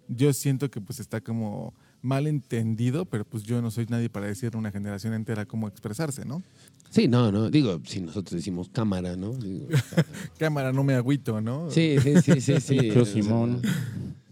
yo 0.08 0.32
siento 0.32 0.70
que 0.70 0.80
pues 0.80 1.00
está 1.00 1.20
como 1.20 1.74
mal 2.00 2.26
entendido, 2.26 3.04
pero 3.04 3.24
pues 3.24 3.42
yo 3.42 3.60
no 3.60 3.70
soy 3.70 3.86
nadie 3.88 4.08
para 4.08 4.26
decirle 4.26 4.56
a 4.56 4.58
una 4.58 4.70
generación 4.70 5.14
entera 5.14 5.46
cómo 5.46 5.68
expresarse, 5.68 6.24
¿no? 6.24 6.42
Sí, 6.90 7.08
no, 7.08 7.30
no. 7.30 7.50
Digo, 7.50 7.80
si 7.84 8.00
nosotros 8.00 8.36
decimos 8.36 8.70
cámara, 8.70 9.16
¿no? 9.16 9.32
Digo, 9.32 9.66
Cámara, 10.38 10.72
no 10.72 10.84
me 10.84 10.94
agüito, 10.94 11.40
¿no? 11.40 11.70
sí, 11.70 11.96
sí, 12.02 12.14
sí, 12.22 12.40
sí, 12.40 12.60
sí. 12.60 12.78
Sea, 12.92 13.04
Simón. 13.04 13.60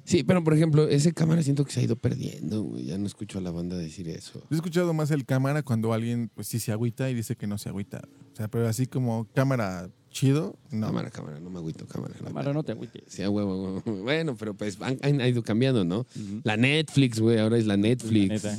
Sí, 0.05 0.23
pero 0.23 0.43
por 0.45 0.55
ejemplo, 0.55 0.89
ese 0.89 1.13
cámara 1.13 1.43
siento 1.43 1.65
que 1.65 1.73
se 1.73 1.81
ha 1.81 1.83
ido 1.83 1.97
perdiendo, 1.97 2.63
güey. 2.63 2.85
Ya 2.85 2.97
no 2.97 3.07
escucho 3.07 3.39
a 3.39 3.43
la 3.43 3.51
banda 3.51 3.77
decir 3.77 4.09
eso. 4.09 4.39
Yo 4.39 4.47
he 4.53 4.55
escuchado 4.55 4.95
más 4.95 5.11
el 5.11 5.25
cámara 5.25 5.65
cuando 5.65 5.93
alguien, 5.93 6.31
pues 6.33 6.47
sí 6.47 6.61
se 6.61 6.71
agüita 6.71 7.11
y 7.11 7.15
dice 7.15 7.35
que 7.35 7.49
no 7.49 7.59
se 7.59 7.69
agüita. 7.69 8.03
O 8.33 8.37
sea, 8.37 8.47
pero 8.47 8.69
así 8.69 8.87
como 8.87 9.27
cámara 9.35 9.91
chido, 10.17 10.57
no. 10.71 10.87
Cámara, 10.87 11.11
cámara, 11.11 11.39
no 11.41 11.51
me 11.51 11.59
agüito, 11.59 11.87
cámara. 11.87 12.15
la 12.21 12.29
Cámara, 12.29 12.53
no 12.55 12.63
te 12.63 12.73
agüites. 12.73 13.03
Sí, 13.07 13.23
a 13.23 13.29
huevo, 13.31 13.63
huevo. 13.83 13.83
Bueno, 14.03 14.35
pero 14.37 14.55
pues 14.55 14.79
han, 14.81 14.99
han 15.03 15.21
ido 15.21 15.43
cambiando, 15.43 15.85
¿no? 15.85 16.07
La 16.43 16.57
Netflix, 16.57 17.21
güey, 17.21 17.39
ahora 17.39 17.59
es 17.59 17.67
la 17.67 17.77
Netflix. 17.77 18.29
Neta. 18.29 18.59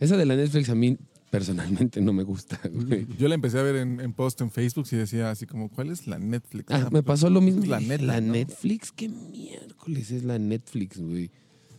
Esa 0.00 0.16
de 0.16 0.26
la 0.26 0.36
Netflix 0.36 0.68
a 0.68 0.74
mí 0.74 0.98
personalmente 1.30 2.00
no 2.02 2.12
me 2.12 2.24
gusta, 2.24 2.60
güey. 2.72 3.06
Yo 3.18 3.26
la 3.28 3.34
empecé 3.34 3.58
a 3.58 3.62
ver 3.62 3.76
en, 3.76 4.00
en 4.00 4.12
post 4.12 4.40
en 4.42 4.50
Facebook 4.50 4.86
y 4.92 4.96
decía 4.96 5.30
así 5.30 5.46
como, 5.46 5.70
¿cuál 5.70 5.90
es 5.90 6.06
la 6.06 6.18
Netflix? 6.18 6.66
Ah, 6.70 6.76
Ah, 6.76 6.84
me 6.84 7.02
pues, 7.02 7.04
pasó 7.04 7.30
lo 7.30 7.40
mismo. 7.40 7.64
La 7.64 7.80
neta, 7.80 8.04
La 8.04 8.20
¿no? 8.20 8.34
Netflix, 8.34 8.92
qué 8.92 9.08
miércoles 9.08 10.10
es 10.10 10.24
la 10.24 10.38
Netflix, 10.38 11.00
güey. 11.00 11.30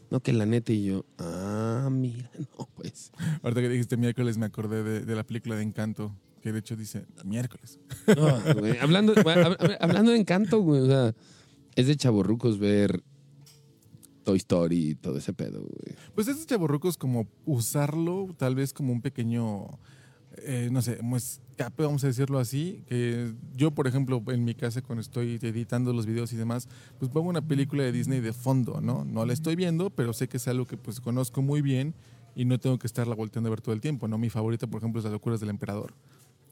No, 0.10 0.20
que 0.22 0.34
la 0.34 0.46
neta 0.46 0.74
y 0.74 0.84
yo, 0.86 1.06
ah, 1.20 1.88
mira, 1.92 2.30
no, 2.58 2.68
pues. 2.76 3.12
Ahorita 3.44 3.62
que 3.62 3.70
dijiste 3.70 3.96
miércoles 3.98 4.38
me 4.38 4.46
acordé 4.48 4.84
de, 4.84 5.02
de 5.06 5.16
la 5.16 5.24
película 5.24 5.56
de 5.56 5.64
Encanto, 5.64 6.16
que 6.44 6.52
de 6.52 6.60
hecho 6.60 6.76
dice 6.76 7.06
miércoles. 7.24 7.80
No, 8.18 8.60
güey. 8.60 8.78
Hablando, 8.80 9.14
hablando 9.80 10.12
de 10.12 10.18
encanto, 10.18 10.60
güey, 10.60 10.82
o 10.82 10.88
sea, 10.88 11.16
es 11.76 11.88
de 11.88 11.96
chaborrucos 11.96 12.60
ver 12.60 13.02
Toy 14.26 14.38
Story 14.38 14.90
y 14.90 14.96
todo 14.96 15.18
ese 15.18 15.32
pedo, 15.32 15.62
güey. 15.62 15.96
Pues 16.14 16.28
esos 16.28 16.46
chaborrucos 16.46 16.98
como 16.98 17.30
usarlo 17.46 18.28
tal 18.38 18.56
vez 18.56 18.74
como 18.74 18.92
un 18.92 19.02
pequeño, 19.02 19.80
eh, 20.36 20.68
no 20.70 20.82
sé, 20.82 20.98
como 20.98 21.16
escape, 21.16 21.84
vamos 21.84 22.04
a 22.04 22.08
decirlo 22.08 22.40
así, 22.40 22.84
que 22.88 23.34
yo 23.56 23.72
por 23.72 23.88
ejemplo 23.88 24.22
en 24.28 24.44
mi 24.44 24.54
casa 24.54 24.82
cuando 24.82 25.00
estoy 25.02 25.40
editando 25.42 25.94
los 25.94 26.06
videos 26.06 26.34
y 26.34 26.36
demás, 26.36 26.68
pues 27.00 27.10
pongo 27.10 27.30
una 27.30 27.48
película 27.48 27.84
de 27.84 27.94
Disney 27.94 28.20
de 28.20 28.34
fondo, 28.34 28.82
¿no? 28.82 29.06
No 29.06 29.26
la 29.26 29.32
estoy 29.32 29.56
viendo, 29.56 29.92
pero 29.92 30.12
sé 30.12 30.28
que 30.28 30.36
es 30.36 30.48
algo 30.50 30.66
que 30.66 30.76
pues 30.76 31.00
conozco 31.00 31.42
muy 31.42 31.62
bien 31.62 31.96
y 32.36 32.44
no 32.44 32.60
tengo 32.60 32.78
que 32.80 32.88
estarla 32.88 33.16
volteando 33.16 33.48
a 33.48 33.52
ver 33.52 33.62
todo 33.62 33.74
el 33.74 33.80
tiempo, 33.80 34.10
¿no? 34.10 34.18
Mi 34.18 34.30
favorita 34.30 34.68
por 34.68 34.80
ejemplo 34.80 35.00
es 35.00 35.06
Las 35.06 35.14
locuras 35.14 35.40
del 35.40 35.50
emperador. 35.50 35.94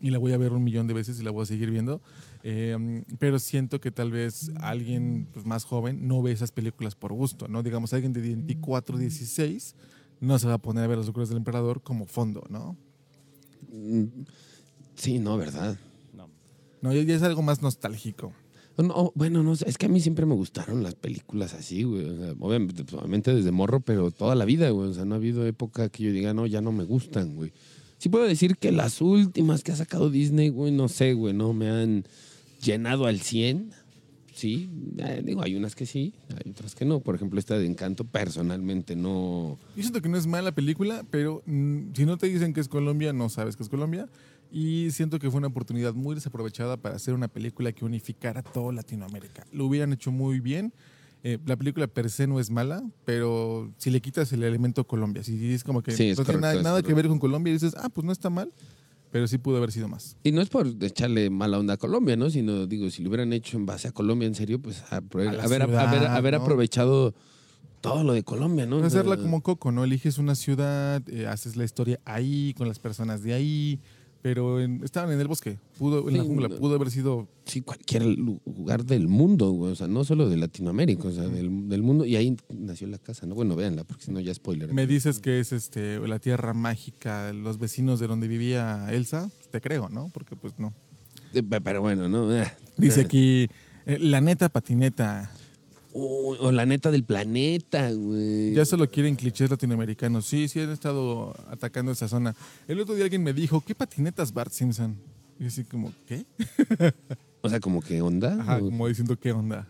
Y 0.02 0.10
la 0.10 0.18
voy 0.18 0.34
a 0.34 0.38
ver 0.38 0.52
un 0.52 0.64
millón 0.64 0.88
de 0.88 0.94
veces 0.94 1.20
y 1.20 1.24
la 1.24 1.32
voy 1.32 1.44
a 1.44 1.46
seguir 1.46 1.72
viendo. 1.72 2.02
Eh, 2.44 3.04
pero 3.20 3.40
siento 3.40 3.80
que 3.80 3.92
tal 3.92 4.12
vez 4.12 4.52
alguien 4.60 5.28
pues, 5.32 5.46
más 5.46 5.64
joven 5.64 6.08
no 6.08 6.22
ve 6.22 6.32
esas 6.32 6.52
películas 6.52 6.96
por 6.96 7.14
gusto, 7.14 7.48
¿no? 7.48 7.64
Digamos, 7.64 7.94
alguien 7.94 8.14
de 8.14 8.22
24, 8.22 8.98
16 8.98 9.76
no 10.20 10.38
se 10.40 10.48
va 10.48 10.56
a 10.56 10.58
poner 10.58 10.84
a 10.84 10.88
ver 10.88 10.98
las 10.98 11.08
locuras 11.08 11.30
del 11.30 11.38
emperador 11.38 11.82
como 11.82 12.06
fondo, 12.06 12.44
¿no? 12.50 12.76
Mm, 13.72 14.06
Sí, 14.96 15.18
no, 15.18 15.36
¿verdad? 15.38 15.80
No. 16.14 16.30
No, 16.82 16.94
ya, 16.94 17.02
es 17.16 17.24
algo 17.24 17.42
más 17.42 17.62
nostálgico. 17.62 18.34
No, 18.78 19.12
bueno, 19.16 19.44
no 19.44 19.54
es 19.54 19.78
que 19.78 19.88
a 19.88 19.90
mí 19.90 20.00
siempre 20.00 20.26
me 20.26 20.36
gustaron 20.36 20.84
las 20.84 20.96
películas 20.96 21.54
así, 21.56 21.84
güey. 21.84 22.06
O 22.06 22.18
sea, 22.18 22.34
obviamente, 22.40 22.84
pues, 22.84 22.94
obviamente 22.96 23.34
desde 23.34 23.52
morro, 23.52 23.80
pero 23.80 24.12
toda 24.12 24.36
la 24.36 24.46
vida, 24.46 24.70
güey. 24.70 24.90
O 24.90 24.94
sea, 24.94 25.06
no 25.06 25.16
ha 25.16 25.18
habido 25.18 25.46
época 25.46 25.90
que 25.90 26.04
yo 26.04 26.12
diga, 26.12 26.34
no, 26.34 26.46
ya 26.46 26.62
no 26.62 26.72
me 26.72 26.84
gustan, 26.84 27.36
güey. 27.36 27.52
Sí 28.02 28.10
puedo 28.10 28.26
decir 28.26 28.58
que 28.58 28.72
las 28.72 29.00
últimas 29.00 29.64
que 29.64 29.72
ha 29.72 29.76
sacado 29.76 30.10
Disney, 30.10 30.50
güey, 30.50 30.72
no 30.72 30.88
sé, 30.88 31.14
güey, 31.14 31.36
no 31.36 31.54
me 31.54 31.70
han 31.70 32.04
llenado 32.60 33.06
al 33.06 33.22
100. 33.22 33.74
Sí, 34.34 34.72
eh, 34.98 35.22
digo, 35.24 35.44
hay 35.44 35.54
unas 35.54 35.76
que 35.76 35.86
sí, 35.86 36.16
hay 36.30 36.50
otras 36.50 36.74
que 36.74 36.84
no. 36.84 37.02
Por 37.02 37.14
ejemplo, 37.14 37.38
esta 37.38 37.60
de 37.60 37.68
Encanto, 37.68 38.04
personalmente 38.04 38.96
no. 38.96 39.60
Yo 39.76 39.84
siento 39.84 40.02
que 40.02 40.10
no 40.10 40.18
es 40.18 40.26
mala 40.26 40.52
película, 40.52 41.06
pero 41.12 41.44
mm, 41.46 41.94
si 41.94 42.08
no 42.08 42.18
te 42.18 42.26
dicen 42.26 42.56
que 42.56 42.62
es 42.62 42.68
Colombia, 42.68 43.14
no 43.14 43.30
sabes 43.30 43.56
que 43.56 43.62
es 43.62 43.70
Colombia. 43.70 44.10
Y 44.52 44.90
siento 44.90 45.20
que 45.20 45.30
fue 45.30 45.38
una 45.38 45.50
oportunidad 45.50 45.94
muy 45.94 46.16
desaprovechada 46.16 46.78
para 46.78 46.96
hacer 46.96 47.14
una 47.14 47.28
película 47.28 47.72
que 47.72 47.86
unificara 47.86 48.42
todo 48.42 48.72
Latinoamérica. 48.72 49.46
Lo 49.52 49.68
hubieran 49.68 49.94
hecho 49.94 50.12
muy 50.12 50.40
bien. 50.40 50.74
Eh, 51.24 51.38
la 51.46 51.56
película 51.56 51.88
per 51.88 52.10
se 52.10 52.26
no 52.26 52.40
es 52.40 52.50
mala, 52.50 52.82
pero 53.06 53.72
si 53.78 53.92
le 53.92 54.02
quitas 54.02 54.32
el 54.34 54.42
elemento 54.44 54.86
Colombia, 54.88 55.24
si 55.24 55.54
es 55.54 55.64
como 55.64 55.84
que 55.84 55.92
Sí, 55.92 56.10
es 56.10 56.18
no 56.18 56.26
tiene 56.26 56.42
nada, 56.62 56.82
que 56.82 56.94
ver 56.96 57.08
con 57.08 57.20
Colombia, 57.20 57.52
y 57.52 57.54
dices, 57.54 57.76
ah, 57.78 57.90
pues 57.90 58.06
no 58.06 58.12
está 58.12 58.30
mal, 58.32 58.52
pero 59.12 59.28
sí 59.28 59.38
pudo 59.38 59.58
haber 59.58 59.72
sido 59.72 59.88
más. 59.88 60.18
Y 60.24 60.32
no 60.32 60.42
es 60.42 60.50
por 60.50 60.66
echarle 60.82 61.30
mala 61.30 61.60
onda 61.60 61.76
a 61.76 61.78
Colombia, 61.78 62.16
¿no? 62.16 62.30
Sino, 62.32 62.66
digo, 62.66 62.90
si 62.90 63.04
lo 63.04 63.10
hubieran 63.10 63.34
hecho 63.34 63.58
en 63.58 63.66
base 63.68 63.88
a 63.88 63.92
Colombia, 63.92 64.26
en 64.28 64.34
serio, 64.36 64.60
pues 64.60 64.82
a- 64.90 64.96
haber, 64.98 65.36
ciudad, 65.64 65.88
haber, 65.88 66.06
haber 66.08 66.34
¿no? 66.34 66.42
aprovechado 66.42 67.14
todo 67.82 68.04
lo 68.04 68.14
de 68.14 68.24
Colombia, 68.24 68.66
¿no? 68.66 68.84
Hacerla 68.84 69.18
como 69.18 69.42
Coco, 69.42 69.72
¿no? 69.72 69.84
Eliges 69.84 70.18
una 70.18 70.36
ciudad, 70.36 71.02
eh, 71.08 71.28
haces 71.28 71.56
la 71.56 71.66
historia 71.66 72.00
ahí, 72.06 72.54
con 72.58 72.68
las 72.68 72.80
personas 72.80 73.22
de 73.24 73.34
ahí, 73.34 73.80
pero 74.22 74.62
en- 74.62 74.84
estaban 74.84 75.12
en 75.12 75.20
el 75.20 75.28
bosque, 75.28 75.58
pudo, 75.78 76.08
en 76.10 76.18
la 76.18 76.24
jungla, 76.24 76.50
pudo 76.50 76.76
haber 76.76 76.92
sido 76.92 77.28
Sí, 77.46 77.62
cualquier 77.62 78.06
lu- 78.06 78.40
lugar 78.46 78.86
del 78.86 79.08
mundo, 79.08 79.52
güey. 79.52 79.72
O 79.72 79.76
sea, 79.76 79.88
no 79.88 80.04
solo 80.04 80.30
de 80.30 80.38
Latinoamérica, 80.38 81.08
o 81.08 81.12
sea, 81.12 81.24
del, 81.28 81.68
del 81.68 81.82
mundo. 81.82 82.06
Y 82.06 82.16
ahí 82.16 82.38
nació 82.54 82.88
la 82.88 82.98
casa, 83.00 83.26
¿no? 83.26 83.36
Bueno, 83.36 83.56
véanla, 83.56 83.84
porque 83.84 84.04
si 84.06 84.12
no 84.12 84.20
ya 84.20 84.34
spoiler. 84.34 84.74
Me 84.74 84.86
dices 84.88 85.20
que 85.20 85.40
es 85.40 85.52
este 85.52 86.00
la 86.08 86.20
tierra 86.20 86.54
mágica, 86.54 87.34
los 87.34 87.58
vecinos 87.58 88.00
de 88.00 88.08
donde 88.08 88.28
vivía 88.28 88.88
Elsa, 88.92 89.30
te 89.52 89.60
creo, 89.60 89.90
¿no? 89.90 90.10
Porque 90.14 90.36
pues 90.36 90.58
no. 90.60 90.74
Eh, 91.34 91.44
pe- 91.44 91.62
Pero 91.62 91.82
bueno, 91.82 92.08
¿no? 92.10 92.28
Dice 92.78 93.02
aquí, 93.02 93.48
eh, 93.86 93.98
la 94.00 94.22
neta 94.22 94.50
patineta, 94.50 95.32
Uy, 95.94 96.38
o 96.40 96.52
la 96.52 96.66
neta 96.66 96.90
del 96.92 97.04
planeta, 97.04 97.92
güey. 97.92 98.54
ya 98.54 98.66
solo 98.66 98.90
quieren 98.90 99.16
clichés 99.16 99.50
latinoamericanos. 99.50 100.26
Sí, 100.26 100.48
sí 100.48 100.60
han 100.60 100.70
estado 100.72 101.36
atacando 101.50 101.92
esa 101.92 102.08
zona. 102.08 102.36
El 102.68 102.80
otro 102.80 102.96
día 102.96 103.04
alguien 103.06 103.24
me 103.24 103.34
dijo, 103.34 103.62
¿qué 103.62 103.76
patinetas 103.76 104.34
Bart 104.34 104.52
Simpson? 104.54 104.96
Y 105.40 105.46
así 105.48 105.64
como, 105.64 105.92
¿qué? 106.08 106.26
O 107.42 107.50
sea, 107.50 107.60
como 107.60 107.82
que 107.82 108.02
onda. 108.02 108.38
Ajá, 108.40 108.58
O- 108.58 108.66
como 108.66 108.88
diciendo, 108.88 109.18
¿qué 109.20 109.32
onda? 109.32 109.68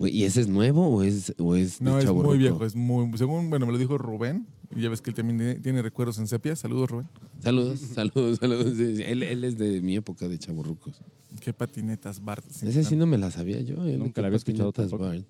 ¿Y 0.00 0.24
ese 0.24 0.40
es 0.42 0.48
nuevo 0.48 0.86
o 0.88 1.02
es, 1.02 1.34
o 1.38 1.56
es 1.56 1.80
de 1.80 1.84
No, 1.84 1.98
es 1.98 2.08
muy 2.12 2.38
viejo, 2.38 2.64
es 2.64 2.76
muy, 2.76 3.16
según, 3.18 3.50
bueno, 3.50 3.66
me 3.66 3.72
lo 3.72 3.78
dijo 3.78 3.98
Rubén, 3.98 4.46
y 4.76 4.80
ya 4.82 4.88
ves 4.90 5.00
que 5.02 5.10
él 5.10 5.16
también 5.16 5.60
tiene, 5.60 5.82
recuerdos 5.82 6.18
en 6.18 6.28
sepia. 6.28 6.54
Saludos, 6.54 6.88
Rubén. 6.90 7.08
Saludos, 7.42 7.80
saludos, 7.94 8.38
saludos. 8.38 8.78
Él, 8.78 9.22
él 9.24 9.42
es 9.44 9.58
de 9.58 9.80
mi 9.80 9.96
época 9.96 10.28
de 10.28 10.38
chavorrucos. 10.38 11.00
¿Qué 11.48 11.54
patinetas 11.54 12.22
Bart? 12.22 12.44
Ese 12.46 12.84
sí 12.84 12.94
no 12.94 13.06
me 13.06 13.16
la 13.16 13.30
sabía 13.30 13.58
yo. 13.62 13.76
Nunca 13.76 14.20
la 14.20 14.26
había 14.26 14.36
escuchado 14.36 14.70
tampoco. 14.70 15.04
van. 15.04 15.24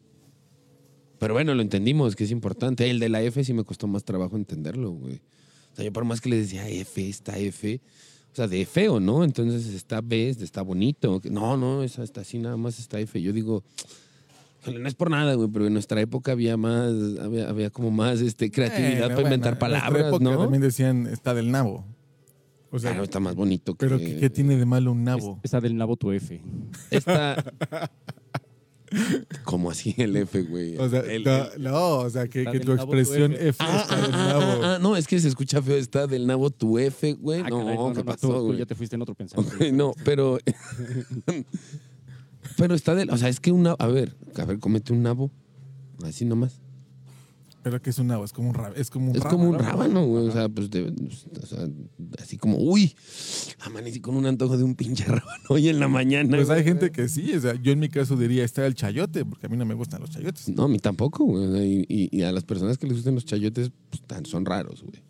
Pero 1.20 1.32
bueno, 1.32 1.54
lo 1.54 1.62
entendimos, 1.62 2.16
que 2.16 2.24
es 2.24 2.32
importante. 2.32 2.90
El 2.90 2.98
de 2.98 3.08
la 3.08 3.22
F 3.22 3.44
sí 3.44 3.54
me 3.54 3.62
costó 3.62 3.86
más 3.86 4.02
trabajo 4.02 4.34
entenderlo, 4.34 4.90
güey. 4.90 5.22
O 5.72 5.76
sea, 5.76 5.84
yo 5.84 5.92
por 5.92 6.04
más 6.04 6.20
que 6.20 6.28
le 6.28 6.38
decía 6.38 6.68
F, 6.68 7.08
está 7.08 7.38
F. 7.38 7.80
O 8.32 8.34
sea, 8.34 8.48
de 8.48 8.66
feo, 8.66 8.98
¿no? 8.98 9.22
Entonces 9.22 9.72
está 9.72 10.00
B, 10.00 10.30
está 10.30 10.62
bonito. 10.62 11.20
No, 11.30 11.56
no, 11.56 11.84
esa 11.84 12.02
está 12.02 12.22
así, 12.22 12.40
nada 12.40 12.56
más 12.56 12.80
está 12.80 12.98
F. 12.98 13.22
Yo 13.22 13.32
digo, 13.32 13.62
no 14.66 14.88
es 14.88 14.94
por 14.96 15.12
nada, 15.12 15.34
güey, 15.34 15.48
pero 15.48 15.68
en 15.68 15.72
nuestra 15.72 16.00
época 16.00 16.32
había 16.32 16.56
más, 16.56 16.90
había, 17.22 17.48
había 17.48 17.70
como 17.70 17.92
más 17.92 18.20
este, 18.22 18.50
creatividad 18.50 18.90
Bueno, 18.90 19.06
para 19.06 19.14
bueno, 19.14 19.28
inventar 19.28 19.52
en 19.52 19.58
nuestra 19.60 19.80
palabras, 19.80 20.06
época 20.08 20.24
¿no? 20.24 20.36
También 20.36 20.62
decían, 20.62 21.06
está 21.06 21.32
del 21.32 21.52
nabo. 21.52 21.84
O 22.70 22.78
sea, 22.78 22.90
Claro, 22.90 23.04
está 23.04 23.20
más 23.20 23.34
bonito 23.34 23.74
que... 23.74 23.86
pero 23.86 23.98
¿qué, 23.98 24.16
qué 24.18 24.30
tiene 24.30 24.56
de 24.56 24.66
malo 24.66 24.92
un 24.92 25.04
nabo? 25.04 25.38
Es- 25.42 25.50
esa 25.50 25.60
del 25.60 25.76
nabo 25.76 25.96
tu 25.96 26.12
F. 26.12 26.40
Esta... 26.90 27.52
como 29.44 29.70
así 29.70 29.94
el 29.98 30.16
F, 30.16 30.42
güey. 30.42 30.76
O 30.78 30.88
sea, 30.88 31.00
El- 31.00 31.24
no, 31.24 31.44
el- 31.52 31.62
no, 31.62 31.96
o 31.98 32.10
sea, 32.10 32.26
que, 32.28 32.44
tu 32.44 32.74
nabo 32.74 32.90
tu 32.92 32.98
expresión 32.98 33.32
F. 33.32 33.48
F 33.48 33.64
Ah, 33.66 33.80
está 33.82 33.94
ah, 33.94 34.00
del 34.02 34.14
ah, 34.14 34.26
nabo. 34.28 34.42
ah, 34.42 34.74
ah, 34.74 34.78
no, 34.80 34.96
es 34.96 35.06
que 35.06 35.18
se 35.20 35.28
escucha 35.28 35.60
feo, 35.62 35.76
está 35.76 36.06
del 36.06 36.26
nabo 36.26 36.50
tu 36.50 36.78
F, 36.78 37.14
güey. 37.14 37.40
Ah, 37.40 37.48
no, 37.50 37.58
caray, 37.60 37.76
¿qué 37.76 37.94
no, 38.00 38.04
pasó, 38.04 38.28
tú, 38.28 38.34
tú 38.34 38.44
güey? 38.46 38.58
ya 38.58 38.66
te 38.66 38.74
fuiste 38.74 38.96
en 38.96 39.02
otro 39.02 39.14
pensamiento. 39.14 39.56
No, 39.72 39.92
pero. 40.04 40.38
pero 42.56 42.74
está 42.74 42.94
del. 42.94 43.10
O 43.10 43.16
sea, 43.16 43.28
es 43.28 43.40
que 43.40 43.52
una. 43.52 43.72
A 43.72 43.86
ver, 43.88 44.16
a 44.36 44.44
ver, 44.44 44.58
comete 44.58 44.92
un 44.92 45.02
nabo. 45.02 45.30
Así 46.04 46.24
nomás. 46.24 46.60
Pero 47.62 47.82
que 47.82 47.90
es 47.90 47.98
un 47.98 48.06
nabo, 48.06 48.24
es 48.24 48.32
como 48.32 48.48
un 48.50 48.54
rábano. 48.54 48.74
Es 48.76 48.88
como 48.88 49.10
un 49.10 49.16
Es 49.16 49.22
rábano. 49.22 49.38
como 49.38 49.50
un 49.50 49.58
rábano, 49.58 50.06
güey. 50.06 50.28
O 50.28 50.30
sea, 50.32 50.48
pues. 50.48 50.70
de- 50.70 50.92
o 51.42 51.46
sea, 51.46 51.68
así 52.22 52.38
como, 52.38 52.56
uy, 52.56 52.94
amanecí 53.60 54.00
con 54.00 54.16
un 54.16 54.26
antojo 54.26 54.56
de 54.56 54.62
un 54.64 54.74
pinche 54.76 55.04
rábano 55.06 55.42
hoy 55.48 55.68
en 55.68 55.80
la 55.80 55.88
mañana. 55.88 56.36
Pues 56.36 56.48
hay 56.50 56.62
güey. 56.62 56.64
gente 56.64 56.92
que 56.92 57.08
sí, 57.08 57.32
o 57.34 57.40
sea, 57.40 57.54
yo 57.60 57.72
en 57.72 57.80
mi 57.80 57.88
caso 57.88 58.16
diría 58.16 58.44
está 58.44 58.64
el 58.64 58.74
chayote, 58.74 59.24
porque 59.24 59.46
a 59.46 59.48
mí 59.48 59.56
no 59.56 59.64
me 59.66 59.74
gustan 59.74 60.00
los 60.00 60.10
chayotes. 60.10 60.48
No, 60.50 60.64
a 60.64 60.68
mí 60.68 60.78
tampoco, 60.78 61.24
güey. 61.24 61.84
Y, 61.88 62.08
y- 62.16 62.22
a 62.22 62.30
las 62.32 62.44
personas 62.44 62.78
que 62.78 62.86
les 62.86 62.96
gustan 62.96 63.14
los 63.16 63.24
chayotes, 63.24 63.70
pues, 63.90 64.02
tan- 64.02 64.24
son 64.24 64.44
raros, 64.46 64.82
güey. 64.82 65.02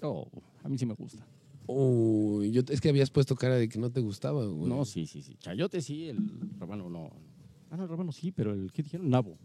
Oh, 0.00 0.26
a 0.64 0.68
mí 0.68 0.78
sí 0.78 0.86
me 0.86 0.94
gusta. 0.94 1.24
Uy, 1.66 2.50
yo, 2.50 2.62
es 2.68 2.80
que 2.80 2.88
habías 2.88 3.10
puesto 3.10 3.36
cara 3.36 3.56
de 3.56 3.68
que 3.68 3.78
no 3.78 3.90
te 3.90 4.00
gustaba, 4.00 4.44
güey. 4.46 4.68
No, 4.68 4.84
sí, 4.84 5.06
sí, 5.06 5.22
sí. 5.22 5.36
Chayote 5.38 5.80
sí, 5.82 6.08
el 6.08 6.18
rábano 6.58 6.88
no. 6.90 7.10
Ah, 7.70 7.76
no, 7.76 7.84
el 7.84 7.88
rábano 7.88 8.12
sí, 8.12 8.32
pero 8.32 8.52
el 8.52 8.72
que 8.72 8.82
dijeron 8.82 9.08
nabo. 9.10 9.36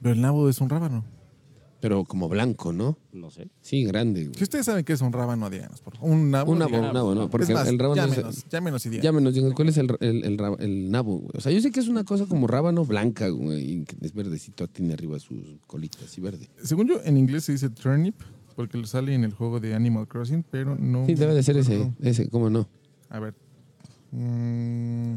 Pero 0.00 0.14
el 0.14 0.20
nabo 0.20 0.48
es 0.48 0.60
un 0.60 0.68
rábano. 0.68 1.04
Pero 1.84 2.02
como 2.06 2.30
blanco, 2.30 2.72
¿no? 2.72 2.96
No 3.12 3.30
sé. 3.30 3.50
Sí, 3.60 3.84
grande, 3.84 4.22
güey. 4.24 4.34
Si 4.38 4.44
ustedes 4.44 4.64
saben 4.64 4.86
qué 4.86 4.94
es 4.94 5.02
un 5.02 5.12
rábano, 5.12 5.50
díganos, 5.50 5.82
por 5.82 5.94
favor. 5.94 6.12
Un 6.12 6.30
nabo. 6.30 6.52
Un 6.52 6.58
nabo, 6.60 6.68
díganos. 6.70 6.88
un 6.88 6.94
nabo, 6.94 7.14
¿no? 7.14 7.28
Porque 7.28 7.44
es 7.44 7.50
más, 7.52 7.68
el 7.68 7.78
rábano 7.78 8.02
es- 8.04 8.10
llámenos, 8.16 8.46
llámenos 8.48 8.86
y 8.86 8.88
díganos. 8.88 9.04
Ya 9.04 9.12
me 9.12 9.20
nos 9.20 9.34
digan, 9.34 9.52
¿cuál 9.52 9.68
es 9.68 9.76
el, 9.76 9.88
el, 10.00 10.24
el, 10.24 10.40
el 10.60 10.90
nabo? 10.90 11.18
güey? 11.18 11.32
O 11.34 11.40
sea, 11.42 11.52
yo 11.52 11.60
sé 11.60 11.70
que 11.70 11.80
es 11.80 11.88
una 11.88 12.04
cosa 12.04 12.24
como 12.24 12.46
rábano 12.46 12.86
blanca, 12.86 13.28
güey, 13.28 13.70
y 13.70 13.84
que 13.84 13.96
es 14.00 14.14
verdecito, 14.14 14.66
tiene 14.66 14.94
arriba 14.94 15.18
sus 15.18 15.58
colitas 15.66 16.16
y 16.16 16.22
verde. 16.22 16.48
Según 16.62 16.88
yo, 16.88 17.02
en 17.04 17.18
inglés 17.18 17.44
se 17.44 17.52
dice 17.52 17.68
turnip, 17.68 18.14
porque 18.56 18.78
lo 18.78 18.86
sale 18.86 19.14
en 19.14 19.22
el 19.24 19.34
juego 19.34 19.60
de 19.60 19.74
Animal 19.74 20.08
Crossing, 20.08 20.42
pero 20.50 20.76
no. 20.76 21.04
Sí, 21.04 21.12
debe 21.16 21.34
de 21.34 21.42
ser 21.42 21.58
ese, 21.58 21.76
no. 21.80 21.94
ese, 22.00 22.30
¿cómo 22.30 22.48
no? 22.48 22.66
A 23.10 23.18
ver. 23.18 23.34
Mm, 24.10 25.16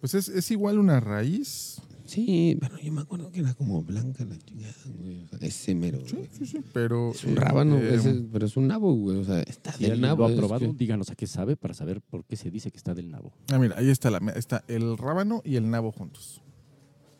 pues 0.00 0.14
es, 0.14 0.28
es 0.30 0.50
igual 0.50 0.78
una 0.78 0.98
raíz. 1.00 1.82
Sí, 2.06 2.58
pero 2.60 2.78
yo 2.78 2.92
me 2.92 3.00
acuerdo 3.00 3.30
que 3.30 3.40
era 3.40 3.54
como 3.54 3.82
blanca 3.82 4.24
la 4.26 4.36
chingada, 4.38 4.74
güey. 4.98 5.22
O 5.24 5.28
sea, 5.28 5.38
ese 5.40 5.74
mero, 5.74 6.00
Sí, 6.06 6.16
güey. 6.16 6.28
sí, 6.32 6.44
sí, 6.46 6.58
pero. 6.74 7.12
Es 7.12 7.24
un 7.24 7.34
rábano, 7.36 7.78
eh, 7.78 7.94
ese- 7.94 8.24
pero 8.30 8.44
es 8.44 8.56
un 8.58 8.66
nabo, 8.68 8.92
güey. 8.94 9.16
O 9.18 9.24
sea, 9.24 9.40
está 9.42 9.72
Si 9.72 9.84
del 9.84 10.00
nabo. 10.02 10.28
lo 10.28 10.34
ha 10.34 10.36
probado, 10.36 10.60
que- 10.72 10.76
díganos 10.76 11.10
a 11.10 11.14
qué 11.14 11.26
sabe 11.26 11.56
para 11.56 11.72
saber 11.72 12.02
por 12.02 12.24
qué 12.26 12.36
se 12.36 12.50
dice 12.50 12.70
que 12.70 12.76
está 12.76 12.94
del 12.94 13.10
nabo. 13.10 13.32
Ah, 13.52 13.58
mira, 13.58 13.76
ahí 13.78 13.88
está, 13.88 14.10
la, 14.10 14.18
está 14.36 14.64
el 14.68 14.98
rábano 14.98 15.40
y 15.46 15.56
el 15.56 15.70
nabo 15.70 15.92
juntos. 15.92 16.42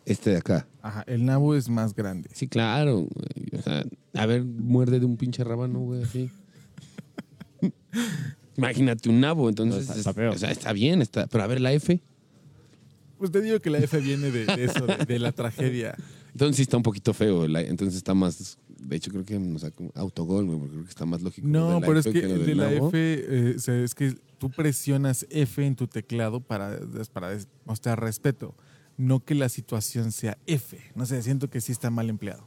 Este 0.07 0.31
de 0.31 0.37
acá. 0.37 0.69
Ajá, 0.83 1.03
el 1.07 1.25
nabo 1.25 1.55
es 1.55 1.71
más 1.71 1.95
grande. 1.95 2.29
Sí, 2.35 2.47
claro, 2.47 3.07
güey. 3.11 3.59
O 3.59 3.63
sea, 3.63 3.85
a 4.13 4.27
ver, 4.27 4.45
muerde 4.45 5.01
de 5.01 5.07
un 5.07 5.17
pinche 5.17 5.43
rábano, 5.45 5.81
güey, 5.81 6.03
así. 6.03 6.31
Imagínate 8.57 9.09
un 9.09 9.21
nabo, 9.21 9.49
entonces. 9.49 9.81
Está- 9.83 9.93
es- 9.95 9.99
está 10.01 10.15
feo. 10.15 10.33
O 10.33 10.39
sea, 10.39 10.51
está 10.51 10.73
bien, 10.73 11.03
está. 11.03 11.27
Pero 11.27 11.43
a 11.43 11.47
ver, 11.47 11.61
la 11.61 11.73
F. 11.73 12.01
Pues 13.25 13.33
te 13.33 13.41
digo 13.41 13.59
que 13.61 13.71
la 13.71 13.79
F 13.79 13.99
viene 14.01 14.31
de, 14.31 14.45
de 14.45 14.65
eso, 14.65 14.87
de, 14.87 14.97
de 15.07 15.19
la 15.19 15.33
tragedia. 15.33 15.95
Entonces 16.33 16.57
sí 16.57 16.63
está 16.63 16.77
un 16.77 16.83
poquito 16.83 17.15
feo. 17.15 17.49
la- 17.49 17.63
entonces 17.63 17.97
está 17.97 18.13
más. 18.13 18.59
De 18.69 18.97
hecho, 18.97 19.11
creo 19.11 19.25
que 19.25 19.39
nos 19.39 19.65
autogol, 19.95 20.45
güey, 20.45 20.59
porque 20.59 20.73
creo 20.73 20.85
que 20.85 20.91
está 20.91 21.07
más 21.07 21.23
lógico. 21.23 21.49
No, 21.49 21.81
pero 21.81 21.99
es 22.01 22.05
que 22.07 22.21
del 22.27 22.45
de 22.45 22.55
la. 22.55 22.71
F, 22.71 22.91
eh, 22.95 23.55
o 23.57 23.59
sea, 23.59 23.83
es 23.83 23.95
que 23.95 24.15
tú 24.37 24.51
presionas 24.51 25.27
F 25.31 25.65
en 25.65 25.75
tu 25.75 25.87
teclado 25.87 26.41
para, 26.41 26.79
para 27.15 27.39
mostrar 27.65 27.99
respeto, 27.99 28.55
no 28.99 29.25
que 29.25 29.35
la 29.35 29.49
situación 29.49 30.13
sea 30.13 30.37
F. 30.47 30.79
No 30.95 31.07
sé, 31.07 31.23
siento 31.23 31.49
que 31.49 31.63
sí 31.63 31.73
está 31.73 31.89
mal 31.91 32.11
empleado, 32.11 32.47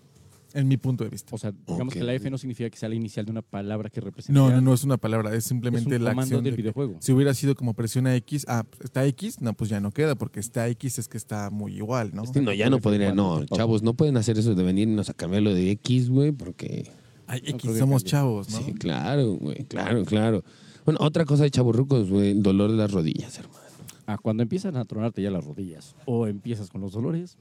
en 0.60 0.67
mi 0.67 0.78
punto 0.78 1.04
de 1.04 1.10
vista. 1.10 1.34
O 1.36 1.38
sea, 1.38 1.54
digamos 1.67 1.93
que 1.93 2.04
la 2.04 2.13
F 2.13 2.30
no 2.30 2.38
significa 2.38 2.70
que 2.70 2.78
sea 2.78 2.89
la 2.89 2.96
inicial 2.96 3.26
de 3.26 3.32
una 3.32 3.41
palabra 3.41 3.89
que 3.89 4.02
representa. 4.02 4.39
No, 4.39 4.50
no, 4.50 4.60
no 4.62 4.74
es 4.74 4.84
una 4.84 4.98
palabra, 4.98 5.32
es 5.32 5.38
Es 5.38 5.43
simplemente 5.46 5.96
un 5.96 6.04
la 6.04 6.12
acción 6.12 6.43
del 6.43 6.54
de- 6.56 6.58
videojuego. 6.62 6.98
Si 7.00 7.12
hubiera 7.12 7.34
sido 7.34 7.56
como 7.56 7.74
presiona 7.74 8.15
X, 8.15 8.46
ah, 8.48 8.65
está 8.84 9.06
X, 9.06 9.41
no, 9.41 9.54
pues 9.54 9.70
ya 9.70 9.80
no 9.80 9.91
queda, 9.91 10.15
porque 10.15 10.39
está 10.39 10.67
X 10.70 11.00
es 11.00 11.08
que 11.08 11.17
está 11.17 11.50
muy 11.50 11.76
igual, 11.76 12.12
¿no? 12.13 12.26
Sí, 12.26 12.39
no, 12.41 12.52
ya 12.54 12.70
no 12.70 12.80
podría. 12.80 13.13
No, 13.13 13.46
chavos, 13.46 13.84
no 13.84 13.93
pueden 13.93 14.17
hacer 14.17 14.38
eso 14.38 14.56
de 14.56 14.63
venirnos 14.63 15.10
a 15.10 15.13
cambiarlo 15.13 15.54
de 15.54 15.72
X, 15.72 16.10
güey, 16.10 16.32
porque. 16.32 16.89
Ay, 17.28 17.41
X, 17.46 17.72
que 17.74 17.78
somos 17.78 18.04
chavos, 18.04 18.50
¿no? 18.50 18.58
Sí, 18.60 18.74
claro, 18.74 19.34
güey, 19.36 19.65
claro, 19.65 20.06
claro. 20.06 20.43
Bueno, 20.86 21.00
otra 21.02 21.26
cosa 21.26 21.43
de 21.43 21.52
chaburrucos, 21.52 22.10
güey, 22.10 22.32
el 22.32 22.41
dolor 22.41 22.72
de 22.72 22.78
las 22.78 22.91
rodillas, 22.91 23.38
hermano. 23.38 23.66
Ah, 24.10 24.17
cuando 24.17 24.41
empiezan 24.41 24.78
a 24.78 24.86
tronarte 24.86 25.22
ya 25.22 25.30
las 25.30 25.43
rodillas 25.46 25.96
o 26.06 26.28
empiezas 26.28 26.70
con 26.70 26.80
los 26.82 26.93
dolores, 26.93 27.38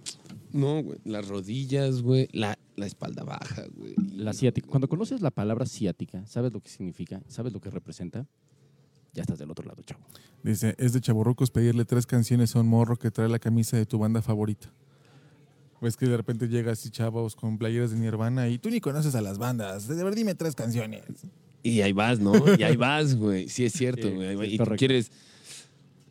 No, 0.52 0.82
güey, 0.82 0.98
las 1.04 1.28
rodillas, 1.28 2.02
güey, 2.02 2.28
la, 2.32 2.58
la 2.74 2.86
espalda 2.86 3.22
baja, 3.22 3.64
güey. 3.76 3.94
la 4.12 4.32
ciática. 4.32 4.66
Cuando 4.68 4.88
conoces 4.88 5.20
la 5.20 5.30
palabra 5.30 5.64
ciática, 5.66 6.26
sabes 6.26 6.52
lo 6.52 6.60
que 6.60 6.68
significa, 6.68 7.22
sabes 7.28 7.52
lo 7.52 7.60
que 7.60 7.70
representa, 7.70 8.26
ya 9.14 9.22
estás 9.22 9.38
del 9.38 9.50
otro 9.50 9.64
lado, 9.64 9.80
chavo. 9.82 10.02
Dice, 10.42 10.74
es 10.78 10.92
de 10.92 11.00
chaborrucos 11.00 11.50
pedirle 11.52 11.84
tres 11.84 12.04
canciones 12.04 12.54
a 12.56 12.60
un 12.60 12.66
morro 12.68 12.96
que 12.96 13.10
trae 13.12 13.28
la 13.28 13.38
camisa 13.38 13.76
de 13.76 13.86
tu 13.86 13.98
banda 13.98 14.20
favorita. 14.20 14.72
Ves 15.80 15.96
que 15.96 16.06
de 16.06 16.16
repente 16.16 16.48
llega 16.48 16.72
así 16.72 16.90
chavos 16.90 17.36
con 17.36 17.58
playeras 17.58 17.92
de 17.92 17.98
Nirvana 17.98 18.48
y 18.48 18.58
tú 18.58 18.70
ni 18.70 18.80
conoces 18.80 19.14
a 19.14 19.20
las 19.20 19.38
bandas. 19.38 19.86
De 19.86 20.02
ver, 20.02 20.14
dime 20.14 20.34
tres 20.34 20.54
canciones. 20.56 21.02
Y 21.62 21.80
ahí 21.82 21.92
vas, 21.92 22.18
¿no? 22.18 22.32
Y 22.58 22.62
ahí 22.62 22.76
vas, 22.76 23.14
güey. 23.14 23.48
Sí, 23.48 23.64
es 23.66 23.72
cierto, 23.72 24.10
güey. 24.12 24.36
sí, 24.48 24.54
y 24.54 24.58
tú 24.58 24.70
quieres. 24.76 25.12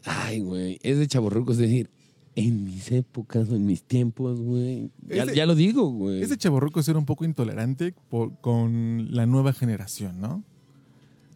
Ay, 0.06 0.40
güey. 0.40 0.80
Es 0.84 0.98
de 0.98 1.08
chaborrucos 1.08 1.58
decir, 1.58 1.90
en 2.36 2.64
mis 2.66 2.92
épocas 2.92 3.50
o 3.50 3.56
en 3.56 3.66
mis 3.66 3.84
tiempos, 3.84 4.40
güey. 4.40 4.92
Ya, 5.08 5.26
ya 5.32 5.46
lo 5.46 5.56
digo, 5.56 5.90
güey. 5.90 6.22
Ese 6.22 6.38
chaborruco 6.38 6.80
es 6.80 6.86
ser 6.86 6.98
un 6.98 7.06
poco 7.06 7.26
intolerante 7.26 7.94
por- 8.10 8.40
con 8.42 9.08
la 9.12 9.26
nueva 9.26 9.54
generación, 9.54 10.20
¿no? 10.20 10.44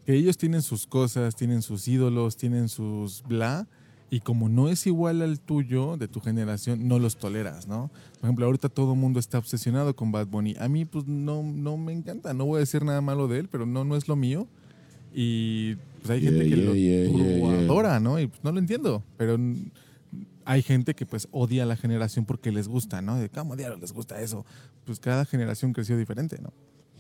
Que 0.06 0.16
ellos 0.16 0.38
tienen 0.38 0.62
sus 0.62 0.88
cosas, 0.88 1.36
tienen 1.36 1.62
sus 1.62 1.88
ídolos, 1.88 2.36
tienen 2.38 2.68
sus 2.68 3.24
bla, 3.24 3.68
y 4.12 4.22
como 4.22 4.50
no 4.50 4.70
es 4.70 4.88
igual 4.88 5.22
al 5.22 5.40
tuyo, 5.40 5.96
de 5.96 6.08
tu 6.08 6.20
generación, 6.20 6.88
no 6.88 6.98
los 7.00 7.18
toleras, 7.18 7.68
¿no? 7.68 7.92
Por 8.16 8.24
ejemplo, 8.26 8.46
ahorita 8.48 8.68
todo 8.70 8.94
el 8.94 9.00
mundo 9.00 9.20
está 9.20 9.38
obsesionado 9.38 9.96
con 9.96 10.12
Bad 10.12 10.28
Bunny. 10.28 10.56
A 10.60 10.68
mí, 10.68 10.84
pues, 10.86 11.06
no, 11.08 11.44
no 11.44 11.78
me 11.78 11.94
encanta, 11.94 12.34
no 12.34 12.46
voy 12.46 12.58
a 12.58 12.60
decir 12.62 12.84
nada 12.84 13.02
malo 13.02 13.28
de 13.28 13.40
él, 13.40 13.48
pero 13.50 13.66
no, 13.68 13.84
no 13.86 13.96
es 13.96 14.08
lo 14.08 14.16
mío. 14.16 14.48
Y 15.14 15.76
pues 16.00 16.10
hay 16.10 16.22
Yeah, 16.22 16.32
gente 16.32 16.44
que 16.50 16.56
yeah, 16.56 16.66
lo 16.66 16.76
yeah, 16.76 17.04
yeah, 17.06 17.38
lo 17.38 17.52
yeah. 17.52 17.60
adora, 17.66 18.00
¿no? 18.00 18.20
Y 18.20 18.28
pues, 18.28 18.44
no 18.44 18.52
lo 18.52 18.60
entiendo, 18.60 19.04
pero 19.18 19.38
hay 20.46 20.62
gente 20.64 20.96
que 20.96 21.06
pues 21.06 21.28
odia 21.32 21.64
a 21.64 21.66
la 21.66 21.76
generación 21.76 22.26
porque 22.26 22.52
les 22.52 22.68
gusta, 22.68 23.02
¿no? 23.02 23.18
De 23.18 23.30
cómo 23.30 23.56
diablos 23.56 23.80
les 23.82 23.94
gusta 23.94 24.20
eso. 24.22 24.46
Pues 24.86 25.00
cada 25.00 25.26
generación 25.26 25.74
creció 25.74 25.98
diferente, 25.98 26.40
¿no? 26.42 26.52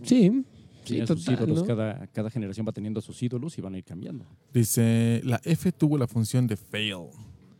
Sí, 0.03 0.45
sí, 0.85 0.99
sus 1.05 1.25
total, 1.25 1.33
ídolos, 1.35 1.59
¿no? 1.62 1.65
cada, 1.65 2.07
cada 2.07 2.29
generación 2.29 2.67
va 2.67 2.71
teniendo 2.71 3.01
sus 3.01 3.21
ídolos 3.23 3.57
y 3.57 3.62
van 3.62 3.73
a 3.73 3.77
ir 3.79 3.83
cambiando. 3.83 4.25
Dice, 4.53 5.21
la 5.23 5.41
F 5.43 5.71
tuvo 5.71 5.97
la 5.97 6.07
función 6.07 6.45
de 6.47 6.55
fail. 6.57 7.07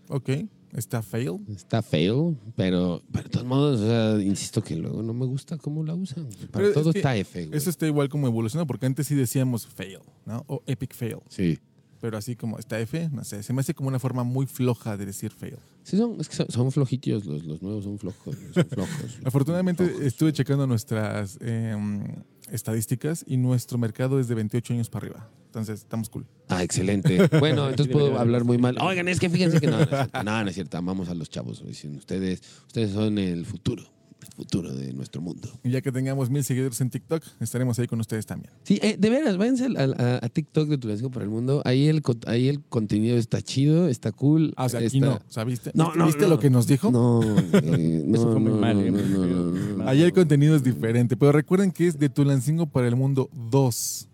Ok, 0.10 0.30
está 0.74 1.02
fail. 1.02 1.40
Está 1.50 1.82
feo, 1.82 2.36
pero, 2.56 3.02
pero 3.12 3.24
de 3.24 3.30
todos 3.30 3.46
modos, 3.46 3.82
o 3.82 3.86
sea, 3.86 4.24
insisto 4.24 4.64
que 4.64 4.76
luego 4.76 5.02
no 5.02 5.14
me 5.14 5.26
gusta 5.26 5.58
cómo 5.58 5.84
la 5.84 5.96
usan. 5.96 6.28
Para 6.52 6.66
Pero 6.66 6.74
todo 6.74 6.90
es 6.90 6.94
que 6.94 7.00
está 7.00 7.16
F, 7.16 7.46
güey. 7.46 7.58
Eso 7.58 7.70
está 7.70 7.88
igual 7.88 8.10
como 8.10 8.28
evolucionado, 8.28 8.68
porque 8.68 8.86
antes 8.86 9.08
sí 9.08 9.16
decíamos 9.16 9.68
fail, 9.68 10.00
¿no? 10.26 10.44
O 10.48 10.64
epic 10.66 10.94
fail. 10.94 11.18
Sí. 11.30 11.60
Pero 12.02 12.18
así 12.18 12.36
como 12.36 12.58
está 12.58 12.80
F, 12.80 13.10
no 13.12 13.24
sé, 13.26 13.44
se 13.44 13.52
me 13.52 13.60
hace 13.60 13.74
como 13.74 13.90
una 13.90 14.00
forma 14.00 14.24
muy 14.24 14.46
floja 14.46 14.96
de 14.96 15.06
decir 15.06 15.32
fail. 15.32 15.58
Sí, 15.84 15.98
son, 15.98 16.20
es 16.20 16.30
que 16.30 16.36
son, 16.36 16.50
son 16.50 16.72
flojitos, 16.72 17.26
los, 17.26 17.44
los 17.44 17.62
nuevos 17.62 17.84
son 17.84 18.00
flojos. 18.00 18.38
Son 18.54 18.66
flojos. 18.66 19.20
Afortunadamente 19.26 19.86
Flojos. 19.86 20.06
estuve 20.06 20.32
checando 20.32 20.66
nuestras 20.66 21.38
em, 21.42 22.04
estadísticas 22.52 23.24
y 23.28 23.38
nuestro 23.38 23.78
mercado 23.78 24.20
es 24.20 24.28
de 24.28 24.36
28 24.36 24.74
años 24.74 24.90
para 24.90 25.06
arriba. 25.06 25.30
Entonces, 25.46 25.80
estamos 25.80 26.10
cool. 26.10 26.26
Ah, 26.48 26.64
excelente. 26.64 27.28
Bueno, 27.40 27.68
entonces 27.70 27.92
puedo 27.92 28.20
hablar 28.20 28.44
muy 28.44 28.58
mal. 28.58 28.78
Oigan, 28.82 29.08
es 29.08 29.20
que 29.20 29.30
fíjense 29.30 29.60
que 29.60 29.68
no, 29.68 29.78
no 29.78 29.84
es 29.84 29.90
cierto. 29.90 30.10
No, 30.24 30.44
no 30.44 30.50
es 30.50 30.56
cierto. 30.56 30.78
Amamos 30.78 31.10
a 31.10 31.16
los 31.16 31.30
chavos. 31.30 31.66
Dicen, 31.66 31.96
ustedes, 31.96 32.42
ustedes 32.68 32.92
son 32.92 33.18
el 33.18 33.46
futuro, 33.46 33.92
futuro 34.36 34.74
de 34.74 34.94
nuestro 34.94 35.22
mundo. 35.22 35.50
Y 35.64 35.72
ya 35.72 35.82
que 35.82 35.92
tengamos 35.92 36.30
mil 36.30 36.44
seguidores 36.44 36.80
en 36.82 36.90
TikTok, 36.90 37.24
estaremos 37.40 37.78
ahí 37.80 37.88
con 37.88 38.00
ustedes 38.00 38.26
también. 38.26 38.52
Sí, 38.64 38.80
eh, 38.82 38.96
de 39.00 39.10
veras, 39.10 39.38
váyanse 39.38 39.66
a, 39.66 39.84
a- 39.84 40.26
a 40.26 40.30
TikTok 40.30 40.68
de 40.70 40.78
Tulancingo 40.78 41.12
para 41.12 41.24
el 41.26 41.30
Mundo. 41.32 41.62
Ahí 41.66 41.88
el, 41.88 42.02
co- 42.02 42.16
ahí 42.28 42.48
el 42.50 42.62
contenido 42.64 43.18
está 43.18 43.42
chido, 43.42 43.88
está 43.88 44.12
cool. 44.12 44.54
Ah, 44.58 44.66
o 44.66 44.70
sea, 44.70 44.80
aquí 44.80 44.98
está- 44.98 45.08
no. 45.08 45.14
O 45.16 45.22
sea, 45.32 45.44
¿viste, 45.44 45.72
No, 45.74 45.86
¿viste, 45.86 46.00
no, 46.00 46.06
viste 46.06 46.22
no. 46.24 46.28
lo 46.30 46.40
que 46.40 46.50
nos 46.50 46.68
dijo? 46.68 46.92
No, 46.92 47.22
eh, 47.54 48.04
no, 48.06 48.16
Eso 48.16 48.32
fue 48.32 48.40
muy 48.40 48.60
mal, 48.60 48.76
no, 48.78 48.82
¿eh? 48.84 48.92
no, 48.92 49.26
no, 49.26 49.52
no, 49.52 49.78
no. 49.78 49.88
Ayer 49.90 50.06
el 50.08 50.14
contenido 50.14 50.56
es 50.56 50.64
diferente, 50.64 51.16
pero 51.18 51.32
recuerden 51.32 51.72
que 51.72 51.88
es 51.88 51.98
de 51.98 52.10
Tulancingo 52.10 52.66
para 52.68 52.88
el 52.88 52.96
Mundo 52.96 53.30
2. 53.50 54.09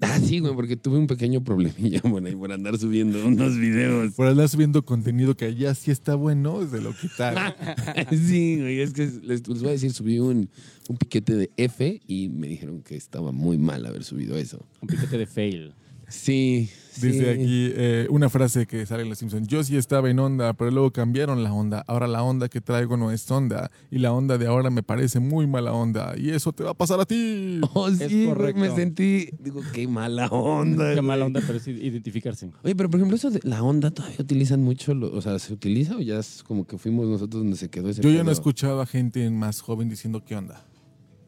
Ah, 0.00 0.18
sí, 0.18 0.38
güey, 0.38 0.54
porque 0.54 0.76
tuve 0.76 0.98
un 0.98 1.06
pequeño 1.06 1.44
problemilla 1.44 2.00
bueno, 2.04 2.28
ahí 2.28 2.36
por 2.36 2.52
andar 2.52 2.78
subiendo 2.78 3.26
unos 3.26 3.56
videos. 3.56 4.14
Por 4.14 4.28
andar 4.28 4.48
subiendo 4.48 4.84
contenido 4.84 5.36
que 5.36 5.46
allá 5.46 5.74
sí 5.74 5.90
está 5.90 6.14
bueno, 6.14 6.66
se 6.68 6.80
lo 6.80 6.94
quitaron. 6.94 7.52
sí, 8.10 8.58
güey, 8.60 8.80
es 8.80 8.92
que 8.92 9.06
les, 9.22 9.46
les 9.46 9.60
voy 9.60 9.68
a 9.68 9.72
decir, 9.72 9.92
subí 9.92 10.18
un, 10.18 10.48
un 10.88 10.96
piquete 10.96 11.34
de 11.36 11.50
F 11.56 12.00
y 12.06 12.28
me 12.28 12.48
dijeron 12.48 12.82
que 12.82 12.96
estaba 12.96 13.32
muy 13.32 13.58
mal 13.58 13.84
haber 13.86 14.04
subido 14.04 14.36
eso. 14.36 14.64
Un 14.80 14.88
piquete 14.88 15.18
de 15.18 15.26
fail. 15.26 15.74
Sí, 16.10 16.68
Dice 17.00 17.12
sí. 17.20 17.24
aquí 17.40 17.72
eh, 17.76 18.06
una 18.10 18.28
frase 18.28 18.66
que 18.66 18.84
sale 18.84 19.04
en 19.04 19.08
Los 19.08 19.18
Simpsons. 19.18 19.46
Yo 19.46 19.62
sí 19.62 19.76
estaba 19.76 20.10
en 20.10 20.18
onda, 20.18 20.52
pero 20.54 20.70
luego 20.72 20.90
cambiaron 20.90 21.42
la 21.44 21.52
onda. 21.52 21.84
Ahora 21.86 22.08
la 22.08 22.22
onda 22.22 22.48
que 22.48 22.60
traigo 22.60 22.96
no 22.96 23.12
es 23.12 23.30
onda. 23.30 23.70
Y 23.92 23.98
la 24.00 24.12
onda 24.12 24.36
de 24.36 24.46
ahora 24.48 24.70
me 24.70 24.82
parece 24.82 25.20
muy 25.20 25.46
mala 25.46 25.72
onda. 25.72 26.14
Y 26.18 26.30
eso 26.30 26.52
te 26.52 26.64
va 26.64 26.70
a 26.70 26.74
pasar 26.74 27.00
a 27.00 27.06
ti. 27.06 27.60
Oh, 27.72 27.88
sí, 27.90 28.26
correcto. 28.26 28.60
me 28.60 28.70
sentí, 28.74 29.28
digo, 29.38 29.62
qué 29.72 29.86
mala 29.86 30.26
onda. 30.26 30.94
Qué 30.94 31.00
mala 31.00 31.24
onda, 31.26 31.40
pero 31.46 31.58
es 31.58 31.68
identificarse. 31.68 32.50
Oye, 32.64 32.74
pero 32.74 32.90
por 32.90 32.98
ejemplo, 32.98 33.16
eso 33.16 33.30
de 33.30 33.40
la 33.44 33.62
onda 33.62 33.90
todavía 33.92 34.16
utilizan 34.18 34.60
mucho, 34.62 34.92
lo- 34.92 35.12
o 35.12 35.22
sea, 35.22 35.38
¿se 35.38 35.52
utiliza 35.52 35.96
o 35.96 36.00
ya 36.00 36.18
es 36.18 36.42
como 36.42 36.66
que 36.66 36.76
fuimos 36.76 37.06
nosotros 37.06 37.42
donde 37.42 37.56
se 37.56 37.70
quedó 37.70 37.88
ese 37.88 38.02
Yo 38.02 38.08
ya 38.10 38.16
no 38.16 38.20
he 38.22 38.24
pedo? 38.24 38.32
escuchado 38.32 38.80
a 38.82 38.86
gente 38.86 39.30
más 39.30 39.60
joven 39.60 39.88
diciendo 39.88 40.24
qué 40.24 40.34
onda. 40.36 40.66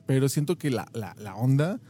Pero 0.06 0.28
siento 0.28 0.58
que 0.58 0.70
la, 0.70 0.88
la, 0.92 1.14
la 1.18 1.36
onda 1.36 1.80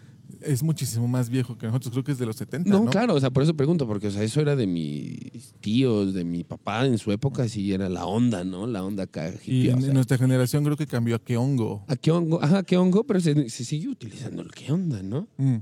es 0.45 0.63
muchísimo 0.63 1.09
más 1.09 1.29
viejo 1.29 1.57
que 1.57 1.67
nosotros. 1.67 1.93
Creo 1.93 2.05
que 2.05 2.13
es 2.13 2.19
de 2.19 2.27
los 2.27 2.37
70. 2.37 2.69
No, 2.71 2.85
No, 2.85 2.91
claro, 2.91 3.15
o 3.15 3.21
sea, 3.21 3.31
por 3.31 3.43
eso 3.43 3.55
pregunto, 3.55 3.87
porque 3.87 4.09
o 4.09 4.11
sea, 4.11 4.23
eso 4.23 4.41
era 4.41 4.57
de 4.57 4.67
mis 4.67 5.55
tíos, 5.61 6.15
de 6.15 6.25
mi 6.25 6.45
papá 6.45 6.87
en 6.87 6.99
su 6.99 7.13
época, 7.13 7.49
sí 7.49 7.73
era 7.73 7.89
la 7.89 8.07
onda, 8.07 8.45
¿no? 8.45 8.67
La 8.67 8.85
onda 8.85 9.05
acá. 9.05 9.33
Y 9.45 9.69
o 9.69 9.73
en, 9.73 9.83
sea. 9.83 9.93
nuestra 9.93 10.19
generación 10.19 10.65
creo 10.65 10.77
que 10.77 10.87
cambió 10.87 11.17
a 11.17 11.19
qué 11.19 11.37
hongo. 11.37 11.85
¿A 11.89 11.97
qué 11.97 12.11
hongo? 12.11 12.43
Ajá, 12.43 12.63
qué 12.63 12.77
hongo, 12.77 13.05
pero 13.05 13.21
se, 13.21 13.49
se 13.49 13.65
sigue 13.65 13.89
utilizando 13.89 14.43
el 14.43 14.51
qué 14.51 14.73
onda, 14.73 15.03
¿no? 15.03 15.29
Mm. 15.37 15.59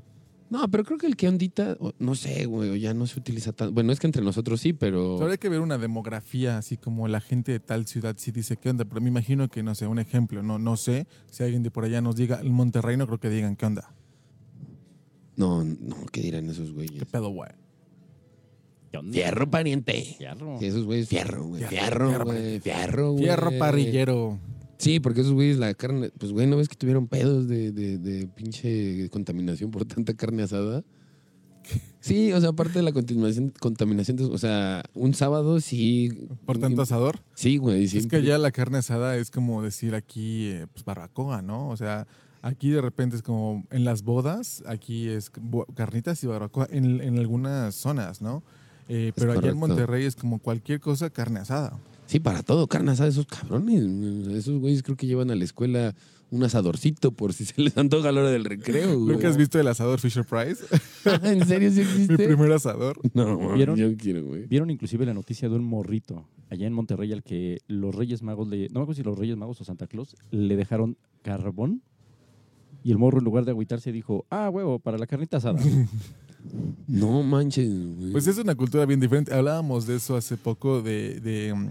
No, 0.50 0.68
pero 0.68 0.82
creo 0.82 0.98
que 0.98 1.06
el 1.06 1.16
qué 1.16 1.28
ondita, 1.28 1.78
no 2.00 2.14
sé, 2.16 2.44
güey, 2.46 2.80
ya 2.80 2.92
no 2.92 3.06
se 3.06 3.20
utiliza 3.20 3.52
tanto. 3.52 3.72
Bueno, 3.72 3.92
es 3.92 4.00
que 4.00 4.08
entre 4.08 4.20
nosotros 4.20 4.60
sí, 4.60 4.72
pero. 4.72 5.22
Habría 5.22 5.36
que 5.36 5.48
ver 5.48 5.60
una 5.60 5.78
demografía, 5.78 6.58
así 6.58 6.76
como 6.76 7.06
la 7.06 7.20
gente 7.20 7.52
de 7.52 7.60
tal 7.60 7.86
ciudad 7.86 8.16
sí 8.18 8.32
dice 8.32 8.56
qué 8.56 8.68
onda, 8.68 8.84
pero 8.84 9.00
me 9.00 9.08
imagino 9.08 9.48
que, 9.48 9.62
no 9.62 9.76
sé, 9.76 9.86
un 9.86 10.00
ejemplo, 10.00 10.42
no, 10.42 10.58
no 10.58 10.76
sé, 10.76 11.06
si 11.30 11.44
alguien 11.44 11.62
de 11.62 11.70
por 11.70 11.84
allá 11.84 12.00
nos 12.00 12.16
diga, 12.16 12.40
en 12.40 12.52
Monterrey 12.52 12.96
no 12.96 13.06
creo 13.06 13.20
que 13.20 13.30
digan 13.30 13.54
qué 13.54 13.64
onda, 13.64 13.94
No, 15.40 15.64
no, 15.64 15.96
¿qué 16.12 16.20
dirán 16.20 16.50
esos 16.50 16.68
qué 16.68 16.74
güeyes? 16.74 17.04
pedo, 17.10 17.30
güey. 17.30 17.50
¿Qué 18.90 18.98
onda? 18.98 19.12
Fierro, 19.12 19.50
pariente. 19.50 20.16
Fierro. 20.18 20.58
Sí, 20.58 20.66
esos 20.66 20.84
güeyes, 20.84 21.08
fierro, 21.08 21.46
güey. 21.46 21.64
Fierro, 21.64 22.08
Fierro, 22.08 22.08
fierro, 22.10 22.24
güey. 22.26 22.60
Fierro, 22.60 23.12
güey. 23.12 23.24
Fierro 23.24 23.58
parrillero. 23.58 24.38
Sí, 24.76 25.00
porque 25.00 25.22
esos 25.22 25.32
güeyes, 25.32 25.56
la 25.56 25.72
carne, 25.72 26.10
pues 26.18 26.32
güey, 26.32 26.46
¿no 26.46 26.58
ves 26.58 26.68
que 26.68 26.76
tuvieron 26.76 27.06
pedos 27.06 27.48
de, 27.48 27.72
de, 27.72 27.96
de 27.96 28.26
pinche 28.26 29.08
contaminación 29.08 29.70
por 29.70 29.86
tanta 29.86 30.12
carne 30.12 30.42
asada? 30.42 30.84
Sí, 32.00 32.34
o 32.34 32.40
sea, 32.40 32.50
aparte 32.50 32.74
de 32.80 32.82
la 32.82 32.92
contaminación, 32.92 33.50
contaminación, 33.60 34.18
o 34.20 34.38
sea, 34.38 34.82
un 34.92 35.14
sábado 35.14 35.60
sí. 35.60 36.28
Por 36.44 36.58
tanto 36.58 36.82
asador. 36.82 37.20
Sí, 37.34 37.56
güey. 37.56 37.84
Es 37.84 38.06
que 38.06 38.16
allá 38.16 38.36
la 38.36 38.52
carne 38.52 38.76
asada 38.76 39.16
es 39.16 39.30
como 39.30 39.62
decir 39.62 39.94
aquí, 39.94 40.48
eh, 40.48 40.66
pues 40.70 40.84
barbacoa, 40.84 41.40
¿no? 41.40 41.68
O 41.70 41.76
sea, 41.78 42.06
aquí 42.42 42.70
de 42.70 42.80
repente 42.80 43.16
es 43.16 43.22
como 43.22 43.64
en 43.70 43.84
las 43.84 44.02
bodas, 44.02 44.62
aquí 44.66 45.08
es 45.08 45.30
carnitas 45.74 46.22
y 46.24 46.26
barbacoa 46.26 46.66
en, 46.70 47.00
en 47.00 47.18
algunas 47.18 47.74
zonas, 47.74 48.20
¿no? 48.22 48.42
Eh, 48.88 49.12
pero 49.14 49.32
allá 49.32 49.50
en. 49.50 49.56
Monterrey 49.56 50.04
es 50.04 50.16
como 50.16 50.38
cualquier 50.40 50.80
cosa 50.80 51.10
carne 51.10 51.40
asada. 51.40 51.78
Sí, 52.06 52.18
para 52.18 52.42
todo, 52.42 52.66
carne 52.66 52.90
asada, 52.90 53.08
esos 53.08 53.26
cabrones. 53.26 53.84
Esos 54.34 54.58
güeyes 54.58 54.82
creo 54.82 54.96
que 54.96 55.06
llevan 55.06 55.30
a 55.30 55.36
la 55.36 55.44
escuela 55.44 55.94
un 56.32 56.42
asadorcito 56.42 57.12
por 57.12 57.32
si 57.32 57.44
se 57.44 57.60
les 57.60 57.76
antoja 57.76 58.08
a 58.08 58.12
la 58.12 58.20
hora 58.22 58.30
del 58.30 58.44
recreo, 58.44 58.98
güey. 58.98 59.14
¿Nunca 59.14 59.28
has 59.28 59.36
visto 59.36 59.60
el 59.60 59.68
asador 59.68 60.00
Fisher 60.00 60.24
Price? 60.24 60.64
¿En 61.22 61.46
serio 61.46 61.70
sí 61.70 61.80
Mi 61.84 62.02
existe? 62.02 62.26
primer 62.26 62.50
asador. 62.50 62.98
No, 63.14 63.38
mames, 63.38 63.54
¿Vieron? 63.54 63.76
yo 63.76 63.96
quiero, 63.96 64.24
güey. 64.24 64.46
Vieron 64.46 64.70
inclusive 64.70 65.06
la 65.06 65.14
noticia 65.14 65.48
de 65.48 65.54
un 65.54 65.64
morrito 65.64 66.26
allá 66.48 66.66
en 66.66 66.72
Monterrey 66.72 67.12
al 67.12 67.22
que 67.22 67.60
los 67.68 67.94
Reyes 67.94 68.22
Magos, 68.22 68.48
le, 68.48 68.68
no 68.70 68.80
me 68.80 68.82
acuerdo 68.82 68.94
si 68.94 69.02
los 69.04 69.16
Reyes 69.16 69.36
Magos 69.36 69.60
o 69.60 69.64
Santa 69.64 69.86
Claus, 69.86 70.16
le 70.32 70.56
dejaron 70.56 70.96
carbón 71.22 71.82
y 72.84 72.90
el 72.92 72.98
morro 72.98 73.18
en 73.18 73.24
lugar 73.24 73.44
de 73.44 73.50
agüitarse 73.52 73.92
dijo, 73.92 74.24
ah, 74.30 74.48
huevo, 74.50 74.78
para 74.78 74.98
la 74.98 75.06
carnita 75.06 75.36
asada. 75.38 75.60
No 76.88 77.22
manches, 77.22 77.68
güey. 77.98 78.12
Pues 78.12 78.26
es 78.26 78.38
una 78.38 78.54
cultura 78.54 78.86
bien 78.86 78.98
diferente. 78.98 79.32
Hablábamos 79.34 79.86
de 79.86 79.96
eso 79.96 80.16
hace 80.16 80.36
poco, 80.38 80.80
de, 80.80 81.20
de, 81.20 81.52
mm, 81.54 81.68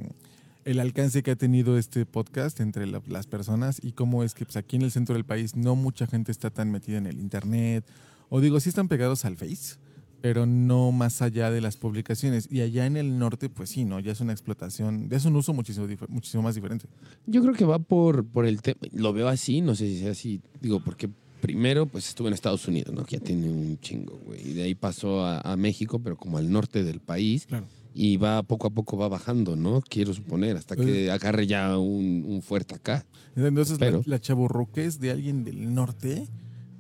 el 0.66 0.80
alcance 0.80 1.24
que 1.24 1.32
ha 1.32 1.36
tenido 1.36 1.78
este 1.78 2.06
podcast 2.06 2.60
entre 2.60 2.86
la- 2.86 3.02
las 3.08 3.26
personas 3.26 3.80
y 3.84 3.94
cómo 3.94 4.24
es 4.24 4.36
que 4.36 4.46
pues, 4.46 4.58
aquí 4.58 4.76
en 4.76 4.84
el 4.84 4.92
centro 4.92 5.16
del 5.16 5.26
país 5.26 5.56
no 5.56 5.76
mucha 5.76 6.06
gente 6.06 6.32
está 6.32 6.52
tan 6.52 6.70
metida 6.72 6.98
en 7.00 7.08
el 7.08 7.20
internet. 7.20 7.84
O 8.30 8.42
digo, 8.42 8.60
sí 8.60 8.70
están 8.70 8.88
pegados 8.88 9.26
al 9.26 9.38
Face, 9.38 9.78
pero 10.22 10.46
no 10.46 10.92
más 10.92 11.22
allá 11.22 11.50
de 11.52 11.62
las 11.62 11.78
publicaciones. 11.78 12.48
Y 12.52 12.62
allá 12.62 12.86
en 12.86 12.98
el 12.98 13.18
norte, 13.20 13.50
pues 13.50 13.70
sí, 13.70 13.86
¿no? 13.86 14.00
Ya 14.00 14.12
es 14.12 14.22
una 14.22 14.34
explotación, 14.34 15.10
ya 15.10 15.18
es 15.18 15.26
un 15.26 15.36
uso 15.36 15.54
muchísimo, 15.54 15.88
muchísimo 16.10 16.44
más 16.44 16.56
diferente. 16.56 16.86
Yo 17.26 17.42
creo 17.42 17.54
que 17.54 17.66
va 17.66 17.80
por, 17.80 18.26
por 18.26 18.46
el 18.46 18.62
tema. 18.62 18.80
Lo 18.92 19.14
veo 19.14 19.28
así, 19.28 19.62
no 19.62 19.76
sé 19.76 19.88
si 19.88 20.00
sea 20.00 20.12
así. 20.12 20.42
Digo, 20.62 20.80
porque 20.84 21.10
primero, 21.42 21.86
pues 21.86 22.08
estuvo 22.10 22.28
en 22.28 22.34
Estados 22.34 22.68
Unidos, 22.68 22.94
¿no? 22.94 23.06
Que 23.06 23.18
ya 23.18 23.24
tiene 23.24 23.50
un 23.50 23.80
chingo, 23.80 24.20
güey. 24.26 24.50
Y 24.50 24.54
de 24.54 24.64
ahí 24.64 24.76
pasó 24.76 25.24
a, 25.24 25.40
a 25.40 25.56
México, 25.56 26.00
pero 26.00 26.18
como 26.18 26.38
al 26.38 26.52
norte 26.52 26.84
del 26.84 27.00
país. 27.00 27.46
Claro. 27.46 27.66
Y 27.96 28.18
va 28.18 28.44
poco 28.44 28.68
a 28.68 28.70
poco 28.70 28.98
va 28.98 29.08
bajando, 29.08 29.56
¿no? 29.56 29.82
Quiero 29.82 30.14
suponer, 30.14 30.56
hasta 30.58 30.76
que 30.76 31.10
agarre 31.10 31.48
ya 31.48 31.78
un, 31.78 32.24
un 32.26 32.42
fuerte 32.44 32.76
acá. 32.76 33.06
Entonces, 33.36 33.78
Pero- 33.80 33.98
la, 34.06 34.16
la 34.16 34.20
chavorruquez 34.22 35.00
de 35.00 35.12
alguien 35.12 35.44
del 35.44 35.74
norte, 35.74 36.28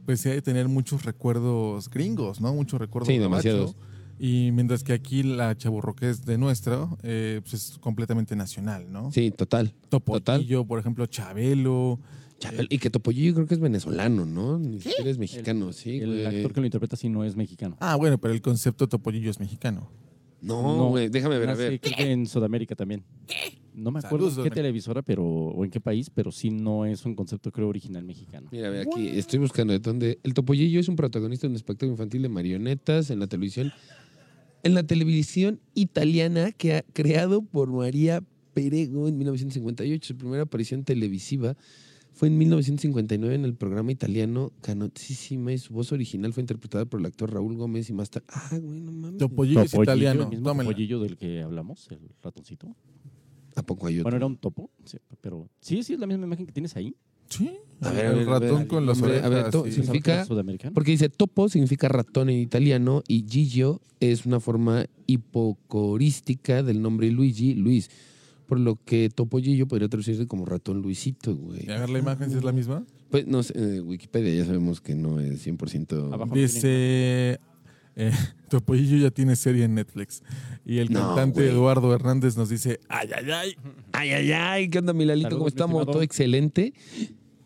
pues 0.10 0.22
sí 0.22 0.30
hay 0.30 0.36
de 0.38 0.41
tener 0.41 0.67
muchos 0.67 1.06
recuerdos 1.06 1.88
gringos, 1.88 2.41
¿no? 2.41 2.52
Muchos 2.52 2.80
recuerdos 2.80 3.10
Sí, 3.10 3.19
demasiados. 3.19 3.76
Y 4.17 4.50
mientras 4.54 4.84
que 4.84 4.91
aquí 4.93 5.22
la 5.22 5.56
chavorruquez 5.56 6.26
de 6.26 6.39
nuestro, 6.39 6.98
eh, 7.04 7.41
pues 7.43 7.54
es 7.54 7.78
completamente 7.78 8.36
nacional, 8.36 8.91
¿no? 8.91 9.12
Sí, 9.12 9.30
total. 9.30 9.76
Topollillo, 9.89 10.65
por 10.65 10.80
ejemplo, 10.80 11.06
Chabelo. 11.06 12.00
Chabelo. 12.39 12.67
Y 12.72 12.80
que 12.80 12.89
Topollillo 12.89 13.36
creo 13.36 13.45
que 13.45 13.54
es 13.54 13.60
venezolano, 13.60 14.26
¿no? 14.26 14.58
Ni 14.58 14.82
siquiera 14.82 15.12
es 15.12 15.19
mexicano, 15.19 15.72
sí, 15.74 16.00
El 16.00 16.08
güey. 16.24 16.26
actor 16.26 16.54
que 16.54 16.60
lo 16.62 16.65
interpreta 16.65 16.95
sí 16.95 17.08
no 17.08 17.24
es 17.24 17.36
mexicano. 17.36 17.78
Ah, 17.80 17.95
bueno, 17.95 18.17
pero 18.17 18.34
el 18.34 18.41
concepto 18.41 18.89
Topollillo 18.89 19.30
es 19.30 19.39
mexicano. 19.39 19.91
No, 20.41 20.88
güey, 20.89 21.10
déjame 21.10 21.38
ver, 21.38 21.50
a 21.50 21.54
ver. 21.54 21.80
creo 21.80 21.95
que 21.95 22.12
en 22.12 22.26
Sudamérica 22.26 22.74
también. 22.76 23.04
No 23.73 23.91
me 23.91 23.99
acuerdo 23.99 24.29
Saludos, 24.29 24.38
en 24.38 24.43
qué 24.43 24.55
televisora 24.55 25.01
pero, 25.01 25.23
o 25.25 25.63
en 25.63 25.71
qué 25.71 25.79
país, 25.79 26.10
pero 26.10 26.32
sí 26.32 26.49
no 26.49 26.86
es 26.86 27.05
un 27.05 27.15
concepto, 27.15 27.51
creo, 27.51 27.67
original 27.67 28.03
mexicano. 28.03 28.49
Mira, 28.51 28.69
ve 28.69 28.82
aquí, 28.82 29.08
estoy 29.08 29.39
buscando 29.39 29.73
de 29.73 29.79
dónde. 29.79 30.19
El 30.23 30.34
Topollillo 30.34 30.79
es 30.79 30.88
un 30.88 30.95
protagonista 30.95 31.47
de 31.47 31.51
un 31.51 31.55
espectáculo 31.55 31.93
infantil 31.93 32.21
de 32.21 32.29
marionetas 32.29 33.10
en 33.10 33.19
la 33.19 33.27
televisión. 33.27 33.71
En 34.63 34.73
la 34.73 34.84
televisión 34.84 35.60
italiana 35.73 36.51
que 36.51 36.75
ha 36.75 36.82
creado 36.82 37.41
por 37.41 37.71
María 37.71 38.21
Perego 38.53 39.08
en 39.08 39.17
1958. 39.17 40.08
Su 40.08 40.17
primera 40.17 40.43
aparición 40.43 40.84
televisiva 40.84 41.55
fue 42.12 42.27
en 42.27 42.38
1959 42.38 43.36
en 43.36 43.45
el 43.45 43.55
programa 43.55 43.91
italiano 43.91 44.51
Canotissima 44.62 45.53
y 45.53 45.58
su 45.58 45.73
voz 45.73 45.91
original 45.93 46.34
fue 46.34 46.41
interpretada 46.41 46.86
por 46.86 46.99
el 46.99 47.05
actor 47.05 47.34
Raúl 47.34 47.55
Gómez 47.55 47.89
y 47.89 47.93
más 47.93 48.10
tarde. 48.10 48.25
Ah, 48.29 48.58
güey, 48.62 48.82
no 48.82 48.91
mames. 48.91 49.19
Topollillo 49.19 49.62
es 49.62 49.71
Topollillo, 49.71 49.93
italiano. 49.93 50.23
El 50.23 50.29
mismo 50.29 50.49
tómela. 50.49 50.69
topollillo 50.69 50.99
del 50.99 51.15
que 51.15 51.41
hablamos, 51.41 51.89
el 51.91 51.99
ratoncito. 52.21 52.75
¿A 53.55 53.63
poco 53.63 53.88
hay 53.88 53.95
otro? 53.95 54.03
Bueno, 54.03 54.17
era 54.17 54.25
un 54.25 54.38
topo, 54.38 54.69
sí, 54.85 54.97
pero 55.21 55.49
sí, 55.62 55.83
sí 55.83 55.93
es 55.93 55.99
la 55.99 56.07
misma 56.07 56.25
imagen 56.25 56.45
que 56.45 56.51
tienes 56.51 56.75
ahí. 56.75 56.95
Sí. 57.29 57.51
A 57.81 57.91
ver, 57.91 58.05
a 58.07 58.12
el 58.12 58.27
a 58.29 58.39
ver, 58.39 58.49
ratón 58.51 58.65
con 58.65 58.85
las 58.85 58.97
hombre, 59.01 59.19
a 59.21 59.27
orejas. 59.27 59.43
ver, 59.43 59.51
to- 59.51 59.65
sí. 59.65 59.71
Significa- 59.73 60.25
sudamericano. 60.25 60.73
Porque 60.73 60.91
dice 60.91 61.09
topo 61.09 61.47
significa 61.49 61.88
ratón 61.88 62.29
en 62.29 62.39
italiano 62.39 63.03
y 63.07 63.25
Gigio 63.29 63.81
es 63.99 64.25
una 64.25 64.39
forma 64.39 64.85
hipocorística 65.05 66.63
del 66.63 66.81
nombre 66.81 67.12
Luigi, 67.12 67.53
Luis. 67.55 67.89
Por 68.47 68.59
lo 68.59 68.77
que 68.83 69.09
topollillo 69.13 69.67
podría 69.67 69.88
traducirse 69.89 70.25
como 70.25 70.43
ratón 70.45 70.81
Luisito, 70.81 71.35
güey. 71.35 71.67
Y 71.67 71.71
a 71.71 71.79
ver 71.81 71.89
la 71.91 71.99
imagen 71.99 72.31
si 72.31 72.38
es 72.38 72.43
la 72.43 72.51
misma. 72.51 72.83
Pues 73.12 73.27
no 73.27 73.43
sé, 73.43 73.79
Wikipedia 73.81 74.33
ya 74.33 74.45
sabemos 74.45 74.81
que 74.81 74.95
no 74.95 75.19
es 75.19 75.45
100%. 75.45 76.12
Abajo. 76.12 76.33
Dice. 76.33 77.39
Eh, 77.99 78.12
Topollillo 78.49 78.97
ya 78.97 79.12
tiene 79.12 79.35
serie 79.35 79.65
en 79.65 79.75
Netflix. 79.75 80.23
Y 80.65 80.79
el 80.79 80.91
No, 80.91 81.07
cantante. 81.15 81.47
Eduardo 81.49 81.93
Hernández 81.93 82.35
nos 82.38 82.49
dice: 82.49 82.79
¡Ay, 82.89 83.09
ay, 83.15 83.31
ay! 83.31 83.55
Ay, 83.91 84.12
ay, 84.12 84.31
ay, 84.31 84.69
¿qué 84.69 84.79
onda, 84.79 84.93
Milalito? 84.93 85.29
Saludos, 85.29 85.39
¿Cómo 85.39 85.47
estamos? 85.49 85.85
Todo 85.85 86.01
excelente. 86.01 86.73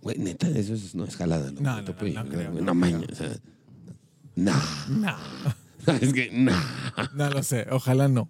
Güey, 0.02 0.18
neta, 0.20 0.48
eso 0.50 0.74
es- 0.74 0.96
no 0.96 1.06
es 1.06 1.16
jalada, 1.16 1.52
¿no? 1.52 1.62
No, 1.62 1.82
no, 1.82 1.82
no, 1.82 1.84
no 1.84 2.30
creo, 2.30 2.52
no 2.52 2.74
no 2.74 2.88
o 3.12 3.16
sea, 3.16 3.36
no. 4.36 4.54
No, 4.90 5.16
es 6.02 6.14
que, 6.14 6.30
no. 6.32 6.52
no 7.16 7.30
lo 7.30 7.44
sé. 7.44 7.68
Ojalá 7.72 8.08
no. 8.08 8.30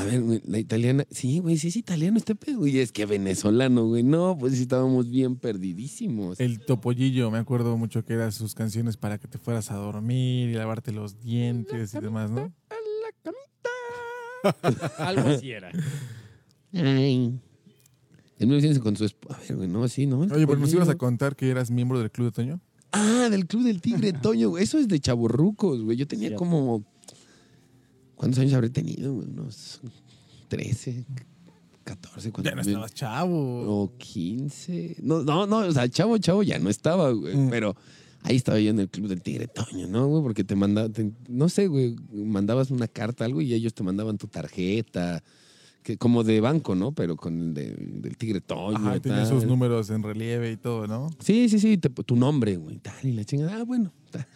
A 0.00 0.04
ver, 0.04 0.22
güey, 0.22 0.40
la 0.46 0.58
italiana. 0.58 1.04
Sí, 1.10 1.40
güey, 1.40 1.58
sí 1.58 1.68
es 1.68 1.76
italiano 1.76 2.16
este 2.16 2.34
pedo. 2.34 2.66
Y 2.66 2.78
es 2.78 2.90
que 2.90 3.04
venezolano, 3.04 3.86
güey. 3.86 4.02
No, 4.02 4.36
pues 4.38 4.54
sí 4.54 4.62
estábamos 4.62 5.10
bien 5.10 5.36
perdidísimos. 5.36 6.40
El 6.40 6.60
Topollillo, 6.60 7.30
me 7.30 7.36
acuerdo 7.36 7.76
mucho 7.76 8.02
que 8.02 8.14
eran 8.14 8.32
sus 8.32 8.54
canciones 8.54 8.96
para 8.96 9.18
que 9.18 9.28
te 9.28 9.36
fueras 9.36 9.70
a 9.70 9.74
dormir 9.74 10.48
y 10.48 10.54
lavarte 10.54 10.90
los 10.92 11.20
dientes 11.20 11.94
y 11.94 12.00
demás, 12.00 12.30
¿no? 12.30 12.50
Algo 14.98 15.28
así 15.28 15.50
era. 15.50 15.70
Ay. 16.72 17.38
En 18.38 18.48
1900 18.48 18.82
con 18.82 18.96
su 18.96 19.04
esposa. 19.04 19.36
A 19.36 19.40
ver, 19.40 19.56
güey, 19.56 19.68
no, 19.68 19.86
sí, 19.86 20.06
¿no? 20.06 20.24
El 20.24 20.32
Oye, 20.32 20.46
pero 20.46 20.58
nos 20.58 20.72
ibas 20.72 20.88
a 20.88 20.94
contar 20.94 21.36
que 21.36 21.50
eras 21.50 21.70
miembro 21.70 21.98
del 21.98 22.10
Club 22.10 22.28
de 22.28 22.32
Toño. 22.32 22.60
Ah, 22.92 23.28
del 23.30 23.46
Club 23.46 23.64
del 23.64 23.82
Tigre 23.82 24.14
Toño, 24.14 24.48
güey. 24.48 24.64
Eso 24.64 24.78
es 24.78 24.88
de 24.88 24.98
chaburrucos, 24.98 25.82
güey. 25.82 25.98
Yo 25.98 26.08
tenía 26.08 26.34
como. 26.36 26.86
¿Cuántos 28.20 28.38
años 28.40 28.52
habré 28.52 28.68
tenido? 28.68 29.14
Unos 29.14 29.80
13, 30.48 31.06
14, 31.84 32.30
cuando 32.32 32.50
Ya 32.50 32.54
no 32.54 32.60
estabas 32.60 32.92
chavo. 32.92 33.82
O 33.84 33.96
15. 33.96 34.96
No, 35.00 35.22
no, 35.22 35.46
no, 35.46 35.60
o 35.60 35.72
sea, 35.72 35.88
chavo, 35.88 36.18
chavo 36.18 36.42
ya 36.42 36.58
no 36.58 36.68
estaba, 36.68 37.12
güey. 37.12 37.34
Mm. 37.34 37.48
Pero 37.48 37.74
ahí 38.24 38.36
estaba 38.36 38.60
yo 38.60 38.68
en 38.72 38.80
el 38.80 38.90
club 38.90 39.08
del 39.08 39.22
Tigre 39.22 39.48
Toño, 39.48 39.88
¿no, 39.88 40.06
güey? 40.06 40.22
Porque 40.22 40.44
te 40.44 40.54
mandaba, 40.54 40.90
te- 40.90 41.10
no 41.30 41.48
sé, 41.48 41.66
güey, 41.68 41.96
mandabas 42.12 42.70
una 42.70 42.88
carta, 42.88 43.24
algo, 43.24 43.40
y 43.40 43.54
ellos 43.54 43.72
te 43.72 43.82
mandaban 43.82 44.18
tu 44.18 44.26
tarjeta, 44.26 45.24
que, 45.82 45.96
como 45.96 46.22
de 46.22 46.42
banco, 46.42 46.74
¿no? 46.74 46.92
Pero 46.92 47.16
con 47.16 47.40
el 47.40 47.54
de- 47.54 47.74
del 47.74 48.18
Tigre 48.18 48.42
Toño. 48.42 48.76
Ajá, 48.76 48.96
y 48.98 49.00
tenía 49.00 49.20
tal. 49.24 49.28
sus 49.28 49.46
números 49.46 49.88
en 49.88 50.02
relieve 50.02 50.52
y 50.52 50.58
todo, 50.58 50.86
¿no? 50.86 51.08
Sí, 51.20 51.48
sí, 51.48 51.58
sí, 51.58 51.78
te- 51.78 51.88
tu 51.88 52.16
nombre, 52.16 52.58
güey, 52.58 52.76
tal, 52.80 53.02
y 53.02 53.12
la 53.12 53.24
chingada. 53.24 53.56
Ah, 53.56 53.64
bueno. 53.64 53.90
ta. 54.10 54.28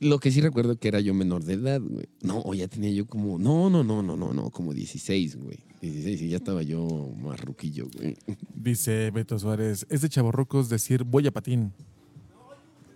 Lo 0.00 0.18
que 0.18 0.30
sí 0.30 0.40
recuerdo 0.40 0.76
que 0.76 0.88
era 0.88 1.00
yo 1.00 1.14
menor 1.14 1.44
de 1.44 1.54
edad, 1.54 1.80
güey. 1.80 2.06
No, 2.22 2.40
o 2.44 2.52
ya 2.54 2.68
tenía 2.68 2.90
yo 2.90 3.06
como, 3.06 3.38
no, 3.38 3.70
no, 3.70 3.82
no, 3.82 4.02
no, 4.02 4.16
no, 4.16 4.32
no, 4.34 4.50
como 4.50 4.74
16, 4.74 5.36
güey. 5.36 5.58
16 5.80 6.22
y 6.22 6.28
ya 6.28 6.36
estaba 6.36 6.62
yo 6.62 7.10
más 7.18 7.40
ruquillo, 7.40 7.88
güey. 7.96 8.16
Dice 8.54 9.10
Beto 9.10 9.38
Suárez, 9.38 9.86
es 9.88 10.02
de 10.02 10.08
chavorrucos 10.08 10.68
decir 10.68 11.04
voy 11.04 11.26
a 11.26 11.30
patín. 11.32 11.72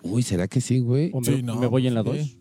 Uy, 0.03 0.23
¿será 0.23 0.49
que 0.49 0.61
sí, 0.61 0.79
güey? 0.81 1.11
O 1.13 1.21
me, 1.21 1.27
Sí, 1.27 1.43
no, 1.43 1.57
me 1.57 1.67
voy 1.67 1.87
en 1.87 1.95
la 1.95 2.03
sí. 2.03 2.09
2. 2.09 2.37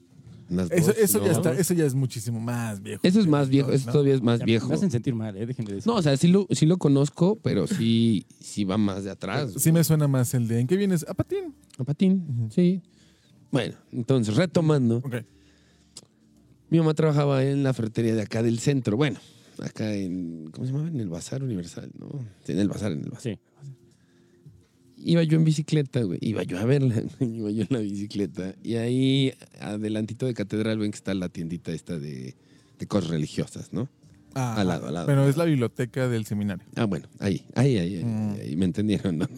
Las 0.49 0.71
Eso, 0.71 0.87
dos, 0.87 0.97
eso, 0.97 1.19
ya 1.19 1.25
¿no? 1.25 1.37
está, 1.37 1.53
eso 1.53 1.73
ya 1.75 1.85
es 1.85 1.93
muchísimo 1.93 2.39
más 2.39 2.81
viejo. 2.81 3.01
Eso 3.03 3.19
es 3.19 3.27
más 3.27 3.49
viejo, 3.49 3.71
eso 3.71 3.85
¿no? 3.85 3.91
todavía 3.91 4.15
es 4.15 4.21
más 4.23 4.39
Ya, 4.39 4.45
viejo. 4.45 4.67
Me 4.67 4.73
hacen 4.75 4.89
sentir 4.89 5.13
mal, 5.13 5.37
¿eh? 5.37 5.45
Dejen 5.45 5.63
de 5.65 5.75
decir. 5.75 5.87
No, 5.87 5.97
o 5.97 6.01
sea, 6.01 6.17
sí 6.17 6.27
lo, 6.27 6.47
sí 6.49 6.65
lo 6.65 6.77
conozco, 6.77 7.37
pero 7.43 7.67
sí, 7.67 8.25
sí 8.39 8.63
va 8.63 8.77
más 8.77 9.03
de 9.03 9.11
atrás. 9.11 9.53
Sí 9.57 9.71
me 9.71 9.83
suena 9.83 10.07
más 10.07 10.33
el 10.33 10.47
de 10.47 10.59
¿en 10.59 10.65
qué 10.67 10.75
vienes? 10.75 11.05
A 11.07 11.13
patín. 11.13 11.53
A 11.77 11.83
patín, 11.83 12.49
sí. 12.51 12.81
Bueno, 13.51 13.75
entonces, 13.91 14.35
retomando. 14.35 14.97
Ok. 14.97 15.15
Mi 16.69 16.77
mamá 16.77 16.93
trabajaba 16.93 17.43
en 17.43 17.63
la 17.63 17.73
ferretería 17.73 18.13
de 18.15 18.21
acá 18.21 18.43
del 18.43 18.59
centro. 18.59 18.95
Bueno, 18.95 19.17
acá 19.63 19.93
en. 19.95 20.49
¿Cómo 20.51 20.67
se 20.67 20.73
llama? 20.73 20.87
En 20.87 20.99
el 20.99 21.09
Bazar 21.09 21.43
Universal, 21.43 21.89
¿no? 21.97 22.07
Sí, 22.43 22.51
en 22.51 22.59
el 22.59 22.67
Bazar, 22.67 22.91
en 22.91 22.99
el 23.03 23.09
Bazar. 23.09 23.33
Sí. 23.33 23.39
Iba 25.01 25.23
yo 25.23 25.37
en 25.37 25.45
bicicleta, 25.45 26.01
güey. 26.03 26.19
Iba 26.21 26.43
yo 26.43 26.59
a 26.59 26.65
verla. 26.65 27.01
Iba 27.21 27.49
yo 27.51 27.61
en 27.63 27.67
la 27.69 27.79
bicicleta. 27.79 28.53
Y 28.61 28.75
ahí, 28.75 29.33
adelantito 29.59 30.25
de 30.25 30.33
Catedral, 30.33 30.77
ven 30.77 30.91
que 30.91 30.97
está 30.97 31.13
la 31.13 31.29
tiendita 31.29 31.71
esta 31.71 31.97
de, 31.97 32.35
de 32.77 32.87
cosas 32.87 33.09
religiosas, 33.09 33.71
¿no? 33.73 33.89
Ah, 34.35 34.55
Al 34.61 34.67
lado, 34.67 34.87
al 34.89 34.93
lado. 34.93 35.07
Pero 35.07 35.27
es 35.27 35.37
la 35.37 35.45
biblioteca 35.45 36.07
del 36.07 36.25
seminario. 36.25 36.63
Ah, 36.75 36.85
bueno, 36.85 37.07
ahí, 37.19 37.43
ahí, 37.55 37.77
ahí, 37.77 37.95
ahí, 37.97 38.03
Mm. 38.03 38.33
ahí, 38.41 38.55
me 38.55 38.65
entendieron, 38.65 39.17
¿no? 39.17 39.27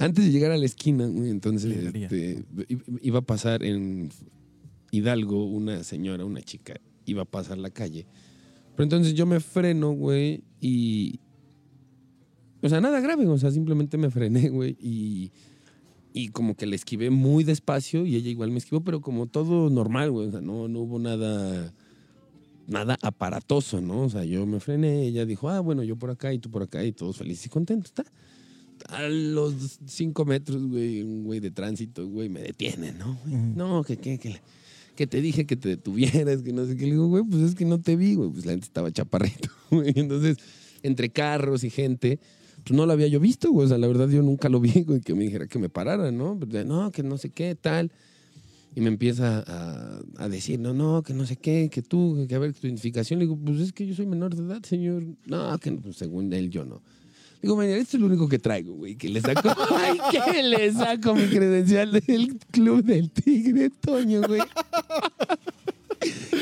Antes 0.00 0.24
de 0.24 0.30
llegar 0.30 0.50
a 0.50 0.56
la 0.56 0.64
esquina, 0.64 1.06
güey, 1.06 1.28
entonces 1.28 1.76
este, 1.94 2.42
iba 3.02 3.18
a 3.18 3.22
pasar 3.22 3.62
en 3.62 4.08
Hidalgo 4.90 5.44
una 5.44 5.84
señora, 5.84 6.24
una 6.24 6.40
chica, 6.40 6.80
iba 7.04 7.20
a 7.22 7.26
pasar 7.26 7.58
la 7.58 7.68
calle. 7.68 8.06
Pero 8.74 8.84
entonces 8.84 9.12
yo 9.12 9.26
me 9.26 9.40
freno, 9.40 9.92
güey, 9.92 10.42
y... 10.58 11.20
O 12.62 12.68
sea, 12.70 12.80
nada 12.80 13.00
grave, 13.00 13.26
o 13.26 13.36
sea, 13.36 13.50
simplemente 13.50 13.98
me 13.98 14.10
frené, 14.10 14.48
güey, 14.50 14.74
y, 14.80 15.32
y 16.14 16.28
como 16.28 16.54
que 16.54 16.64
le 16.64 16.76
esquivé 16.76 17.10
muy 17.10 17.44
despacio 17.44 18.06
y 18.06 18.16
ella 18.16 18.30
igual 18.30 18.50
me 18.50 18.58
esquivó, 18.58 18.80
pero 18.82 19.02
como 19.02 19.26
todo 19.26 19.68
normal, 19.68 20.10
güey, 20.12 20.28
o 20.28 20.30
sea, 20.30 20.40
no, 20.40 20.66
no 20.66 20.80
hubo 20.80 20.98
nada 20.98 21.74
nada 22.66 22.96
aparatoso, 23.02 23.82
¿no? 23.82 24.02
O 24.04 24.08
sea, 24.08 24.24
yo 24.24 24.46
me 24.46 24.60
frené, 24.60 25.02
ella 25.02 25.26
dijo, 25.26 25.50
ah, 25.50 25.60
bueno, 25.60 25.82
yo 25.82 25.96
por 25.96 26.08
acá 26.08 26.32
y 26.32 26.38
tú 26.38 26.50
por 26.50 26.62
acá 26.62 26.82
y 26.84 26.92
todos 26.92 27.18
felices 27.18 27.44
y 27.46 27.48
contentos, 27.50 27.90
¿está? 27.90 28.04
A 28.88 29.02
los 29.08 29.78
cinco 29.86 30.24
metros, 30.24 30.66
güey, 30.66 31.02
un 31.02 31.24
güey 31.24 31.40
de 31.40 31.50
tránsito, 31.50 32.06
güey, 32.08 32.28
me 32.28 32.40
detiene, 32.40 32.92
¿no? 32.92 33.18
güey? 33.24 33.36
No, 33.36 33.84
que, 33.84 33.96
que, 33.96 34.18
que, 34.18 34.40
que 34.96 35.06
te 35.06 35.20
dije 35.20 35.46
que 35.46 35.56
te 35.56 35.68
detuvieras, 35.68 36.42
que 36.42 36.52
no 36.52 36.66
sé 36.66 36.76
qué. 36.76 36.84
Le 36.84 36.92
digo, 36.92 37.08
güey, 37.08 37.24
pues 37.24 37.42
es 37.42 37.54
que 37.54 37.64
no 37.64 37.80
te 37.80 37.96
vi, 37.96 38.14
güey. 38.14 38.30
Pues 38.30 38.44
la 38.44 38.52
gente 38.52 38.66
estaba 38.66 38.90
chaparrito, 38.90 39.48
güey. 39.70 39.92
Entonces, 39.96 40.36
entre 40.82 41.10
carros 41.10 41.64
y 41.64 41.70
gente, 41.70 42.20
pues 42.64 42.76
no 42.76 42.86
lo 42.86 42.92
había 42.92 43.06
yo 43.06 43.20
visto, 43.20 43.50
güey. 43.50 43.66
O 43.66 43.68
sea, 43.68 43.78
la 43.78 43.86
verdad 43.86 44.08
yo 44.08 44.22
nunca 44.22 44.48
lo 44.48 44.60
vi, 44.60 44.82
güey, 44.86 45.00
que 45.00 45.14
me 45.14 45.24
dijera 45.24 45.46
que 45.46 45.58
me 45.58 45.68
parara, 45.68 46.10
¿no? 46.10 46.38
Pues, 46.38 46.50
de, 46.50 46.64
no, 46.64 46.90
que 46.90 47.02
no 47.02 47.18
sé 47.18 47.30
qué, 47.30 47.54
tal. 47.54 47.92
Y 48.74 48.82
me 48.82 48.88
empieza 48.88 49.42
a, 49.46 50.00
a 50.18 50.28
decir, 50.28 50.60
no, 50.60 50.72
no, 50.72 51.02
que 51.02 51.12
no 51.12 51.26
sé 51.26 51.36
qué, 51.36 51.68
que 51.72 51.82
tú, 51.82 52.24
que 52.28 52.34
a 52.34 52.38
ver 52.38 52.52
tu 52.52 52.66
identificación. 52.66 53.18
Le 53.18 53.24
digo, 53.24 53.36
pues 53.36 53.58
es 53.60 53.72
que 53.72 53.86
yo 53.86 53.94
soy 53.94 54.06
menor 54.06 54.34
de 54.34 54.44
edad, 54.44 54.62
señor. 54.62 55.04
No, 55.26 55.58
que 55.58 55.72
no, 55.72 55.80
pues, 55.80 55.96
según 55.96 56.32
él 56.32 56.50
yo 56.50 56.64
no. 56.64 56.82
Digo, 57.42 57.56
mira, 57.56 57.76
esto 57.76 57.96
es 57.96 58.00
lo 58.00 58.06
único 58.06 58.28
que 58.28 58.38
traigo, 58.38 58.74
güey, 58.74 58.96
que 58.96 59.08
le 59.08 59.20
saco, 59.20 59.48
ay, 59.76 59.98
que 60.10 60.42
le 60.42 60.72
saco 60.72 61.14
mi 61.14 61.26
credencial 61.26 61.92
del 61.92 62.38
club 62.50 62.84
del 62.84 63.10
tigre, 63.10 63.70
Toño, 63.70 64.22
güey. 64.22 64.42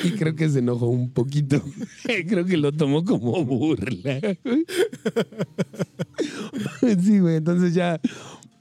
Y 0.05 0.13
creo 0.13 0.35
que 0.37 0.49
se 0.49 0.61
enojó 0.61 0.87
un 0.87 1.11
poquito. 1.11 1.63
Creo 2.05 2.45
que 2.45 2.57
lo 2.57 2.73
tomó 2.73 3.05
como 3.05 3.45
burla. 3.45 4.21
güey. 4.45 4.67
Sí, 7.03 7.19
güey, 7.19 7.37
entonces 7.37 7.75
ya 7.75 8.01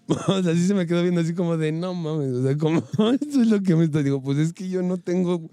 O 0.08 0.44
sea, 0.44 0.54
sí 0.54 0.66
se 0.66 0.74
me 0.74 0.88
quedó 0.88 1.02
viendo 1.02 1.22
así 1.22 1.34
como 1.34 1.58
de, 1.58 1.72
no 1.72 1.94
mames, 1.94 2.34
o 2.34 2.44
sea, 2.44 2.58
como, 2.58 2.80
esto 2.80 3.42
es 3.42 3.48
lo 3.48 3.62
que 3.62 3.76
me 3.76 3.86
está, 3.86 4.02
digo, 4.02 4.22
pues 4.22 4.38
es 4.38 4.54
que 4.54 4.70
yo 4.70 4.82
no 4.82 4.98
tengo, 4.98 5.50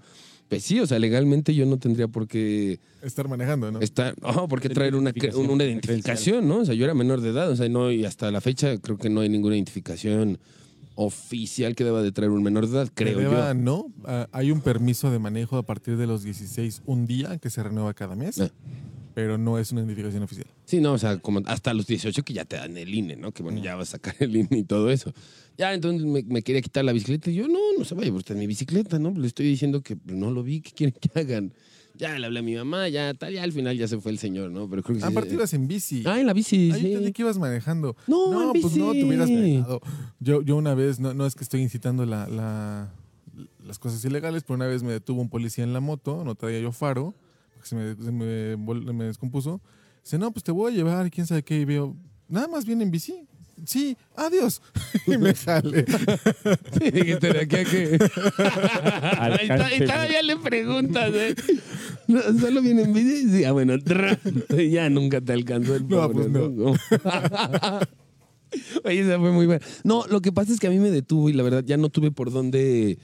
pues 0.49 0.63
sí, 0.63 0.79
o 0.79 0.85
sea, 0.87 0.99
legalmente 0.99 1.53
yo 1.55 1.65
no 1.65 1.77
tendría 1.77 2.07
por 2.07 2.27
qué 2.27 2.79
Estar 3.01 3.27
manejando, 3.27 3.71
¿no? 3.71 3.79
estar, 3.81 4.15
no, 4.21 4.47
por 4.47 4.61
qué 4.61 4.69
La 4.69 4.75
traer 4.75 4.95
una, 4.95 5.11
una 5.35 5.63
la 5.63 5.69
identificación, 5.69 6.47
¿no? 6.47 6.59
O 6.59 6.65
sea, 6.65 6.73
yo 6.75 6.85
era 6.85 6.93
menor 6.93 7.21
de 7.21 7.29
edad, 7.29 7.49
o 7.49 7.55
sea, 7.55 7.67
no, 7.69 7.91
y 7.91 8.05
hasta 8.05 8.29
la 8.31 8.41
fecha 8.41 8.77
creo 8.77 8.97
que 8.97 9.09
no 9.09 9.21
hay 9.21 9.29
ninguna 9.29 9.55
identificación 9.55 10.37
oficial 10.95 11.75
que 11.75 11.83
deba 11.83 12.01
de 12.01 12.11
traer 12.11 12.31
un 12.31 12.41
menor 12.43 12.67
de 12.67 12.77
edad, 12.77 12.89
creo 12.93 13.19
deba, 13.19 13.49
yo. 13.49 13.53
No, 13.53 13.87
Ah, 14.05 14.27
hay 14.31 14.51
un 14.51 14.61
permiso 14.61 15.11
de 15.11 15.19
manejo 15.19 15.57
a 15.57 15.63
partir 15.63 15.97
de 15.97 16.07
los 16.07 16.23
16, 16.23 16.83
un 16.85 17.05
día 17.05 17.37
que 17.37 17.49
se 17.49 17.61
renueva 17.63 17.93
cada 17.93 18.15
mes, 18.15 18.39
Ah. 18.39 18.49
pero 19.13 19.37
no 19.37 19.59
es 19.59 19.71
una 19.71 19.81
identificación 19.81 20.23
oficial. 20.23 20.47
Sí, 20.65 20.79
no, 20.79 20.93
o 20.93 20.97
sea, 20.97 21.17
como 21.19 21.41
hasta 21.45 21.73
los 21.73 21.85
18 21.87 22.23
que 22.23 22.33
ya 22.33 22.45
te 22.45 22.55
dan 22.55 22.77
el 22.77 22.93
INE, 22.93 23.15
¿no? 23.17 23.31
Que 23.33 23.43
bueno, 23.43 23.61
ya 23.61 23.75
vas 23.75 23.89
a 23.89 23.91
sacar 23.93 24.15
el 24.19 24.35
INE 24.35 24.47
y 24.59 24.63
todo 24.63 24.89
eso. 24.89 25.13
Ya, 25.57 25.73
entonces 25.73 26.05
me, 26.05 26.23
me 26.23 26.41
quería 26.41 26.61
quitar 26.61 26.83
la 26.83 26.91
bicicleta 26.91 27.29
y 27.31 27.35
yo, 27.35 27.47
no, 27.47 27.59
no 27.77 27.85
se 27.85 27.95
vaya, 27.95 28.09
porque 28.11 28.21
está 28.21 28.33
mi 28.33 28.47
bicicleta, 28.47 28.99
¿no? 28.99 29.11
Le 29.11 29.27
estoy 29.27 29.45
diciendo 29.47 29.81
que 29.81 29.97
no 30.05 30.31
lo 30.31 30.43
vi, 30.43 30.61
¿qué 30.61 30.71
quieren 30.71 30.95
que 30.99 31.19
hagan? 31.19 31.53
Ya 31.97 32.19
le 32.19 32.25
hablé 32.25 32.39
a 32.39 32.41
mi 32.43 32.55
mamá, 32.55 32.89
ya 32.89 33.13
tal, 33.13 33.33
ya 33.33 33.41
al 33.43 33.53
final 33.53 33.77
ya 33.77 33.87
se 33.87 33.97
fue 34.01 34.11
el 34.11 34.17
señor, 34.19 34.51
¿no? 34.51 34.69
Pero 34.69 34.83
creo 34.83 34.95
que 34.97 35.01
sí. 35.01 35.07
Aparte 35.07 35.33
ibas 35.33 35.53
en 35.53 35.65
bici. 35.67 36.03
Ah, 36.05 36.19
en 36.19 36.27
la 36.27 36.33
bici, 36.33 36.69
Ahí 36.73 36.81
sí. 36.81 36.87
entendí 36.87 37.13
que 37.13 37.21
ibas 37.21 37.37
manejando. 37.37 37.95
No, 38.07 38.53
en 38.53 38.61
pues 38.61 38.75
no, 38.75 38.87
te 38.91 38.97
bici. 38.97 39.05
hubieras 39.05 39.29
manejado. 39.29 39.79
Yo, 40.19 40.41
yo 40.41 40.57
una 40.57 40.73
vez, 40.75 40.99
no, 40.99 41.13
no 41.13 41.25
es 41.25 41.35
que 41.35 41.43
estoy 41.45 41.61
incitando 41.61 42.05
la, 42.05 42.27
la- 42.27 42.91
las 43.65 43.79
cosas 43.79 44.03
ilegales, 44.03 44.43
pero 44.43 44.55
una 44.55 44.67
vez 44.67 44.83
me 44.83 44.91
detuvo 44.91 45.21
un 45.21 45.29
policía 45.29 45.63
en 45.63 45.71
la 45.71 45.79
moto, 45.79 46.23
no 46.25 46.35
traía 46.35 46.59
yo 46.59 46.73
faro, 46.73 47.15
porque 47.53 47.69
se 47.69 47.75
me, 47.77 47.95
se 47.95 48.11
me 48.11 48.57
me 48.93 49.03
descompuso. 49.05 49.61
Dice, 50.03 50.17
no, 50.17 50.31
pues 50.31 50.43
te 50.43 50.51
voy 50.51 50.73
a 50.73 50.75
llevar, 50.75 51.09
quién 51.09 51.25
sabe 51.25 51.43
qué, 51.43 51.59
y 51.61 51.65
veo, 51.65 51.95
nada 52.27 52.47
más 52.49 52.65
viene 52.65 52.83
en 52.83 52.91
bici. 52.91 53.25
Sí, 53.65 53.95
adiós. 54.15 54.61
y 55.07 55.17
me 55.17 55.33
jale. 55.33 55.85
Sí, 56.77 56.91
dijiste, 56.91 57.31
¿de 57.33 57.39
aquí 57.39 57.55
a 57.55 57.61
y, 59.43 59.47
to- 59.47 59.75
y 59.75 59.87
todavía 59.87 60.21
le 60.21 60.37
preguntas, 60.37 61.11
¿eh? 61.13 61.35
No, 62.07 62.21
solo 62.39 62.61
viene 62.61 62.83
en 62.83 62.93
bici. 62.93 63.29
Sí, 63.29 63.43
ah, 63.45 63.51
bueno, 63.53 63.75
tra- 63.77 64.19
ya 64.69 64.89
nunca 64.89 65.21
te 65.21 65.33
alcanzó 65.33 65.75
el 65.75 65.87
No, 65.87 66.09
pobre, 66.09 66.29
pues 66.29 66.51
no. 66.51 66.73
Oye, 68.83 69.01
esa 69.01 69.19
fue 69.19 69.31
muy 69.31 69.45
buena. 69.45 69.65
No, 69.83 70.05
lo 70.07 70.21
que 70.21 70.31
pasa 70.31 70.53
es 70.53 70.59
que 70.59 70.67
a 70.67 70.69
mí 70.69 70.79
me 70.79 70.91
detuvo 70.91 71.29
y 71.29 71.33
la 71.33 71.43
verdad 71.43 71.63
ya 71.65 71.77
no 71.77 71.89
tuve 71.89 72.11
por 72.11 72.31
dónde. 72.31 72.97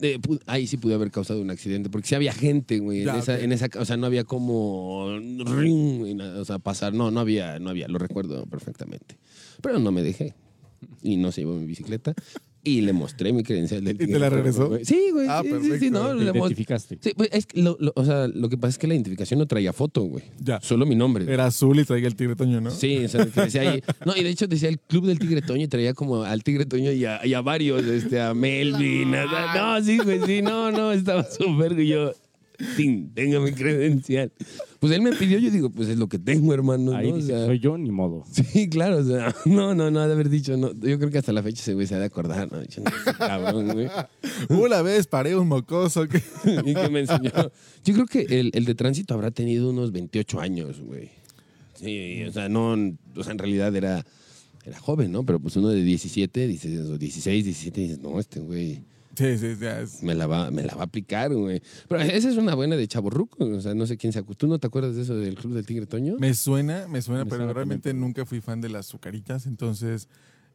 pu- 0.00 0.40
ahí 0.46 0.66
sí 0.66 0.76
pude 0.76 0.94
haber 0.94 1.10
causado 1.10 1.40
un 1.40 1.50
accidente, 1.50 1.88
porque 1.88 2.08
sí 2.08 2.14
había 2.14 2.32
gente, 2.32 2.78
güey. 2.78 3.00
En 3.00 3.06
Ya, 3.06 3.18
esa, 3.18 3.34
ok. 3.34 3.40
en 3.42 3.52
esa, 3.52 3.68
o 3.78 3.84
sea, 3.84 3.96
no 3.96 4.06
había 4.06 4.24
como 4.24 5.16
ring, 5.18 6.06
y 6.06 6.20
o 6.20 6.44
sea, 6.44 6.58
pasar. 6.58 6.92
No, 6.92 7.10
no 7.10 7.20
había, 7.20 7.58
no 7.58 7.70
había, 7.70 7.88
lo 7.88 7.98
recuerdo 7.98 8.44
perfectamente. 8.46 9.16
Pero 9.62 9.78
no 9.78 9.90
me 9.92 10.02
dejé. 10.02 10.34
Y 11.02 11.16
no 11.16 11.32
se 11.32 11.40
llevó 11.42 11.54
mi 11.54 11.64
bicicleta. 11.66 12.14
Y 12.64 12.80
le 12.82 12.92
mostré 12.92 13.32
mi 13.32 13.42
credencial 13.42 13.82
del 13.82 13.96
¿Y 14.00 14.06
te 14.06 14.18
la 14.20 14.30
regresó? 14.30 14.68
güey. 14.68 14.84
Sí, 14.84 15.08
güey. 15.12 15.26
Ah, 15.28 15.40
sí, 15.42 15.48
sí, 15.48 15.54
sí, 15.62 15.68
perfecto. 15.70 15.98
no, 16.00 16.08
Te 16.16 16.24
le 16.24 16.30
mos- 16.32 16.36
identificaste. 16.48 16.98
Sí, 17.00 17.10
pues, 17.16 17.28
es 17.32 17.46
que 17.46 17.60
lo, 17.60 17.76
lo- 17.80 17.92
o 17.96 18.04
sea, 18.04 18.28
lo 18.28 18.48
que 18.48 18.56
pasa 18.56 18.70
es 18.70 18.78
que 18.78 18.86
la 18.86 18.94
identificación 18.94 19.40
no 19.40 19.46
traía 19.46 19.72
foto, 19.72 20.02
güey. 20.02 20.22
Ya. 20.38 20.60
Solo 20.60 20.86
mi 20.86 20.94
nombre. 20.94 21.24
Era 21.32 21.46
azul 21.46 21.80
y 21.80 21.84
traía 21.84 22.06
el 22.06 22.14
tigre 22.14 22.36
toño, 22.36 22.60
¿no? 22.60 22.70
Sí, 22.70 23.04
o 23.04 23.08
sea, 23.08 23.26
que 23.26 23.40
decía 23.40 23.62
ahí. 23.62 23.82
No, 24.06 24.14
y 24.16 24.22
de 24.22 24.30
hecho 24.30 24.46
decía 24.46 24.68
el 24.68 24.78
club 24.78 25.06
del 25.06 25.18
Tigre 25.18 25.42
Toño 25.42 25.64
y 25.64 25.68
traía 25.68 25.92
como 25.92 26.22
al 26.22 26.44
Tigre 26.44 26.64
Toño 26.66 26.92
y 26.92 27.04
a, 27.04 27.26
y 27.26 27.34
a 27.34 27.40
varios, 27.40 27.82
este, 27.84 28.20
a 28.20 28.32
Melvin. 28.32 29.12
a- 29.16 29.54
no, 29.78 29.84
sí, 29.84 29.98
güey, 29.98 30.20
sí, 30.24 30.40
no, 30.40 30.70
no, 30.70 30.92
estaba 30.92 31.24
súper. 31.28 31.78
Y 31.80 31.88
yo, 31.88 32.12
tin, 32.76 33.12
tenga 33.14 33.40
mi 33.40 33.52
credencial. 33.52 34.32
Pues 34.80 34.92
él 34.92 35.02
me 35.02 35.12
pidió, 35.12 35.38
yo 35.38 35.50
digo, 35.50 35.70
pues 35.70 35.88
es 35.88 35.98
lo 35.98 36.08
que 36.08 36.18
tengo, 36.18 36.52
hermano. 36.52 36.96
Ahí 36.96 37.08
¿no? 37.08 37.14
O 37.14 37.16
dice, 37.18 37.28
sea, 37.28 37.46
soy 37.46 37.58
yo, 37.58 37.78
ni 37.78 37.90
modo. 37.90 38.24
Sí, 38.30 38.68
claro, 38.68 38.98
o 38.98 39.04
sea, 39.04 39.34
no, 39.44 39.74
no, 39.74 39.90
no, 39.90 40.00
ha 40.00 40.06
de 40.06 40.12
haber 40.12 40.28
dicho, 40.28 40.56
no. 40.56 40.72
Yo 40.72 40.98
creo 40.98 41.10
que 41.10 41.18
hasta 41.18 41.32
la 41.32 41.42
fecha 41.42 41.62
ese 41.62 41.74
güey 41.74 41.86
se 41.86 41.94
ha 41.94 41.98
de 41.98 42.06
acordar, 42.06 42.50
¿no? 42.50 42.60
Dicho, 42.60 42.80
no, 42.82 42.90
ese 42.90 43.14
cabrón, 43.18 43.68
güey. 43.68 43.88
Una 44.48 44.82
vez 44.82 45.06
paré 45.06 45.36
un 45.36 45.48
mocoso 45.48 46.08
que... 46.08 46.22
Y 46.64 46.74
que 46.74 46.88
me 46.88 47.00
enseñó. 47.00 47.30
Yo 47.84 47.94
creo 47.94 48.06
que 48.06 48.22
el, 48.40 48.50
el 48.54 48.64
de 48.64 48.74
tránsito 48.74 49.14
habrá 49.14 49.30
tenido 49.30 49.70
unos 49.70 49.92
28 49.92 50.40
años, 50.40 50.80
güey. 50.80 51.10
Sí, 51.74 52.22
o 52.24 52.32
sea, 52.32 52.48
no, 52.48 52.72
o 53.16 53.22
sea, 53.22 53.32
en 53.32 53.38
realidad 53.38 53.74
era, 53.74 54.04
era 54.64 54.78
joven, 54.78 55.10
¿no? 55.10 55.24
Pero 55.24 55.40
pues 55.40 55.56
uno 55.56 55.68
de 55.68 55.82
17, 55.82 56.46
dices, 56.46 56.88
o 56.88 56.98
16, 56.98 57.44
17, 57.44 57.80
dices, 57.80 57.98
no, 57.98 58.20
este 58.20 58.40
güey 58.40 58.82
Sí, 59.16 59.36
sí, 59.38 59.46
es- 59.60 60.02
me 60.02 60.14
la 60.14 60.26
va, 60.26 60.50
me 60.50 60.62
la 60.62 60.74
va 60.74 60.82
a 60.82 60.84
aplicar, 60.84 61.34
güey. 61.34 61.60
Pero 61.88 62.00
esa 62.02 62.30
es 62.30 62.36
una 62.36 62.54
buena 62.54 62.76
de 62.76 62.88
chaborruco, 62.88 63.44
o 63.44 63.60
sea, 63.60 63.74
no 63.74 63.86
sé 63.86 63.96
quién 63.96 64.12
se 64.12 64.24
acu- 64.24 64.36
¿Tú 64.36 64.46
no 64.46 64.58
te 64.58 64.66
acuerdas 64.66 64.96
de 64.96 65.02
eso 65.02 65.14
del 65.16 65.34
Club 65.34 65.54
del 65.54 65.66
Tigre 65.66 65.86
Toño? 65.86 66.16
Me 66.18 66.32
suena, 66.34 66.86
me 66.88 67.02
suena, 67.02 67.24
Me 67.24 67.30
pero 67.30 67.40
suena 67.42 67.52
realmente 67.52 67.90
también. 67.90 68.00
nunca 68.06 68.24
fui 68.24 68.40
fan 68.40 68.60
de 68.60 68.68
las 68.70 68.86
azucaritas, 68.88 69.46
entonces... 69.46 70.08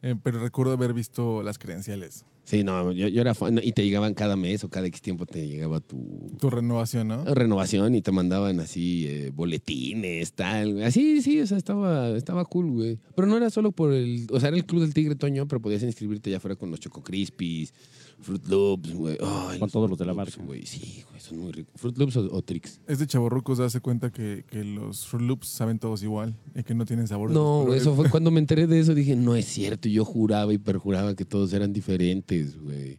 eh, 0.03 0.15
pero 0.21 0.39
recuerdo 0.39 0.73
haber 0.73 0.93
visto 0.93 1.41
las 1.43 1.57
credenciales. 1.57 2.23
Sí, 2.43 2.63
no, 2.63 2.91
yo, 2.93 3.07
yo 3.09 3.19
era 3.19 3.33
fan, 3.33 3.55
no, 3.55 3.61
y 3.61 3.73
te 3.73 3.83
llegaban 3.83 4.13
cada 4.13 4.37
mes 4.37 4.63
o 4.63 4.69
cada 4.69 4.87
X 4.87 5.01
tiempo 5.01 5.25
te 5.25 5.47
llegaba 5.47 5.81
tu, 5.81 6.31
Tu 6.39 6.49
renovación, 6.49 7.09
¿no? 7.09 7.25
renovación 7.25 7.93
y 7.93 8.01
te 8.01 8.11
mandaban 8.13 8.59
así 8.61 9.05
eh, 9.07 9.31
boletines, 9.35 10.31
tal, 10.33 10.73
güey. 10.75 10.85
Así, 10.85 11.21
sí, 11.21 11.41
o 11.41 11.47
sea, 11.47 11.57
estaba, 11.57 12.09
estaba 12.15 12.45
cool, 12.45 12.71
güey. 12.71 12.99
Pero 13.15 13.27
no 13.27 13.35
era 13.35 13.49
solo 13.49 13.71
por 13.73 13.91
el, 13.91 14.27
o 14.31 14.39
sea, 14.39 14.47
era 14.49 14.55
el 14.57 14.65
club 14.65 14.81
del 14.81 14.93
Tigre 14.93 15.15
Toño, 15.15 15.45
pero 15.47 15.61
podías 15.61 15.83
inscribirte 15.83 16.29
ya 16.31 16.39
fuera 16.39 16.55
con 16.55 16.71
los 16.71 16.79
Choco 16.79 17.03
Crispies, 17.03 17.73
Fruit 18.19 18.45
Loops, 18.47 18.93
güey. 18.93 19.17
Ay, 19.21 19.59
Con 19.59 19.69
todos 19.69 19.89
los 19.89 19.97
de 19.99 20.05
la 20.05 20.13
marca. 20.13 20.41
güey. 20.43 20.65
Sí, 20.65 21.03
güey, 21.09 21.21
son 21.21 21.37
muy 21.37 21.51
ricos. 21.51 21.73
Fruit 21.79 21.97
Loops 21.97 22.17
o, 22.17 22.33
o 22.33 22.41
Trix. 22.41 22.81
Es 22.87 22.99
de 22.99 23.07
chaborrucos 23.07 23.59
darse 23.59 23.79
cuenta 23.79 24.11
que, 24.11 24.43
que 24.49 24.63
los 24.63 25.05
Fruit 25.05 25.25
Loops 25.27 25.47
saben 25.47 25.77
todos 25.79 26.01
igual 26.03 26.35
y 26.55 26.63
que 26.63 26.73
no 26.73 26.85
tienen 26.85 27.07
sabor. 27.07 27.29
No, 27.31 27.73
eso 27.73 27.91
es- 27.91 27.95
fue 27.95 28.09
cuando 28.09 28.31
me 28.31 28.39
enteré 28.39 28.65
de 28.67 28.79
eso, 28.79 28.93
dije, 28.95 29.15
no 29.15 29.35
es 29.35 29.45
cierto. 29.45 29.87
Y 29.87 29.93
Yo 29.93 30.03
juraba 30.05 30.51
y 30.53 30.57
perjuraba 30.57 31.15
que 31.15 31.25
todos 31.25 31.53
eran 31.53 31.73
diferentes, 31.73 32.59
güey. 32.59 32.97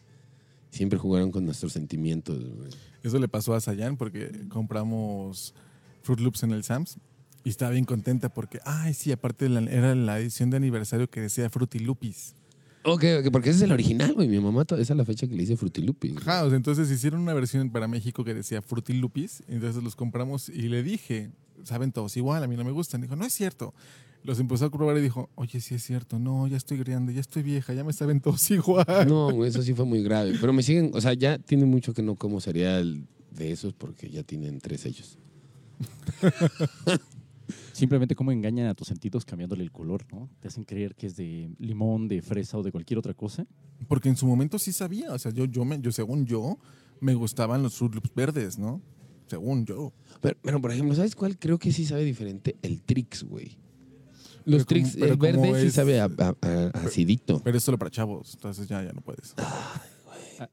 Siempre 0.71 0.99
jugaron 0.99 1.31
con 1.31 1.45
nuestros 1.45 1.73
sentimientos, 1.73 2.39
güey. 2.57 2.71
Eso 3.03 3.19
le 3.19 3.29
pasó 3.29 3.55
a 3.55 3.61
Sayan 3.61 3.97
porque 3.97 4.31
compramos 4.49 5.55
Fruit 6.03 6.21
Loops 6.21 6.43
en 6.43 6.53
el 6.53 6.63
Sams 6.63 6.99
y 7.45 7.49
estaba 7.51 7.71
bien 7.73 7.85
contenta 7.85 8.29
porque, 8.29 8.61
ay, 8.65 8.95
sí, 8.95 9.11
aparte 9.13 9.49
la- 9.49 9.61
era 9.61 9.95
la 9.95 10.21
edición 10.21 10.51
de 10.51 10.59
aniversario 10.59 11.09
que 11.11 11.21
decía 11.23 11.49
Fruity 11.51 11.79
Loopies. 11.81 12.35
Ok, 12.85 13.05
ok, 13.21 13.31
porque 13.33 13.51
ese 13.51 13.59
es 13.59 13.63
el 13.63 13.73
original, 13.73 14.15
güey. 14.15 14.29
Mi 14.29 14.41
mamá, 14.41 14.63
esa 14.63 14.77
es 14.81 14.91
la 14.91 15.05
fecha 15.05 15.27
que 15.27 15.35
le 15.35 15.43
hice 15.43 15.57
Frutilupis. 15.57 16.13
güey. 16.15 16.23
Ajá, 16.23 16.45
o 16.45 16.49
sea, 16.49 16.57
entonces 16.57 16.91
hicieron 16.91 17.21
una 17.21 17.35
versión 17.35 17.71
para 17.71 17.89
México 17.89 18.25
que 18.25 18.35
decía 18.35 18.63
Fruity 18.63 18.95
Loopies, 18.95 19.43
entonces 19.49 19.83
los 19.83 19.97
compramos 19.97 20.49
y 20.49 20.69
le 20.69 20.83
dije, 20.83 21.31
saben 21.65 21.93
todos 21.93 22.17
igual, 22.17 22.43
a 22.43 22.47
mí 22.49 22.57
no 22.57 22.65
me 22.65 22.71
gustan. 22.73 23.01
Dijo, 23.01 23.17
no 23.17 23.25
es 23.25 23.33
cierto. 23.33 23.75
Los 24.25 24.41
empezó 24.41 24.67
a 24.67 24.71
probar 24.71 24.97
y 24.99 25.01
dijo, 25.01 25.31
oye, 25.37 25.61
sí 25.61 25.75
es 25.75 25.83
cierto, 25.85 26.19
no, 26.19 26.47
ya 26.49 26.57
estoy 26.57 26.79
grande, 26.79 27.15
ya 27.15 27.21
estoy 27.21 27.43
vieja, 27.43 27.73
ya 27.73 27.85
me 27.85 27.93
saben 27.93 28.21
todos 28.21 28.51
igual. 28.51 28.87
No, 29.07 29.31
güey, 29.33 29.51
eso 29.51 29.63
sí 29.63 29.75
fue 29.75 29.85
muy 29.85 30.03
grave. 30.03 30.35
Pero 30.41 30.53
me 30.53 30.63
siguen, 30.63 30.91
o 30.95 31.01
sea, 31.01 31.15
ya 31.15 31.39
tiene 31.39 31.65
mucho 31.67 31.95
que 31.95 32.03
no 32.03 32.17
como 32.17 32.41
cereal 32.41 33.07
de 33.31 33.53
esos 33.53 33.75
porque 33.75 34.11
ya 34.11 34.23
tienen 34.23 34.61
tres 34.61 34.81
sellos. 34.83 35.19
Simplemente 37.79 38.15
cómo 38.15 38.33
engañan 38.33 38.67
a 38.67 38.75
tus 38.75 38.89
sentidos 38.89 39.25
cambiándole 39.25 39.63
el 39.63 39.71
color, 39.73 40.05
¿no? 40.13 40.29
Te 40.41 40.49
hacen 40.49 40.65
creer 40.65 40.95
que 40.95 41.07
es 41.07 41.17
de 41.17 41.51
limón, 41.59 42.09
de 42.09 42.21
fresa 42.23 42.59
o 42.59 42.63
de 42.63 42.73
cualquier 42.73 42.99
otra 42.99 43.15
cosa. 43.15 43.47
Porque 43.87 44.09
en 44.09 44.17
su 44.17 44.27
momento 44.27 44.59
sí 44.59 44.73
sabía, 44.73 45.13
o 45.13 45.19
sea, 45.19 45.33
yo, 45.33 45.45
yo, 45.45 45.65
me, 45.65 45.81
yo 45.81 45.93
según 45.93 46.27
yo, 46.27 46.59
me 47.01 47.15
gustaban 47.15 47.63
los 47.63 47.77
Fruit 47.77 47.95
Loops 47.95 48.13
verdes, 48.15 48.59
¿no? 48.59 48.83
Según 49.27 49.65
yo. 49.67 49.93
Pero, 50.21 50.37
pero, 50.43 50.61
por 50.61 50.73
ejemplo, 50.73 50.95
¿sabes 50.95 51.15
cuál? 51.15 51.39
Creo 51.39 51.59
que 51.59 51.71
sí 51.73 51.85
sabe 51.85 52.05
diferente. 52.05 52.57
El 52.63 52.83
Trix, 52.83 53.23
güey. 53.25 53.59
Los 54.45 54.65
Pero 54.65 54.65
Trix, 54.65 54.93
como- 54.95 55.05
el 55.05 55.17
verde 55.19 55.61
sí 55.63 55.71
sabe 55.71 56.01
a, 56.01 56.05
a- 56.07 56.35
a- 56.41 56.67
acidito. 56.85 57.41
Pero 57.45 57.59
es 57.59 57.63
solo 57.63 57.79
para 57.79 57.91
chavos, 57.91 58.35
entonces 58.35 58.67
ya, 58.67 58.83
ya 58.83 58.93
no 58.93 59.03
puedes. 59.03 59.35
Ah, 59.37 59.83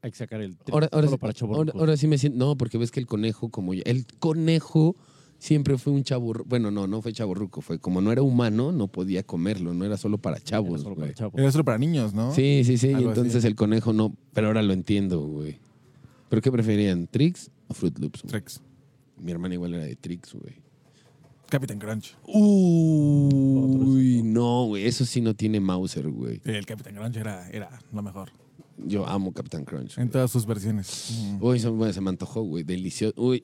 Hay 0.02 0.10
que 0.10 0.16
sacar 0.16 0.40
el 0.40 0.56
Ahora, 0.70 0.88
ahora, 0.92 1.06
solo 1.08 1.16
sí- 1.16 1.20
para 1.46 1.54
ahora, 1.56 1.72
ahora 1.74 1.96
sí 1.96 2.06
me 2.08 2.18
siento. 2.18 2.38
No, 2.38 2.56
porque 2.56 2.76
ves 2.76 2.90
que 2.90 3.00
el 3.00 3.06
conejo, 3.06 3.48
como 3.50 3.72
ya- 3.72 3.82
el 3.86 4.04
conejo 4.18 4.94
siempre 5.38 5.76
fue 5.78 5.92
un 5.92 6.02
chavo. 6.02 6.32
Bueno, 6.46 6.70
no, 6.70 6.86
no 6.86 7.02
fue 7.02 7.12
chaborruco. 7.12 7.60
Fue 7.60 7.78
como 7.78 8.00
no 8.00 8.12
era 8.12 8.22
humano, 8.22 8.72
no 8.72 8.88
podía 8.88 9.22
comerlo. 9.22 9.74
No 9.74 9.84
era 9.84 9.96
solo 9.96 10.18
para 10.18 10.36
Era 10.36 10.44
chavos, 10.44 10.82
solo 10.82 10.94
güey. 10.94 11.08
para 11.08 11.14
chavos. 11.14 11.40
Era 11.40 11.50
solo 11.52 11.64
para 11.64 11.78
niños, 11.78 12.14
¿no? 12.14 12.34
Sí, 12.34 12.62
sí, 12.64 12.78
sí. 12.78 12.92
Algo 12.92 13.10
entonces 13.10 13.36
así. 13.36 13.46
el 13.46 13.54
conejo 13.54 13.92
no. 13.92 14.14
Pero 14.32 14.48
ahora 14.48 14.62
lo 14.62 14.72
entiendo, 14.72 15.20
güey. 15.26 15.58
¿Pero 16.28 16.42
qué 16.42 16.50
preferían? 16.50 17.06
¿Trix 17.06 17.50
o 17.68 17.74
Fruit 17.74 17.98
Loops? 17.98 18.22
güey? 18.22 18.30
Trex. 18.30 18.60
Mi 19.18 19.32
hermana 19.32 19.54
igual 19.54 19.74
era 19.74 19.84
de 19.84 19.96
Trix, 19.96 20.34
güey. 20.34 20.54
Captain 21.48 21.78
Crunch. 21.78 22.16
Uy, 22.26 24.22
no, 24.24 24.64
güey. 24.66 24.84
Eso 24.86 25.04
sí 25.04 25.20
no 25.20 25.34
tiene 25.34 25.60
Mauser, 25.60 26.08
güey. 26.08 26.40
Sí, 26.44 26.50
el 26.50 26.66
Captain 26.66 26.96
Crunch 26.96 27.16
era, 27.16 27.48
era 27.50 27.70
lo 27.92 28.02
mejor. 28.02 28.30
Yo 28.78 29.06
amo 29.06 29.32
Captain 29.32 29.64
Crunch. 29.64 29.92
En 29.96 30.04
güey. 30.04 30.10
todas 30.10 30.30
sus 30.30 30.44
versiones. 30.44 31.14
Uy, 31.40 31.60
bueno, 31.64 31.92
se 31.92 32.00
me 32.00 32.10
antojó, 32.10 32.42
güey. 32.42 32.64
Delicioso. 32.64 33.14
Uy. 33.20 33.42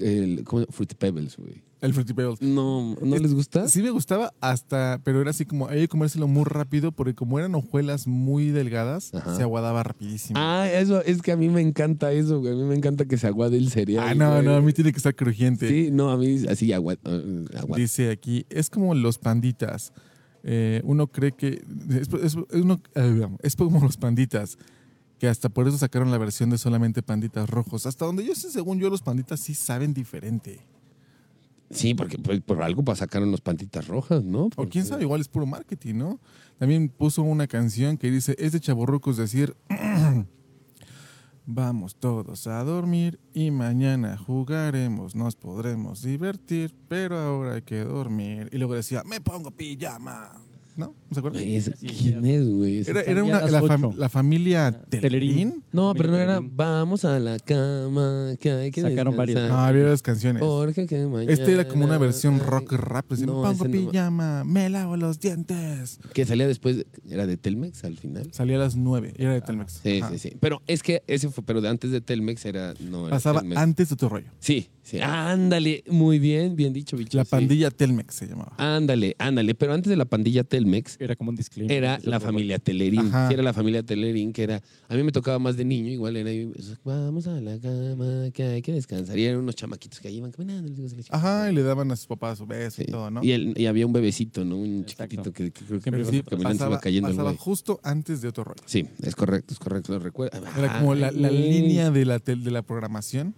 El, 0.00 0.44
¿cómo? 0.44 0.66
Fruity 0.70 0.94
Pebbles, 0.94 1.36
güey. 1.36 1.62
El 1.80 1.94
Fruity 1.94 2.12
Pebbles. 2.12 2.42
No, 2.42 2.94
¿no 3.00 3.16
les 3.16 3.32
gusta? 3.32 3.66
Sí 3.68 3.80
me 3.82 3.88
gustaba 3.90 4.34
hasta, 4.42 5.00
pero 5.02 5.20
era 5.22 5.30
así 5.30 5.46
como, 5.46 5.66
hay 5.68 5.80
que 5.80 5.88
comérselo 5.88 6.28
muy 6.28 6.44
rápido 6.44 6.92
porque 6.92 7.14
como 7.14 7.38
eran 7.38 7.54
hojuelas 7.54 8.06
muy 8.06 8.50
delgadas, 8.50 9.14
Ajá. 9.14 9.34
se 9.34 9.42
aguadaba 9.42 9.82
rapidísimo. 9.82 10.38
Ah, 10.38 10.68
eso, 10.70 11.02
es 11.02 11.22
que 11.22 11.32
a 11.32 11.36
mí 11.38 11.48
me 11.48 11.62
encanta 11.62 12.12
eso, 12.12 12.40
güey. 12.40 12.52
A 12.52 12.56
mí 12.56 12.64
me 12.64 12.74
encanta 12.74 13.06
que 13.06 13.16
se 13.16 13.26
aguade 13.26 13.56
el 13.56 13.70
cereal. 13.70 14.04
Ah, 14.08 14.14
no, 14.14 14.30
güey. 14.32 14.44
no, 14.44 14.54
a 14.56 14.60
mí 14.60 14.72
tiene 14.74 14.92
que 14.92 14.98
estar 14.98 15.14
crujiente. 15.14 15.68
Sí, 15.68 15.88
no, 15.90 16.10
a 16.10 16.18
mí 16.18 16.42
así 16.50 16.70
agua, 16.74 16.96
eh, 17.02 17.44
agua- 17.56 17.78
Dice 17.78 18.10
aquí, 18.10 18.44
es 18.50 18.68
como 18.68 18.94
los 18.94 19.16
panditas. 19.18 19.92
eh, 20.42 20.80
uno 20.84 21.06
cree 21.06 21.32
que 21.32 21.62
es, 21.90 22.08
es- 22.08 22.24
es 22.24 22.34
uno- 22.54 22.80
eh, 22.94 23.26
es 23.42 23.56
como 23.56 23.80
los 23.82 23.96
panditas, 23.98 24.56
que 25.20 25.28
hasta 25.28 25.50
por 25.50 25.68
eso 25.68 25.76
sacaron 25.76 26.10
la 26.10 26.16
versión 26.16 26.48
de 26.48 26.56
solamente 26.56 27.02
panditas 27.02 27.48
rojos. 27.48 27.84
Hasta 27.84 28.06
donde 28.06 28.24
yo 28.24 28.34
sé, 28.34 28.50
según 28.50 28.80
yo, 28.80 28.88
los 28.88 29.02
panditas 29.02 29.38
sí 29.38 29.54
saben 29.54 29.92
diferente. 29.92 30.66
Sí, 31.68 31.92
porque 31.92 32.16
pues, 32.16 32.40
por 32.40 32.62
algo 32.62 32.82
sacaron 32.96 33.30
los 33.30 33.42
pantitas 33.42 33.86
rojas, 33.86 34.24
¿no? 34.24 34.48
O 34.56 34.66
quién 34.66 34.86
sabe, 34.86 35.02
igual 35.02 35.20
es 35.20 35.28
puro 35.28 35.44
marketing, 35.44 35.96
¿no? 35.96 36.20
También 36.58 36.88
puso 36.88 37.22
una 37.22 37.46
canción 37.46 37.98
que 37.98 38.10
dice, 38.10 38.34
es 38.38 38.52
de 38.52 38.60
chaborrucos 38.60 39.18
decir, 39.18 39.54
vamos 41.46 41.96
todos 41.96 42.46
a 42.46 42.64
dormir 42.64 43.20
y 43.34 43.50
mañana 43.50 44.16
jugaremos, 44.16 45.14
nos 45.14 45.36
podremos 45.36 46.00
divertir, 46.00 46.74
pero 46.88 47.18
ahora 47.18 47.56
hay 47.56 47.62
que 47.62 47.80
dormir. 47.80 48.48
Y 48.52 48.56
luego 48.56 48.74
decía, 48.74 49.02
me 49.04 49.20
pongo 49.20 49.50
pijama. 49.50 50.49
¿No? 50.80 50.86
¿No 51.08 51.14
se 51.14 51.18
acuerdan? 51.18 51.42
¿Quién 51.42 52.24
es, 52.26 52.48
güey? 52.48 52.84
Era, 52.86 53.22
una, 53.24 53.40
la, 53.46 53.62
fam- 53.62 53.94
la 53.96 54.08
familia 54.08 54.72
Telerín. 54.88 55.00
Telerín. 55.52 55.64
No, 55.72 55.92
pero 55.94 56.10
no 56.10 56.16
era. 56.18 56.40
Vamos 56.42 57.04
a 57.04 57.18
la 57.18 57.38
cama, 57.38 58.34
que 58.40 58.50
hay 58.50 58.70
que 58.70 58.80
Sacaron 58.80 59.16
varias. 59.16 59.48
No, 59.48 59.58
había 59.58 59.84
las 59.84 60.02
canciones. 60.02 60.40
Porque 60.42 60.86
que 60.86 61.04
mañana... 61.06 61.32
Este 61.32 61.52
era 61.52 61.66
como 61.68 61.84
una 61.84 61.98
versión 61.98 62.38
rock 62.40 62.72
rap. 62.72 63.10
Decía, 63.10 63.26
No, 63.26 63.42
pongo 63.42 63.64
pijama, 63.66 64.44
me 64.44 64.68
lavo 64.70 64.96
los 64.96 65.20
dientes. 65.20 65.98
Que 66.14 66.24
salía 66.24 66.46
después, 66.46 66.86
era 67.08 67.26
de 67.26 67.36
Telmex 67.36 67.84
al 67.84 67.96
final. 67.98 68.28
Salía 68.32 68.56
a 68.56 68.60
las 68.60 68.76
nueve, 68.76 69.12
era 69.16 69.32
de 69.34 69.40
Telmex. 69.40 69.80
Sí, 69.82 70.00
Ajá. 70.00 70.10
sí, 70.12 70.18
sí. 70.18 70.36
Pero 70.40 70.62
es 70.66 70.82
que 70.82 71.02
ese 71.06 71.28
fue, 71.28 71.44
pero 71.44 71.60
de 71.60 71.68
antes 71.68 71.90
de 71.90 72.00
Telmex 72.00 72.44
era, 72.46 72.74
no 72.80 73.06
era 73.08 73.16
Pasaba 73.16 73.40
Telmex. 73.40 73.60
antes 73.60 73.88
de 73.88 73.94
otro 73.94 74.08
rollo. 74.08 74.28
Sí, 74.38 74.68
sí. 74.90 74.98
Ándale, 75.00 75.84
muy 75.88 76.18
bien, 76.18 76.56
bien 76.56 76.72
dicho, 76.72 76.96
bicho. 76.96 77.16
La 77.16 77.24
sí. 77.24 77.30
pandilla 77.30 77.70
Telmex 77.70 78.14
se 78.14 78.26
llamaba. 78.26 78.52
Ándale, 78.58 79.14
ándale. 79.18 79.54
Pero 79.54 79.72
antes 79.72 79.90
de 79.90 79.96
la 79.96 80.04
pandilla 80.04 80.44
Telmex, 80.44 80.96
Era 81.00 81.16
como 81.16 81.30
un 81.30 81.36
disclaimer. 81.36 81.76
era 81.76 81.98
la 82.02 82.20
familia 82.20 82.58
Telerín. 82.58 83.10
Sí, 83.10 83.34
era 83.34 83.42
la 83.42 83.52
familia 83.52 83.82
Telerín, 83.82 84.32
que 84.32 84.42
era. 84.42 84.62
A 84.88 84.94
mí 84.94 85.02
me 85.02 85.12
tocaba 85.12 85.38
más 85.38 85.56
de 85.56 85.64
niño, 85.64 85.90
igual 85.90 86.16
era. 86.16 86.30
Vamos 86.84 87.26
a 87.26 87.40
la 87.40 87.58
cama, 87.60 88.30
que 88.32 88.42
hay 88.44 88.62
que 88.62 88.72
descansar. 88.72 89.18
Y 89.18 89.24
eran 89.24 89.40
unos 89.40 89.54
chamaquitos 89.56 90.00
que 90.00 90.08
ahí 90.08 90.16
iban 90.16 90.30
caminando. 90.32 90.70
Ajá, 91.10 91.50
y 91.50 91.54
le 91.54 91.62
daban 91.62 91.90
a 91.92 91.96
sus 91.96 92.06
papás 92.06 92.38
su 92.38 92.46
beso 92.46 92.76
Sí. 92.76 92.84
y 92.88 92.90
todo, 92.90 93.10
¿no? 93.10 93.22
Y, 93.22 93.32
el- 93.32 93.54
y 93.56 93.66
había 93.66 93.86
un 93.86 93.92
bebecito, 93.92 94.44
¿no? 94.44 94.56
Un 94.56 94.80
Exacto. 94.80 95.04
chiquitito 95.04 95.32
que, 95.32 95.50
que 95.50 95.64
creo 95.64 95.80
que 95.80 95.90
caminando 95.90 96.42
pasaba, 96.42 96.70
iba 96.72 96.80
cayendo 96.80 97.08
pasaba 97.08 97.34
justo 97.36 97.80
antes 97.82 98.20
de 98.22 98.28
otro 98.28 98.44
rollo. 98.44 98.62
Sí, 98.66 98.86
es 99.02 99.14
correcto, 99.14 99.52
es 99.54 99.58
correcto, 99.60 99.92
lo 99.92 99.98
recuerdo. 99.98 100.38
Era 100.58 100.78
como 100.78 100.94
la, 100.94 101.10
la 101.10 101.30
línea 101.30 101.90
de 101.90 102.04
la, 102.04 102.18
tel- 102.18 102.42
de 102.42 102.50
la 102.50 102.62
programación. 102.62 103.34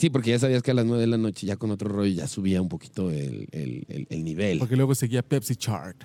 Sí, 0.00 0.10
porque 0.10 0.30
ya 0.30 0.38
sabías 0.38 0.62
que 0.62 0.70
a 0.70 0.74
las 0.74 0.86
nueve 0.86 1.02
de 1.02 1.06
la 1.06 1.18
noche, 1.18 1.46
ya 1.46 1.56
con 1.56 1.70
otro 1.70 1.88
rollo, 1.90 2.12
ya 2.14 2.26
subía 2.26 2.60
un 2.62 2.68
poquito 2.68 3.10
el, 3.10 3.46
el- 3.52 3.84
el- 3.88 4.06
el 4.08 4.24
nivel. 4.24 4.58
Porque 4.58 4.76
luego 4.76 4.94
seguía 4.94 5.22
Pepsi 5.22 5.56
Chart. 5.56 5.96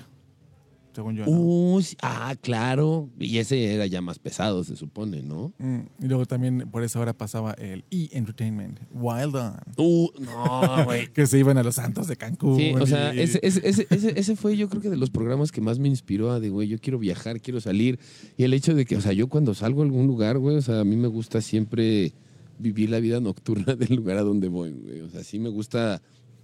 Según 0.93 1.13
yo, 1.17 1.25
¿no? 1.25 1.79
Ah, 2.01 2.35
claro. 2.41 3.09
Y 3.19 3.37
ese 3.39 3.73
era 3.73 3.85
ya 3.85 3.99
más 3.99 4.17
pesado, 4.17 4.63
se 4.63 4.77
supone, 4.77 5.21
¿no? 5.23 5.51
Mm, 5.57 5.79
Y 6.01 6.07
luego 6.07 6.25
también 6.25 6.69
por 6.71 6.83
esa 6.83 7.01
hora 7.01 7.11
pasaba 7.11 7.51
el 7.53 7.83
E! 7.91 8.07
Entertainment, 8.13 8.79
Wild 8.93 9.35
On. 9.35 9.55
Uh, 9.75 10.07
no, 10.21 10.85
güey. 10.85 11.07
Que 11.13 11.27
se 11.27 11.37
iban 11.37 11.57
a 11.57 11.63
los 11.63 11.75
Santos 11.75 12.07
de 12.07 12.15
Cancún. 12.15 12.55
Sí, 12.57 12.71
o 12.79 12.87
sea, 12.87 13.13
y- 13.13 13.19
ese, 13.19 13.41
ese, 13.43 13.85
ese- 13.89 14.13
ese 14.17 14.35
fue 14.37 14.55
yo 14.55 14.69
creo 14.69 14.81
que 14.81 14.89
de 14.89 14.95
los 14.95 15.09
programas 15.09 15.51
que 15.51 15.59
más 15.59 15.79
me 15.79 15.89
inspiró 15.89 16.31
a 16.31 16.39
de, 16.39 16.47
güey, 16.49 16.69
yo 16.69 16.79
quiero 16.79 16.97
viajar, 16.97 17.41
quiero 17.41 17.59
salir. 17.59 17.99
Y 18.37 18.45
el 18.45 18.53
hecho 18.53 18.73
de 18.73 18.85
que, 18.85 18.95
o 18.95 19.01
sea, 19.01 19.11
yo 19.11 19.27
cuando 19.27 19.53
salgo 19.53 19.81
a 19.81 19.85
algún 19.85 20.07
lugar, 20.07 20.37
güey, 20.37 20.55
o 20.55 20.61
sea, 20.61 20.79
a 20.79 20.85
mí 20.85 20.95
me 20.95 21.09
gusta 21.09 21.41
siempre 21.41 22.13
vivir 22.57 22.89
la 22.89 22.99
vida 22.99 23.19
nocturna 23.19 23.75
del 23.75 23.95
lugar 23.95 24.17
a 24.17 24.23
donde 24.23 24.47
voy, 24.47 24.71
güey. 24.71 25.01
O 25.01 25.09
sea, 25.09 25.23
sí 25.23 25.39
me 25.39 25.49
gusta, 25.49 26.01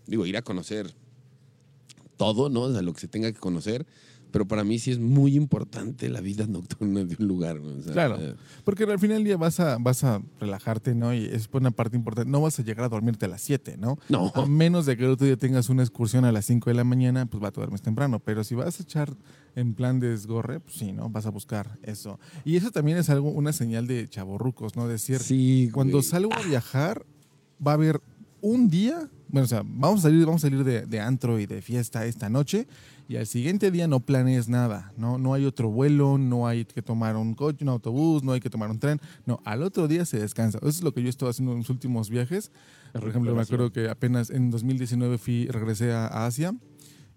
digo, 0.08 0.26
ir 0.26 0.38
a 0.38 0.42
conocer 0.42 0.94
todo, 2.18 2.50
¿no? 2.50 2.62
O 2.62 2.72
sea, 2.72 2.82
lo 2.82 2.94
que 2.94 3.02
se 3.02 3.08
tenga 3.08 3.32
que 3.32 3.40
conocer. 3.40 3.86
Pero 4.32 4.48
para 4.48 4.64
mí 4.64 4.80
sí 4.80 4.92
es 4.92 5.00
muy 5.00 5.36
importante 5.36 6.10
la 6.10 6.22
vida 6.22 6.48
nocturna 6.48 7.04
de 7.04 7.16
un 7.20 7.28
lugar, 7.28 7.60
güey. 7.60 7.78
O 7.80 7.82
sea, 7.84 7.94
Claro. 7.94 8.18
eh, 8.20 8.36
Porque 8.64 8.84
al 8.86 8.98
final 9.00 9.18
del 9.18 9.26
día 9.26 9.38
vas 9.38 9.60
a, 9.60 9.78
vas 9.80 10.04
a 10.04 10.22
relajarte, 10.40 10.96
¿no? 10.96 11.14
Y 11.14 11.26
es 11.26 11.50
una 11.52 11.72
parte 11.72 11.98
importante. 11.98 12.32
No 12.32 12.42
vas 12.42 12.58
a 12.60 12.64
llegar 12.64 12.86
a 12.86 12.90
dormirte 12.90 13.26
a 13.26 13.30
las 13.30 13.42
7, 13.42 13.76
¿no? 13.78 13.98
No. 14.10 14.32
A 14.36 14.46
menos 14.46 14.86
de 14.86 14.96
que 14.98 15.04
el 15.06 15.12
otro 15.12 15.28
día 15.28 15.38
tengas 15.38 15.70
una 15.70 15.84
excursión 15.84 16.26
a 16.26 16.32
las 16.32 16.46
5 16.46 16.70
de 16.70 16.74
la 16.76 16.84
mañana, 16.84 17.26
pues 17.26 17.44
va 17.44 17.50
a 17.50 17.52
duermes 17.52 17.82
temprano. 17.82 18.20
Pero 18.20 18.44
si 18.44 18.56
vas 18.56 18.80
a 18.80 18.84
echar 18.84 19.16
en 19.56 19.74
plan 19.74 20.00
de 20.00 20.10
desgorre, 20.10 20.60
pues 20.62 20.76
sí, 20.76 20.94
¿no? 20.94 21.10
Vas 21.10 21.26
a 21.26 21.30
buscar 21.30 21.78
eso. 21.84 22.20
Y 22.46 22.56
eso 22.56 22.72
también 22.72 22.98
es 22.98 23.10
algo, 23.10 23.30
una 23.32 23.52
señal 23.54 23.86
de 23.88 24.08
chavorrucos, 24.08 24.76
¿no? 24.76 24.88
Decir, 24.88 25.20
Sí, 25.20 25.70
cuando 25.74 26.02
salgo 26.02 26.34
a 26.34 26.42
viajar, 26.48 27.06
va 27.66 27.72
a 27.72 27.74
haber 27.76 28.02
un 28.42 28.70
día, 28.70 29.10
bueno, 29.30 29.46
o 29.46 29.48
sea, 29.48 29.64
vamos 29.66 30.00
a 30.00 30.04
salir, 30.04 30.26
vamos 30.26 30.44
a 30.44 30.48
salir 30.48 30.64
de, 30.64 30.86
de 30.86 31.00
antro 31.00 31.40
y 31.40 31.46
de 31.46 31.62
fiesta 31.62 32.06
esta 32.06 32.30
noche 32.30 32.68
y 33.08 33.18
al 33.18 33.28
siguiente 33.28 33.72
día 33.72 33.88
no 33.88 34.00
planees 34.00 34.48
nada, 34.48 34.94
¿no? 34.96 35.18
No 35.18 35.34
hay 35.34 35.46
otro 35.46 35.70
vuelo, 35.70 36.18
no 36.18 36.48
hay 36.48 36.64
que 36.64 36.82
tomar 36.82 37.18
un 37.18 37.34
coche, 37.34 37.64
un 37.64 37.70
autobús, 37.70 38.24
no 38.24 38.32
hay 38.32 38.40
que 38.40 38.50
tomar 38.50 38.70
un 38.70 38.80
tren, 38.80 39.02
no, 39.26 39.42
al 39.44 39.64
otro 39.64 39.88
día 39.90 40.06
se 40.06 40.18
descansa. 40.18 40.60
Eso 40.60 40.70
es 40.70 40.82
lo 40.82 40.94
que 40.94 41.04
yo 41.04 41.10
estoy 41.10 41.30
haciendo 41.30 41.52
en 41.52 41.60
los 41.60 41.70
últimos 41.70 42.10
viajes. 42.10 42.52
Por 42.94 43.10
ejemplo, 43.10 43.36
me 43.36 43.42
acuerdo 43.42 43.72
que 43.72 43.90
apenas 43.90 44.30
en 44.30 44.50
2019 44.50 45.18
fui, 45.18 45.48
regresé 45.48 45.92
a, 45.92 46.08
a 46.08 46.26
Asia 46.26 46.56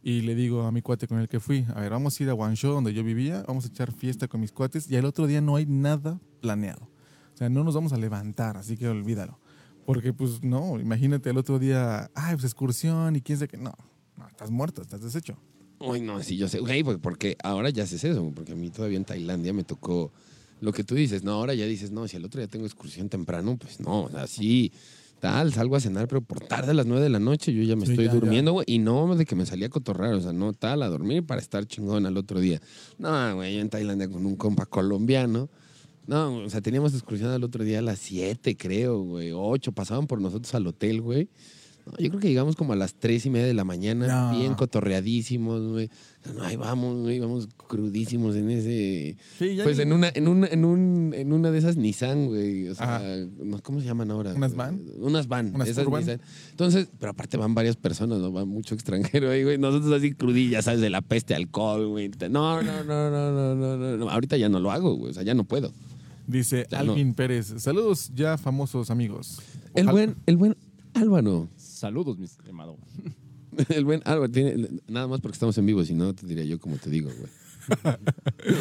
y 0.03 0.22
le 0.22 0.35
digo 0.35 0.62
a 0.64 0.72
mi 0.72 0.83
cuate 0.83 1.07
con 1.07 1.18
el 1.18 1.29
que 1.29 1.41
fui, 1.41 1.64
a 1.75 1.81
ver, 1.81 1.91
vamos 1.91 2.18
a 2.18 2.22
ir 2.25 2.29
a 2.29 2.33
Guangzhou, 2.33 2.72
donde 2.72 2.93
yo 2.93 3.05
vivía, 3.05 3.45
vamos 3.47 3.64
a 3.64 3.68
echar 3.68 3.93
fiesta 3.93 4.27
con 4.27 4.41
mis 4.41 4.53
cuates 4.53 4.91
y 4.91 4.97
al 4.97 5.05
otro 5.05 5.29
día 5.29 5.41
no 5.41 5.57
hay 5.57 5.66
nada 5.66 6.20
planeado. 6.41 6.91
O 7.35 7.37
sea, 7.37 7.49
no 7.49 7.64
nos 7.64 7.75
vamos 7.75 7.93
a 7.93 7.97
levantar, 7.97 8.57
así 8.57 8.77
que 8.77 8.89
olvídalo. 8.89 9.39
Porque, 9.87 10.12
pues, 10.12 10.43
no, 10.43 10.80
imagínate 10.80 11.30
el 11.30 11.37
otro 11.37 11.59
día, 11.59 12.11
ay, 12.14 12.35
pues 12.35 12.45
excursión 12.45 13.16
y 13.16 13.20
quién 13.20 13.39
sabe 13.39 13.49
qué. 13.49 13.57
No, 13.59 13.74
no, 14.16 14.26
estás 14.28 14.51
muerto, 14.51 14.80
estás 14.82 15.03
deshecho. 15.03 15.37
Uy, 15.78 16.01
no, 16.01 16.22
sí, 16.22 16.37
yo 16.37 16.49
sé. 16.49 16.61
Güey, 16.61 16.82
porque, 16.82 16.99
porque 17.01 17.37
ahora 17.43 17.68
ya 17.70 17.82
haces 17.82 18.03
eso, 18.05 18.32
porque 18.35 18.53
a 18.53 18.57
mí 18.57 18.70
todavía 18.70 18.97
en 18.97 19.05
Tailandia 19.05 19.53
me 19.53 19.64
tocó 19.64 20.12
lo 20.61 20.72
que 20.72 20.85
tú 20.85 20.95
dices. 20.95 21.22
No, 21.24 21.32
ahora 21.32 21.53
ya 21.55 21.66
dices, 21.66 21.91
no, 21.91 22.09
si 22.09 22.16
el 22.16 22.24
otro 22.24 22.41
día 22.41 22.49
tengo 22.49 22.64
excursión 22.64 23.09
temprano, 23.11 23.57
pues 23.59 23.80
no, 23.80 24.05
o 24.05 24.11
sea, 24.11 24.26
sí, 24.26 24.72
tal, 25.20 25.53
salgo 25.53 25.76
a 25.76 25.80
cenar, 25.80 26.09
pero 26.09 26.22
por 26.22 26.41
tarde 26.41 26.70
a 26.70 26.74
las 26.74 26.87
nueve 26.87 27.03
de 27.03 27.11
la 27.11 27.18
noche 27.18 27.53
yo 27.53 27.62
ya 27.64 27.76
me 27.76 27.85
Sí, 27.85 27.93
estoy 27.93 28.07
ya. 28.07 28.12
durmiendo, 28.14 28.53
güey, 28.53 28.64
y 28.68 28.78
no 28.78 29.14
de 29.16 29.26
que 29.26 29.35
me 29.35 29.45
salía 29.45 29.66
a 29.66 29.70
cotorrar, 29.70 30.14
o 30.14 30.20
sea, 30.22 30.32
no 30.32 30.55
tal, 30.55 30.82
a 30.82 30.89
dormir 30.89 31.26
para 31.26 31.41
estar 31.43 31.66
chingón 31.66 32.07
al 32.07 32.16
otro 32.16 32.41
día. 32.41 32.62
No, 32.99 33.35
güey, 33.35 33.55
yo 33.57 33.61
en 33.61 33.68
Tailandia 33.68 34.09
con 34.09 34.24
un 34.24 34.37
compa 34.37 34.64
colombiano. 34.64 35.51
No, 36.07 36.37
o 36.37 36.51
sea, 36.51 36.61
teníamos 36.61 36.93
excursión 36.93 37.31
al 37.31 37.43
otro 37.45 37.65
día 37.65 37.79
a 37.79 37.83
las 37.83 37.99
7, 37.99 38.57
creo, 38.57 39.01
güey. 39.01 39.33
8, 39.33 39.73
pasaban 39.73 40.07
por 40.07 40.21
nosotros 40.21 40.55
al 40.55 40.67
hotel, 40.67 41.01
güey. 41.01 41.29
No, 41.87 41.93
yo 41.99 42.09
creo 42.09 42.21
que 42.21 42.29
llegamos 42.29 42.57
como 42.57 42.73
a 42.73 42.77
las 42.77 42.95
tres 42.95 43.27
y 43.27 43.31
media 43.31 43.47
de 43.47 43.53
la 43.53 43.65
mañana, 43.65 44.31
No. 44.33 44.39
bien 44.39 44.55
cotorreadísimos, 44.55 45.61
güey. 45.71 45.91
No, 46.35 46.43
ahí 46.43 46.57
vamos, 46.57 47.03
güey, 47.03 47.21
vamos 47.21 47.47
crudísimos 47.69 48.35
en 48.37 48.49
ese. 48.51 49.19
Sí, 49.39 49.55
ya 49.55 49.65
Pues 49.65 49.79
en 49.79 49.93
una, 49.93 50.11
en 50.15 50.27
una, 50.27 50.47
en 50.47 50.65
un, 50.65 51.13
en 51.15 51.33
una 51.35 51.51
de 51.51 51.59
esas 51.59 51.77
Nissan, 51.77 52.29
güey. 52.29 52.69
O 52.69 52.75
sea, 52.75 52.97
Ajá. 52.97 53.07
¿cómo 53.63 53.81
se 53.81 53.87
llaman 53.87 54.11
ahora? 54.11 54.33
¿Unas 54.33 54.55
van? 54.55 54.81
Unas 54.99 55.29
van. 55.29 55.55
¿Unas 55.55 55.69
esas? 55.69 55.87
Nissan. 55.87 56.23
Entonces, 56.53 56.89
pero 56.99 57.13
aparte 57.13 57.37
van 57.37 57.55
varias 57.55 57.77
personas, 57.77 58.19
¿no? 58.19 58.33
Va 58.33 58.47
mucho 58.47 58.75
extranjero 58.75 59.31
ahí, 59.31 59.45
güey. 59.45 59.59
Nosotros 59.59 59.93
así 59.93 60.13
crudillas, 60.15 60.65
¿sabes? 60.65 60.81
De 60.81 60.89
la 60.89 61.03
peste, 61.03 61.35
alcohol, 61.35 61.87
güey. 61.89 62.11
No, 62.31 62.63
no, 62.63 62.83
no, 62.83 63.11
no, 63.11 63.11
no, 63.11 63.55
no, 63.55 63.77
no, 63.77 63.97
no. 63.99 64.09
Ahorita 64.09 64.39
ya 64.39 64.49
no 64.49 64.59
lo 64.59 64.71
hago, 64.71 64.95
güey. 64.95 65.11
O 65.11 65.15
sea, 65.15 65.23
ya 65.23 65.35
no 65.35 65.45
puedo. 65.45 65.71
Dice 66.27 66.66
Ya 66.70 66.83
no. 66.83 66.93
Alvin 66.93 67.14
Pérez. 67.14 67.55
Saludos 67.59 68.11
ya 68.14 68.39
famosos 68.39 68.91
amigos. 68.91 69.41
El 69.75 69.85
Ojalá- 69.89 69.93
buen, 69.93 70.16
el 70.27 70.37
buen 70.37 70.57
Álvaro. 70.95 71.49
Saludos, 71.57 72.18
mi 72.18 72.25
estimado. 72.25 72.77
El 73.68 73.85
buen 73.85 74.03
Álvaro 74.05 74.29
tiene, 74.31 74.68
nada 74.89 75.07
más 75.07 75.20
porque 75.20 75.35
estamos 75.37 75.57
en 75.59 75.66
vivo, 75.66 75.85
si 75.85 75.95
no 75.95 76.12
te 76.14 76.27
diría 76.27 76.45
yo 76.45 76.59
como 76.59 76.77
te 76.77 76.91
digo, 76.91 77.11
güey. 77.16 77.31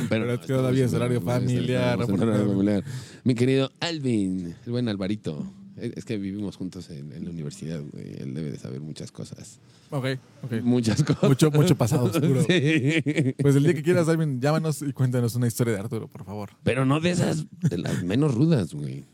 Pero 0.09 0.39
todavía 0.39 0.85
es 0.85 0.93
horario 0.93 1.19
familiar, 1.21 1.97
familiar. 2.05 2.83
Mi 3.23 3.35
querido 3.35 3.71
Alvin, 3.79 4.55
el 4.65 4.71
buen 4.71 4.87
Alvarito. 4.87 5.45
Es 5.77 6.05
que 6.05 6.17
vivimos 6.17 6.55
juntos 6.55 6.89
en, 6.89 7.11
en 7.13 7.25
la 7.25 7.31
universidad, 7.31 7.81
güey. 7.91 8.13
Él 8.19 8.33
debe 8.33 8.51
de 8.51 8.57
saber 8.57 8.81
muchas 8.81 9.11
cosas. 9.11 9.59
Ok, 9.89 10.05
ok. 10.43 10.53
Muchas 10.63 11.03
cosas. 11.03 11.29
Mucho, 11.29 11.51
mucho 11.51 11.75
pasado 11.75 12.05
oscuro. 12.05 12.41
Sí. 12.47 13.35
Pues 13.41 13.55
el 13.55 13.63
día 13.63 13.73
que 13.73 13.83
quieras, 13.83 14.07
Alvin, 14.09 14.39
llámanos 14.41 14.81
y 14.81 14.91
cuéntanos 14.93 15.35
una 15.35 15.47
historia 15.47 15.73
de 15.73 15.79
Arturo, 15.79 16.07
por 16.07 16.25
favor. 16.25 16.51
Pero 16.63 16.85
no 16.85 16.99
de 16.99 17.11
esas, 17.11 17.45
de 17.61 17.77
las 17.77 18.03
menos 18.03 18.35
rudas, 18.35 18.73
güey. 18.73 19.05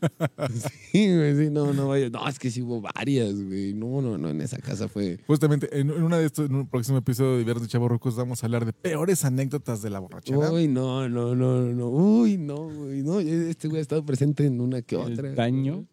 Sí, 0.92 1.14
güey, 1.14 1.36
sí, 1.36 1.50
no, 1.50 1.72
no 1.72 1.88
vaya. 1.88 2.10
No, 2.10 2.26
es 2.28 2.38
que 2.38 2.50
sí 2.50 2.62
hubo 2.62 2.80
varias, 2.80 3.34
güey. 3.34 3.74
No, 3.74 4.02
no, 4.02 4.18
no, 4.18 4.28
en 4.28 4.40
esa 4.40 4.58
casa 4.58 4.88
fue. 4.88 5.18
Justamente 5.26 5.68
en, 5.78 5.90
en 5.90 6.02
una 6.02 6.18
de 6.18 6.26
estos, 6.26 6.48
en 6.48 6.56
un 6.56 6.66
próximo 6.66 6.98
episodio 6.98 7.36
de 7.36 7.44
Viernes 7.44 7.62
de 7.62 7.68
Chavos 7.68 7.90
Rucos, 7.90 8.16
vamos 8.16 8.42
a 8.42 8.46
hablar 8.46 8.64
de 8.64 8.72
peores 8.72 9.24
anécdotas 9.24 9.82
de 9.82 9.90
la 9.90 9.98
borrachera. 10.00 10.50
Uy, 10.50 10.66
no, 10.66 11.08
no, 11.08 11.34
no, 11.34 11.60
no. 11.62 11.88
Uy, 11.88 12.38
no, 12.38 12.68
güey. 12.68 13.02
No, 13.02 13.20
este 13.20 13.68
güey 13.68 13.78
ha 13.78 13.82
estado 13.82 14.04
presente 14.04 14.46
en 14.46 14.60
una 14.60 14.82
que 14.82 14.96
otra. 14.96 15.28
El 15.28 15.34
daño. 15.36 15.86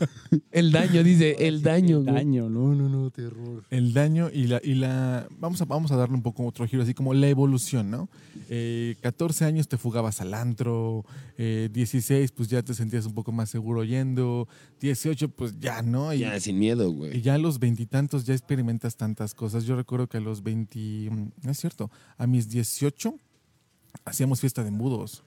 El 0.52 0.72
daño, 0.72 1.02
dice, 1.02 1.36
el 1.46 1.62
daño. 1.62 2.02
güey. 2.02 2.14
Daño, 2.14 2.48
no, 2.48 2.74
no, 2.74 2.88
no, 2.88 3.10
terror. 3.10 3.64
El 3.70 3.92
daño 3.92 4.30
y 4.32 4.46
la, 4.46 4.60
y 4.62 4.74
la 4.74 5.26
vamos 5.38 5.60
a, 5.62 5.64
vamos 5.64 5.90
a 5.92 5.96
darle 5.96 6.14
un 6.16 6.22
poco 6.22 6.44
otro 6.46 6.66
giro, 6.66 6.82
así 6.82 6.94
como 6.94 7.14
la 7.14 7.28
evolución, 7.28 7.90
¿no? 7.90 8.08
Eh, 8.48 8.96
14 9.02 9.44
años 9.44 9.68
te 9.68 9.76
fugabas 9.76 10.20
al 10.20 10.34
antro, 10.34 11.04
eh, 11.38 11.68
16 11.72 12.32
pues 12.32 12.48
ya 12.48 12.62
te 12.62 12.74
sentías 12.74 13.06
un 13.06 13.14
poco 13.14 13.32
más 13.32 13.48
seguro 13.50 13.84
yendo, 13.84 14.48
18 14.80 15.28
pues 15.30 15.58
ya, 15.60 15.82
¿no? 15.82 16.12
Y 16.12 16.20
Ya, 16.20 16.38
sin 16.40 16.58
miedo, 16.58 16.88
y 16.90 16.94
güey. 16.94 17.22
ya 17.22 17.34
a 17.34 17.38
los 17.38 17.58
veintitantos 17.58 18.24
ya 18.24 18.34
experimentas 18.34 18.96
tantas 18.96 19.34
cosas. 19.34 19.64
Yo 19.64 19.76
recuerdo 19.76 20.06
que 20.08 20.16
a 20.16 20.20
los 20.20 20.42
20, 20.42 20.78
mm, 21.10 21.30
no 21.42 21.50
es 21.50 21.58
cierto, 21.58 21.90
a 22.18 22.26
mis 22.26 22.48
18 22.48 23.14
hacíamos 24.04 24.40
fiesta 24.40 24.62
de 24.62 24.68
embudos. 24.68 25.22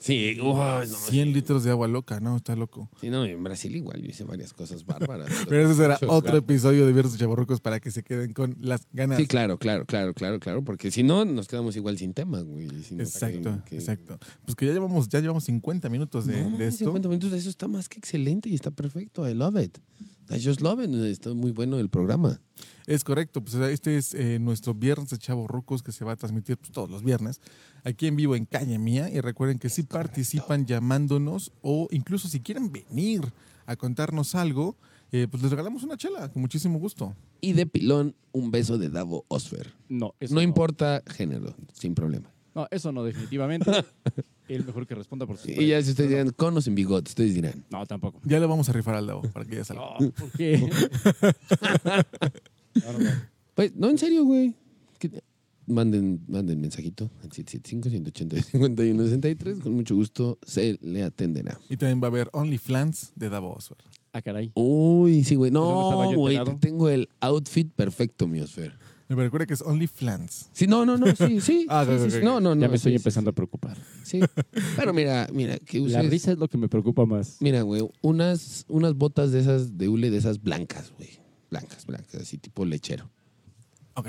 Sí, 0.00 0.38
uy, 0.40 0.54
no, 0.54 0.84
100 0.86 1.32
litros 1.34 1.62
de 1.62 1.70
agua 1.70 1.86
loca, 1.86 2.20
¿no? 2.20 2.34
Está 2.36 2.56
loco. 2.56 2.88
Sí, 3.02 3.10
no, 3.10 3.24
en 3.26 3.44
Brasil 3.44 3.76
igual 3.76 4.00
yo 4.00 4.08
hice 4.08 4.24
varias 4.24 4.54
cosas 4.54 4.86
bárbaras. 4.86 5.28
Pero 5.48 5.66
ese 5.66 5.74
será 5.74 5.96
otro 5.96 6.22
claro. 6.22 6.38
episodio 6.38 6.86
de 6.86 6.92
Viernes 6.94 7.12
de 7.12 7.18
Chavorrucos 7.18 7.60
para 7.60 7.80
que 7.80 7.90
se 7.90 8.02
queden 8.02 8.32
con 8.32 8.56
las 8.62 8.88
ganas. 8.94 9.18
Sí, 9.18 9.26
claro, 9.26 9.58
claro, 9.58 9.84
claro, 9.84 10.14
claro, 10.14 10.40
claro, 10.40 10.64
porque 10.64 10.90
si 10.90 11.02
no 11.02 11.26
nos 11.26 11.48
quedamos 11.48 11.76
igual 11.76 11.98
sin 11.98 12.14
tema, 12.14 12.40
güey. 12.40 12.68
Si 12.82 12.94
no, 12.94 13.02
Exacto, 13.02 13.62
que- 13.64 13.70
que- 13.70 13.76
exacto. 13.76 14.18
Pues 14.46 14.56
que 14.56 14.66
ya 14.66 14.72
llevamos, 14.72 15.08
ya 15.10 15.20
llevamos 15.20 15.44
50 15.44 15.88
minutos 15.90 16.24
de, 16.26 16.44
No, 16.44 16.56
de 16.56 16.66
esto. 16.68 16.78
50 16.86 17.06
minutos 17.08 17.30
de 17.30 17.36
eso 17.38 17.50
está 17.50 17.68
más 17.68 17.88
que 17.90 17.98
excelente 17.98 18.48
y 18.48 18.54
está 18.54 18.70
perfecto. 18.70 19.28
I 19.28 19.34
love 19.34 19.62
it. 19.62 19.76
I 20.30 20.40
just 20.40 20.60
love 20.60 20.80
it. 20.82 20.90
Está 20.94 21.34
muy 21.34 21.50
bueno 21.50 21.78
el 21.78 21.88
programa. 21.88 22.40
Es 22.86 23.04
correcto, 23.04 23.42
pues 23.42 23.54
este 23.54 23.96
es 23.96 24.14
eh, 24.14 24.38
nuestro 24.38 24.74
viernes 24.74 25.10
de 25.10 25.18
Chavo 25.18 25.46
Rucos 25.48 25.82
que 25.82 25.92
se 25.92 26.04
va 26.04 26.12
a 26.12 26.16
transmitir 26.16 26.56
pues, 26.56 26.70
todos 26.70 26.88
los 26.88 27.02
viernes 27.02 27.40
aquí 27.84 28.06
en 28.06 28.16
vivo 28.16 28.36
en 28.36 28.46
Calle 28.46 28.78
Mía. 28.78 29.10
Y 29.10 29.20
recuerden 29.20 29.58
que 29.58 29.68
si 29.68 29.82
participan 29.82 30.66
llamándonos 30.66 31.52
o 31.62 31.88
incluso 31.90 32.28
si 32.28 32.40
quieren 32.40 32.70
venir 32.70 33.22
a 33.66 33.76
contarnos 33.76 34.34
algo, 34.34 34.76
eh, 35.12 35.26
pues 35.30 35.42
les 35.42 35.50
regalamos 35.50 35.82
una 35.82 35.96
chela 35.96 36.28
con 36.30 36.42
muchísimo 36.42 36.78
gusto. 36.78 37.14
Y 37.40 37.52
de 37.52 37.66
pilón, 37.66 38.14
un 38.32 38.50
beso 38.50 38.78
de 38.78 38.88
Davo 38.88 39.24
Osfer. 39.28 39.74
No, 39.88 40.14
eso 40.20 40.34
No 40.34 40.42
importa 40.42 41.02
género, 41.06 41.54
sin 41.72 41.94
problema. 41.94 42.32
No, 42.54 42.66
eso 42.70 42.92
no, 42.92 43.04
definitivamente. 43.04 43.70
El 44.48 44.64
mejor 44.64 44.86
que 44.86 44.96
responda 44.96 45.26
por 45.26 45.36
su 45.36 45.48
Y 45.48 45.68
ya 45.68 45.80
si 45.80 45.90
ustedes 45.90 46.10
dirán, 46.10 46.30
conos 46.30 46.66
en 46.66 46.74
bigote, 46.74 47.08
ustedes 47.08 47.34
dirán. 47.34 47.64
No, 47.70 47.86
tampoco. 47.86 48.20
Ya 48.24 48.40
le 48.40 48.46
vamos 48.46 48.68
a 48.68 48.72
rifar 48.72 48.96
al 48.96 49.06
Davo 49.06 49.22
para 49.22 49.44
que 49.44 49.54
ya 49.56 49.64
salga. 49.64 49.84
No, 50.00 50.10
¿por 50.10 50.32
qué? 50.32 50.68
No, 52.74 52.92
no, 52.92 52.98
no. 52.98 53.10
Pues, 53.54 53.76
no, 53.76 53.90
en 53.90 53.98
serio, 53.98 54.24
güey. 54.24 54.54
Manden, 55.66 56.24
manden 56.26 56.60
mensajito 56.60 57.10
al 57.22 57.28
775-180-5163. 57.30 59.60
Con 59.60 59.74
mucho 59.74 59.94
gusto 59.94 60.38
se 60.44 60.78
le 60.82 61.04
atenderá. 61.04 61.60
Y 61.68 61.76
también 61.76 62.02
va 62.02 62.06
a 62.06 62.10
haber 62.10 62.28
OnlyFans 62.32 63.12
de 63.14 63.28
Davo 63.28 63.52
Osfer. 63.52 63.78
Ah, 64.12 64.20
caray. 64.20 64.50
Uy, 64.54 65.22
sí, 65.22 65.36
güey. 65.36 65.52
No 65.52 65.90
estaba 65.90 66.06
No, 66.06 66.12
yo 66.12 66.18
güey. 66.18 66.40
Tengo 66.58 66.88
el 66.88 67.08
outfit 67.20 67.70
perfecto, 67.72 68.26
mi 68.26 68.40
Osfer. 68.40 68.76
Me 69.16 69.24
recuerda 69.24 69.44
que 69.46 69.54
es 69.54 69.62
OnlyFans. 69.62 70.50
Sí, 70.52 70.68
no, 70.68 70.86
no, 70.86 70.96
no, 70.96 71.06
sí, 71.16 71.40
sí. 71.40 71.66
Ah, 71.68 71.84
sí, 71.84 71.92
ok, 71.92 72.10
sí. 72.10 72.18
No, 72.22 72.40
no, 72.40 72.54
no. 72.54 72.60
Ya 72.60 72.68
me 72.68 72.76
estoy 72.76 72.92
sí, 72.92 72.96
empezando 72.96 73.30
a 73.30 73.32
preocupar. 73.32 73.76
Sí. 74.04 74.20
Pero 74.76 74.92
mira, 74.94 75.28
mira, 75.32 75.58
que 75.58 75.78
La 75.80 75.84
uses. 76.00 76.10
risa 76.10 76.32
es 76.32 76.38
lo 76.38 76.46
que 76.46 76.56
me 76.56 76.68
preocupa 76.68 77.04
más. 77.06 77.38
Mira, 77.40 77.62
güey, 77.62 77.82
unas, 78.02 78.64
unas 78.68 78.94
botas 78.94 79.32
de 79.32 79.40
esas 79.40 79.76
de 79.76 79.88
hule 79.88 80.10
de 80.10 80.18
esas 80.18 80.40
blancas, 80.40 80.92
güey. 80.96 81.10
Blancas, 81.50 81.86
blancas, 81.86 82.14
así 82.14 82.38
tipo 82.38 82.64
lechero. 82.64 83.10
Ok. 83.94 84.08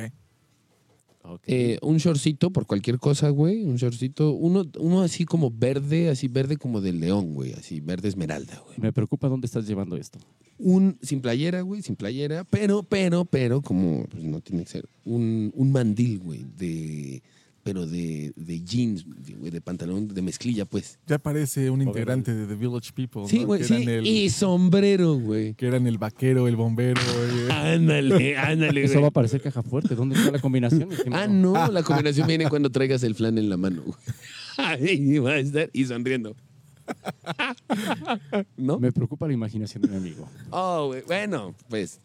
Ok. 1.23 1.41
Eh, 1.47 1.79
un 1.81 1.97
shortcito 1.97 2.51
por 2.51 2.67
cualquier 2.67 2.99
cosa, 2.99 3.29
güey. 3.29 3.63
Un 3.63 3.77
shortcito. 3.77 4.31
Uno, 4.33 4.65
uno 4.79 5.01
así 5.01 5.25
como 5.25 5.49
verde, 5.49 6.09
así 6.09 6.27
verde 6.27 6.57
como 6.57 6.79
de 6.79 6.93
león, 6.93 7.33
güey. 7.33 7.53
Así 7.53 7.79
verde 7.79 8.07
esmeralda, 8.07 8.61
güey. 8.67 8.79
Me 8.79 8.93
preocupa 8.93 9.27
dónde 9.29 9.45
estás 9.45 9.67
llevando 9.67 9.97
esto. 9.97 10.19
Un 10.63 10.97
sin 11.01 11.21
playera, 11.21 11.61
güey, 11.61 11.81
sin 11.81 11.95
playera. 11.95 12.43
Pero, 12.43 12.83
pero, 12.83 13.25
pero, 13.25 13.61
como 13.61 14.05
pues, 14.05 14.23
no 14.23 14.39
tiene 14.41 14.63
que 14.63 14.69
ser. 14.69 14.85
Un, 15.05 15.51
un 15.55 15.71
mandil, 15.71 16.19
güey, 16.19 16.45
de. 16.57 17.21
Pero 17.63 17.85
de, 17.85 18.33
de 18.35 18.61
jeans, 18.63 19.05
de, 19.23 19.33
güey, 19.35 19.51
de 19.51 19.61
pantalón, 19.61 20.07
de 20.07 20.21
mezclilla, 20.23 20.65
pues. 20.65 20.97
Ya 21.05 21.19
parece 21.19 21.69
un 21.69 21.81
integrante 21.83 22.33
de 22.33 22.47
The 22.47 22.55
Village 22.55 22.91
People. 22.91 23.27
Sí, 23.27 23.41
¿no? 23.41 23.45
güey, 23.47 23.59
que, 23.61 23.67
sí. 23.67 23.73
eran 23.75 23.89
el, 23.89 24.07
Y 24.07 24.29
sombrero, 24.31 25.13
güey. 25.19 25.53
que 25.53 25.67
eran 25.67 25.85
el 25.85 25.99
vaquero, 25.99 26.47
el 26.47 26.55
bombero. 26.55 26.99
eh. 27.01 27.47
Ándale, 27.51 28.35
ándale, 28.37 28.83
Eso 28.83 28.93
güey. 28.93 29.01
va 29.03 29.07
a 29.09 29.11
parecer 29.11 29.41
caja 29.41 29.61
fuerte. 29.61 29.93
¿Dónde 29.93 30.15
está 30.15 30.31
la 30.31 30.39
combinación? 30.39 30.89
Ah, 31.11 31.27
no, 31.27 31.53
la 31.71 31.83
combinación 31.83 32.27
viene 32.27 32.49
cuando 32.49 32.71
traigas 32.71 33.03
el 33.03 33.13
flan 33.13 33.37
en 33.37 33.47
la 33.49 33.57
mano. 33.57 33.83
güey. 33.83 33.97
Ahí 34.57 35.17
va 35.19 35.31
a 35.33 35.37
estar 35.39 35.69
y 35.71 35.85
sonriendo. 35.85 36.35
¿No? 38.57 38.79
Me 38.79 38.91
preocupa 38.91 39.27
la 39.27 39.33
imaginación 39.33 39.83
de 39.83 39.89
mi 39.89 39.97
amigo. 39.97 40.29
Oh. 40.49 40.93
Bueno, 41.07 41.55
pues, 41.69 41.99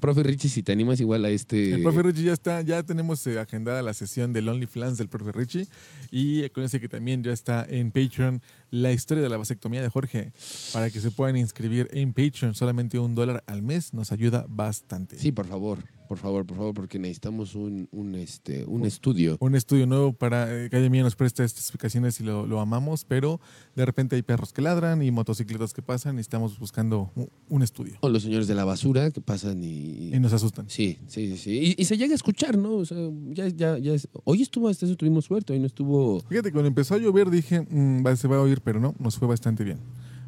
profe 0.00 0.22
Richie, 0.22 0.48
si 0.48 0.62
te 0.62 0.72
animas 0.72 1.00
igual 1.00 1.24
a 1.24 1.30
este... 1.30 1.74
El 1.74 1.82
profe 1.82 2.02
Richie 2.02 2.24
ya 2.24 2.32
está, 2.32 2.60
ya 2.62 2.82
tenemos 2.82 3.26
eh, 3.26 3.38
agendada 3.38 3.82
la 3.82 3.94
sesión 3.94 4.32
del 4.32 4.48
OnlyFans 4.48 4.98
del 4.98 5.08
profe 5.08 5.32
Richie. 5.32 5.66
Y 6.10 6.44
acuérdense 6.44 6.80
que 6.80 6.88
también 6.88 7.22
ya 7.22 7.32
está 7.32 7.66
en 7.68 7.90
Patreon 7.90 8.42
la 8.70 8.92
historia 8.92 9.22
de 9.22 9.28
la 9.28 9.36
vasectomía 9.36 9.82
de 9.82 9.88
Jorge. 9.88 10.32
Para 10.72 10.90
que 10.90 11.00
se 11.00 11.10
puedan 11.10 11.36
inscribir 11.36 11.88
en 11.92 12.12
Patreon. 12.12 12.54
Solamente 12.54 12.98
un 12.98 13.14
dólar 13.14 13.42
al 13.46 13.62
mes 13.62 13.92
nos 13.94 14.12
ayuda 14.12 14.46
bastante. 14.48 15.18
Sí, 15.18 15.32
por 15.32 15.46
favor, 15.46 15.78
por 16.08 16.18
favor, 16.18 16.46
por 16.46 16.56
favor, 16.56 16.74
porque 16.74 16.98
necesitamos 16.98 17.54
un, 17.54 17.88
un, 17.90 18.14
este, 18.14 18.64
un 18.66 18.84
estudio. 18.84 19.36
Un 19.40 19.54
estudio 19.56 19.86
nuevo 19.86 20.12
para 20.12 20.52
eh, 20.64 20.68
Calle 20.70 20.88
Mía 20.90 21.02
nos 21.02 21.16
presta 21.16 21.42
estas 21.44 21.62
explicaciones 21.64 22.20
y 22.20 22.24
lo, 22.24 22.46
lo 22.46 22.60
amamos, 22.60 23.04
pero 23.04 23.40
de 23.74 23.84
repente 23.84 24.14
hay 24.16 24.22
perros 24.22 24.52
que 24.52 24.62
ladran 24.62 25.02
y 25.02 25.10
motocicletas 25.10 25.72
que 25.72 25.82
pasan 25.82 26.18
y 26.18 26.20
estamos 26.20 26.58
buscando 26.58 27.10
un, 27.16 27.28
un 27.48 27.62
estudio. 27.62 27.94
O 28.00 28.08
los 28.08 28.22
señores 28.22 28.46
de 28.46 28.54
la 28.54 28.64
basura 28.64 29.10
que 29.10 29.20
pasan 29.20 29.62
y... 29.64 30.14
Y 30.14 30.18
nos 30.20 30.32
asustan. 30.32 30.68
Sí, 30.68 30.98
sí, 31.08 31.30
sí. 31.30 31.36
sí. 31.36 31.74
Y, 31.76 31.82
y 31.82 31.84
se 31.86 31.96
llega 31.96 32.12
a 32.12 32.16
escuchar, 32.16 32.56
¿no? 32.56 32.74
O 32.76 32.84
sea, 32.84 32.98
ya, 33.30 33.48
ya, 33.48 33.78
ya 33.78 33.94
es- 33.94 34.08
Hoy 34.24 34.42
estuvo, 34.42 34.68
hasta 34.68 34.86
eso 34.86 34.96
tuvimos 34.96 35.24
suerte, 35.24 35.52
hoy 35.52 35.58
no 35.60 35.66
estuvo... 35.66 36.20
Fíjate, 36.28 36.52
cuando 36.52 36.68
empezó 36.68 36.94
a 36.94 36.98
llover 36.98 37.30
dije, 37.30 37.60
"Mm, 37.62 38.04
va- 38.06 38.16
se 38.16 38.28
va 38.28 38.36
a 38.36 38.40
oír, 38.42 38.55
pero 38.60 38.80
no, 38.80 38.94
nos 38.98 39.16
fue 39.18 39.28
bastante 39.28 39.64
bien. 39.64 39.78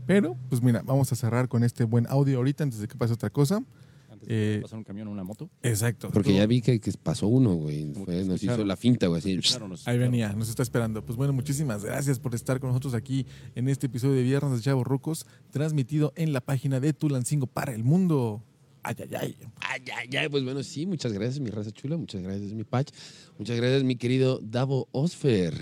Pero, 0.07 0.37
pues 0.49 0.63
mira, 0.63 0.83
vamos 0.85 1.13
a 1.13 1.17
cerrar 1.17 1.49
con 1.49 1.65
este 1.65 1.85
buen 1.85 2.07
audio 2.09 2.39
ahorita 2.39 2.65
antes 2.65 2.79
de 2.81 2.89
que 2.89 2.97
pase 2.97 3.13
otra 3.13 3.29
cosa. 3.31 3.63
Antes 4.11 4.27
de 4.29 4.57
Eh, 4.57 4.61
pasar 4.63 4.79
un 4.79 4.85
camión 4.85 5.07
o 5.09 5.11
una 5.11 5.23
moto. 5.23 5.51
Exacto. 5.63 6.09
Porque 6.11 6.33
ya 6.35 6.47
vi 6.47 6.63
que, 6.63 6.81
que 6.81 6.91
pasó 7.03 7.27
uno, 7.29 7.55
güey. 7.55 7.93
Fue- 7.93 8.25
nos 8.25 8.43
hizo 8.43 8.65
la 8.65 8.77
finta, 8.77 9.07
güey, 9.07 9.19
así. 9.21 9.31
Ahí 9.33 9.39
escucharon. 9.39 9.75
venía, 9.99 10.33
nos 10.33 10.49
está 10.49 10.63
esperando. 10.63 11.05
Pues 11.05 11.17
bueno, 11.17 11.33
muchísimas 11.35 11.85
gracias 11.85 12.19
por 12.19 12.35
estar 12.35 12.59
con 12.59 12.71
nosotros 12.71 12.95
aquí 12.95 13.27
en 13.55 13.69
este 13.69 13.87
episodio 13.87 14.15
de 14.15 14.23
Viernes 14.23 14.57
de 14.57 14.63
Chavos 14.63 14.87
Rucos, 14.87 15.27
transmitido 15.51 16.13
en 16.17 16.33
la 16.33 16.41
página 16.41 16.81
de 16.81 16.95
Tulancingo 16.95 17.47
para 17.47 17.75
el 17.75 17.85
mundo. 17.85 18.43
Ay, 18.83 18.95
ay, 19.01 19.09
ay. 19.21 19.37
Ay, 19.61 19.83
ay, 19.95 20.17
ay, 20.17 20.29
pues 20.31 20.43
bueno, 20.43 20.63
sí, 20.63 20.87
muchas 20.87 21.13
gracias, 21.13 21.41
mi 21.41 21.51
raza 21.51 21.71
chula, 21.71 21.99
muchas 21.99 22.23
gracias, 22.23 22.53
mi 22.55 22.65
Patch, 22.65 22.91
muchas 23.39 23.57
gracias, 23.59 23.85
mi 23.85 23.97
querido 23.97 24.41
Davo 24.43 24.89
Osfer. 24.93 25.53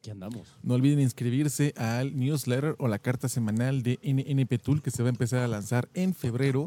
Aquí 0.00 0.10
andamos. 0.10 0.48
No 0.62 0.72
olviden 0.72 0.98
inscribirse 0.98 1.74
al 1.76 2.18
newsletter 2.18 2.74
o 2.78 2.88
la 2.88 2.98
carta 2.98 3.28
semanal 3.28 3.82
de 3.82 3.98
NNP 4.02 4.58
Tool 4.58 4.80
que 4.80 4.90
se 4.90 5.02
va 5.02 5.10
a 5.10 5.12
empezar 5.12 5.40
a 5.40 5.46
lanzar 5.46 5.90
en 5.92 6.14
febrero 6.14 6.66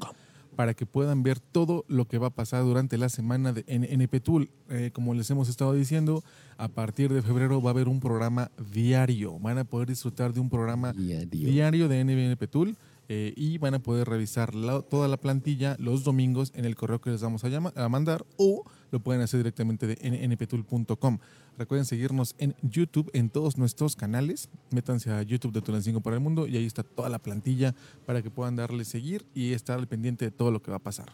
para 0.55 0.75
que 0.75 0.85
puedan 0.85 1.23
ver 1.23 1.39
todo 1.39 1.83
lo 1.87 2.05
que 2.07 2.19
va 2.19 2.27
a 2.27 2.29
pasar 2.29 2.63
durante 2.63 2.95
la 2.99 3.09
semana 3.09 3.51
de 3.51 3.65
NNP 3.67 4.19
Tool. 4.19 4.51
Eh, 4.69 4.91
como 4.93 5.15
les 5.15 5.31
hemos 5.31 5.49
estado 5.49 5.73
diciendo, 5.73 6.23
a 6.57 6.67
partir 6.67 7.11
de 7.11 7.23
febrero 7.23 7.59
va 7.59 7.71
a 7.71 7.73
haber 7.73 7.87
un 7.87 7.99
programa 7.99 8.51
diario. 8.71 9.39
Van 9.39 9.57
a 9.57 9.63
poder 9.63 9.87
disfrutar 9.87 10.31
de 10.31 10.39
un 10.39 10.51
programa 10.51 10.93
Diario. 10.93 11.49
diario 11.49 11.87
de 11.87 12.03
NNP 12.03 12.47
Tool 12.47 12.77
eh, 13.09 13.33
y 13.35 13.57
van 13.57 13.73
a 13.73 13.79
poder 13.79 14.07
revisar 14.07 14.55
la- 14.55 14.81
toda 14.81 15.07
la 15.07 15.17
plantilla 15.17 15.75
los 15.79 16.03
domingos 16.03 16.51
en 16.55 16.65
el 16.65 16.75
correo 16.75 17.01
que 17.01 17.09
les 17.11 17.21
vamos 17.21 17.43
a, 17.43 17.47
a 17.75 17.89
mandar 17.89 18.25
o 18.37 18.63
lo 18.91 18.99
pueden 19.01 19.21
hacer 19.21 19.39
directamente 19.39 19.87
de 19.87 19.95
nnptool.com. 20.01 21.17
Recuerden 21.57 21.85
seguirnos 21.85 22.35
en 22.37 22.55
YouTube 22.61 23.09
en 23.13 23.29
todos 23.29 23.57
nuestros 23.57 23.95
canales. 23.95 24.49
Métanse 24.71 25.11
a 25.11 25.21
YouTube 25.21 25.51
de 25.53 25.61
Tulancingo 25.61 26.01
para 26.01 26.15
el 26.15 26.21
Mundo 26.21 26.47
y 26.47 26.57
ahí 26.57 26.65
está 26.65 26.83
toda 26.83 27.09
la 27.09 27.19
plantilla 27.19 27.75
para 28.05 28.21
que 28.21 28.29
puedan 28.31 28.55
darle 28.55 28.85
seguir 28.85 29.25
y 29.35 29.53
estar 29.53 29.77
al 29.79 29.87
pendiente 29.87 30.25
de 30.25 30.31
todo 30.31 30.51
lo 30.51 30.61
que 30.61 30.71
va 30.71 30.77
a 30.77 30.83
pasar. 30.83 31.11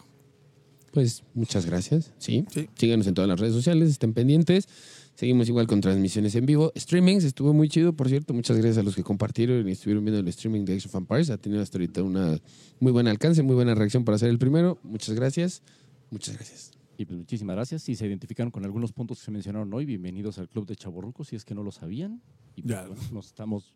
Pues 0.90 1.22
muchas 1.34 1.66
gracias, 1.66 2.12
sí. 2.18 2.44
Sí. 2.50 2.68
Síganos 2.74 3.06
en 3.06 3.14
todas 3.14 3.28
las 3.28 3.38
redes 3.38 3.54
sociales, 3.54 3.90
estén 3.90 4.12
pendientes. 4.12 4.68
Seguimos 5.14 5.48
igual 5.48 5.66
con 5.66 5.80
transmisiones 5.80 6.34
en 6.34 6.46
vivo. 6.46 6.72
Streamings, 6.76 7.24
estuvo 7.24 7.52
muy 7.52 7.68
chido, 7.68 7.92
por 7.92 8.08
cierto. 8.08 8.32
Muchas 8.32 8.56
gracias 8.56 8.78
a 8.78 8.82
los 8.82 8.96
que 8.96 9.02
compartieron 9.02 9.68
y 9.68 9.72
estuvieron 9.72 10.02
viendo 10.04 10.18
el 10.18 10.28
streaming 10.28 10.64
de 10.64 10.74
Extra 10.74 10.90
Fan 10.92 11.04
Paris. 11.04 11.28
Ha 11.30 11.36
tenido 11.36 11.62
hasta 11.62 11.76
ahorita 11.76 12.02
una 12.02 12.38
muy 12.80 12.90
buen 12.90 13.06
alcance, 13.06 13.42
muy 13.42 13.54
buena 13.54 13.74
reacción 13.74 14.04
para 14.04 14.16
ser 14.16 14.30
el 14.30 14.38
primero. 14.38 14.78
Muchas 14.82 15.14
gracias. 15.14 15.62
Muchas 16.10 16.36
gracias. 16.36 16.70
Y 16.96 17.04
pues 17.04 17.18
muchísimas 17.18 17.54
gracias. 17.54 17.82
Si 17.82 17.96
se 17.96 18.06
identificaron 18.06 18.50
con 18.50 18.64
algunos 18.64 18.92
puntos 18.92 19.18
que 19.18 19.26
se 19.26 19.30
mencionaron 19.30 19.72
hoy, 19.74 19.84
bienvenidos 19.84 20.38
al 20.38 20.48
Club 20.48 20.66
de 20.66 20.76
Chaborrucos, 20.76 21.28
si 21.28 21.36
es 21.36 21.44
que 21.44 21.54
no 21.54 21.62
lo 21.62 21.70
sabían. 21.70 22.22
Y 22.56 22.62
pues, 22.62 22.78
bueno, 22.88 23.02
nos 23.12 23.26
estamos 23.26 23.74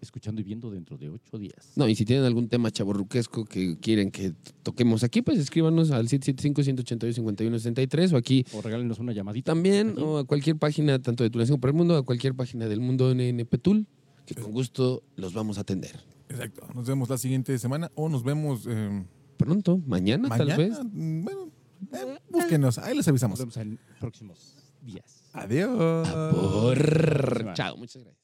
escuchando 0.00 0.40
y 0.40 0.44
viendo 0.44 0.70
dentro 0.70 0.96
de 0.98 1.08
ocho 1.10 1.38
días. 1.38 1.72
No, 1.76 1.88
y 1.88 1.94
si 1.94 2.04
tienen 2.04 2.24
algún 2.24 2.48
tema 2.48 2.70
chaborruquesco 2.70 3.44
que 3.44 3.78
quieren 3.78 4.10
que 4.10 4.34
toquemos 4.62 5.04
aquí, 5.04 5.22
pues 5.22 5.38
escríbanos 5.38 5.90
al 5.90 6.08
775-182-5163 6.08 8.12
o 8.12 8.16
aquí 8.16 8.44
O 8.52 8.62
regálenos 8.62 8.98
una 8.98 9.12
llamadita. 9.12 9.52
también, 9.52 9.90
Aquí. 9.90 10.00
o 10.02 10.18
a 10.18 10.24
cualquier 10.24 10.56
página, 10.56 11.00
tanto 11.00 11.24
de 11.24 11.30
Tulancingo 11.30 11.60
para 11.60 11.70
el 11.70 11.76
Mundo, 11.76 11.96
a 11.96 12.02
cualquier 12.04 12.34
página 12.34 12.66
del 12.66 12.80
mundo 12.80 13.10
en 13.10 13.46
Tool, 13.62 13.86
que 14.26 14.34
con 14.34 14.52
gusto 14.52 15.02
los 15.16 15.32
vamos 15.34 15.58
a 15.58 15.62
atender. 15.62 15.98
Exacto. 16.28 16.66
Nos 16.74 16.86
vemos 16.86 17.08
la 17.08 17.18
siguiente 17.18 17.56
semana 17.58 17.90
o 17.94 18.08
nos 18.08 18.22
vemos 18.24 18.64
eh, 18.66 19.04
Pronto, 19.36 19.78
mañana, 19.86 20.28
mañana. 20.28 20.56
tal 20.56 20.68
vez. 20.68 20.78
Mm, 20.92 21.24
Bueno, 21.24 21.50
eh, 21.92 22.18
búsquenos. 22.30 22.78
Ahí 22.78 22.96
les 22.96 23.06
avisamos. 23.08 23.38
Nos 23.38 23.54
vemos 23.54 23.56
en 23.58 23.78
próximos 24.00 24.56
días. 24.82 25.24
Adiós. 25.32 26.08
Por... 26.34 27.52
Chao, 27.54 27.76
muchas 27.76 28.02
gracias. 28.04 28.23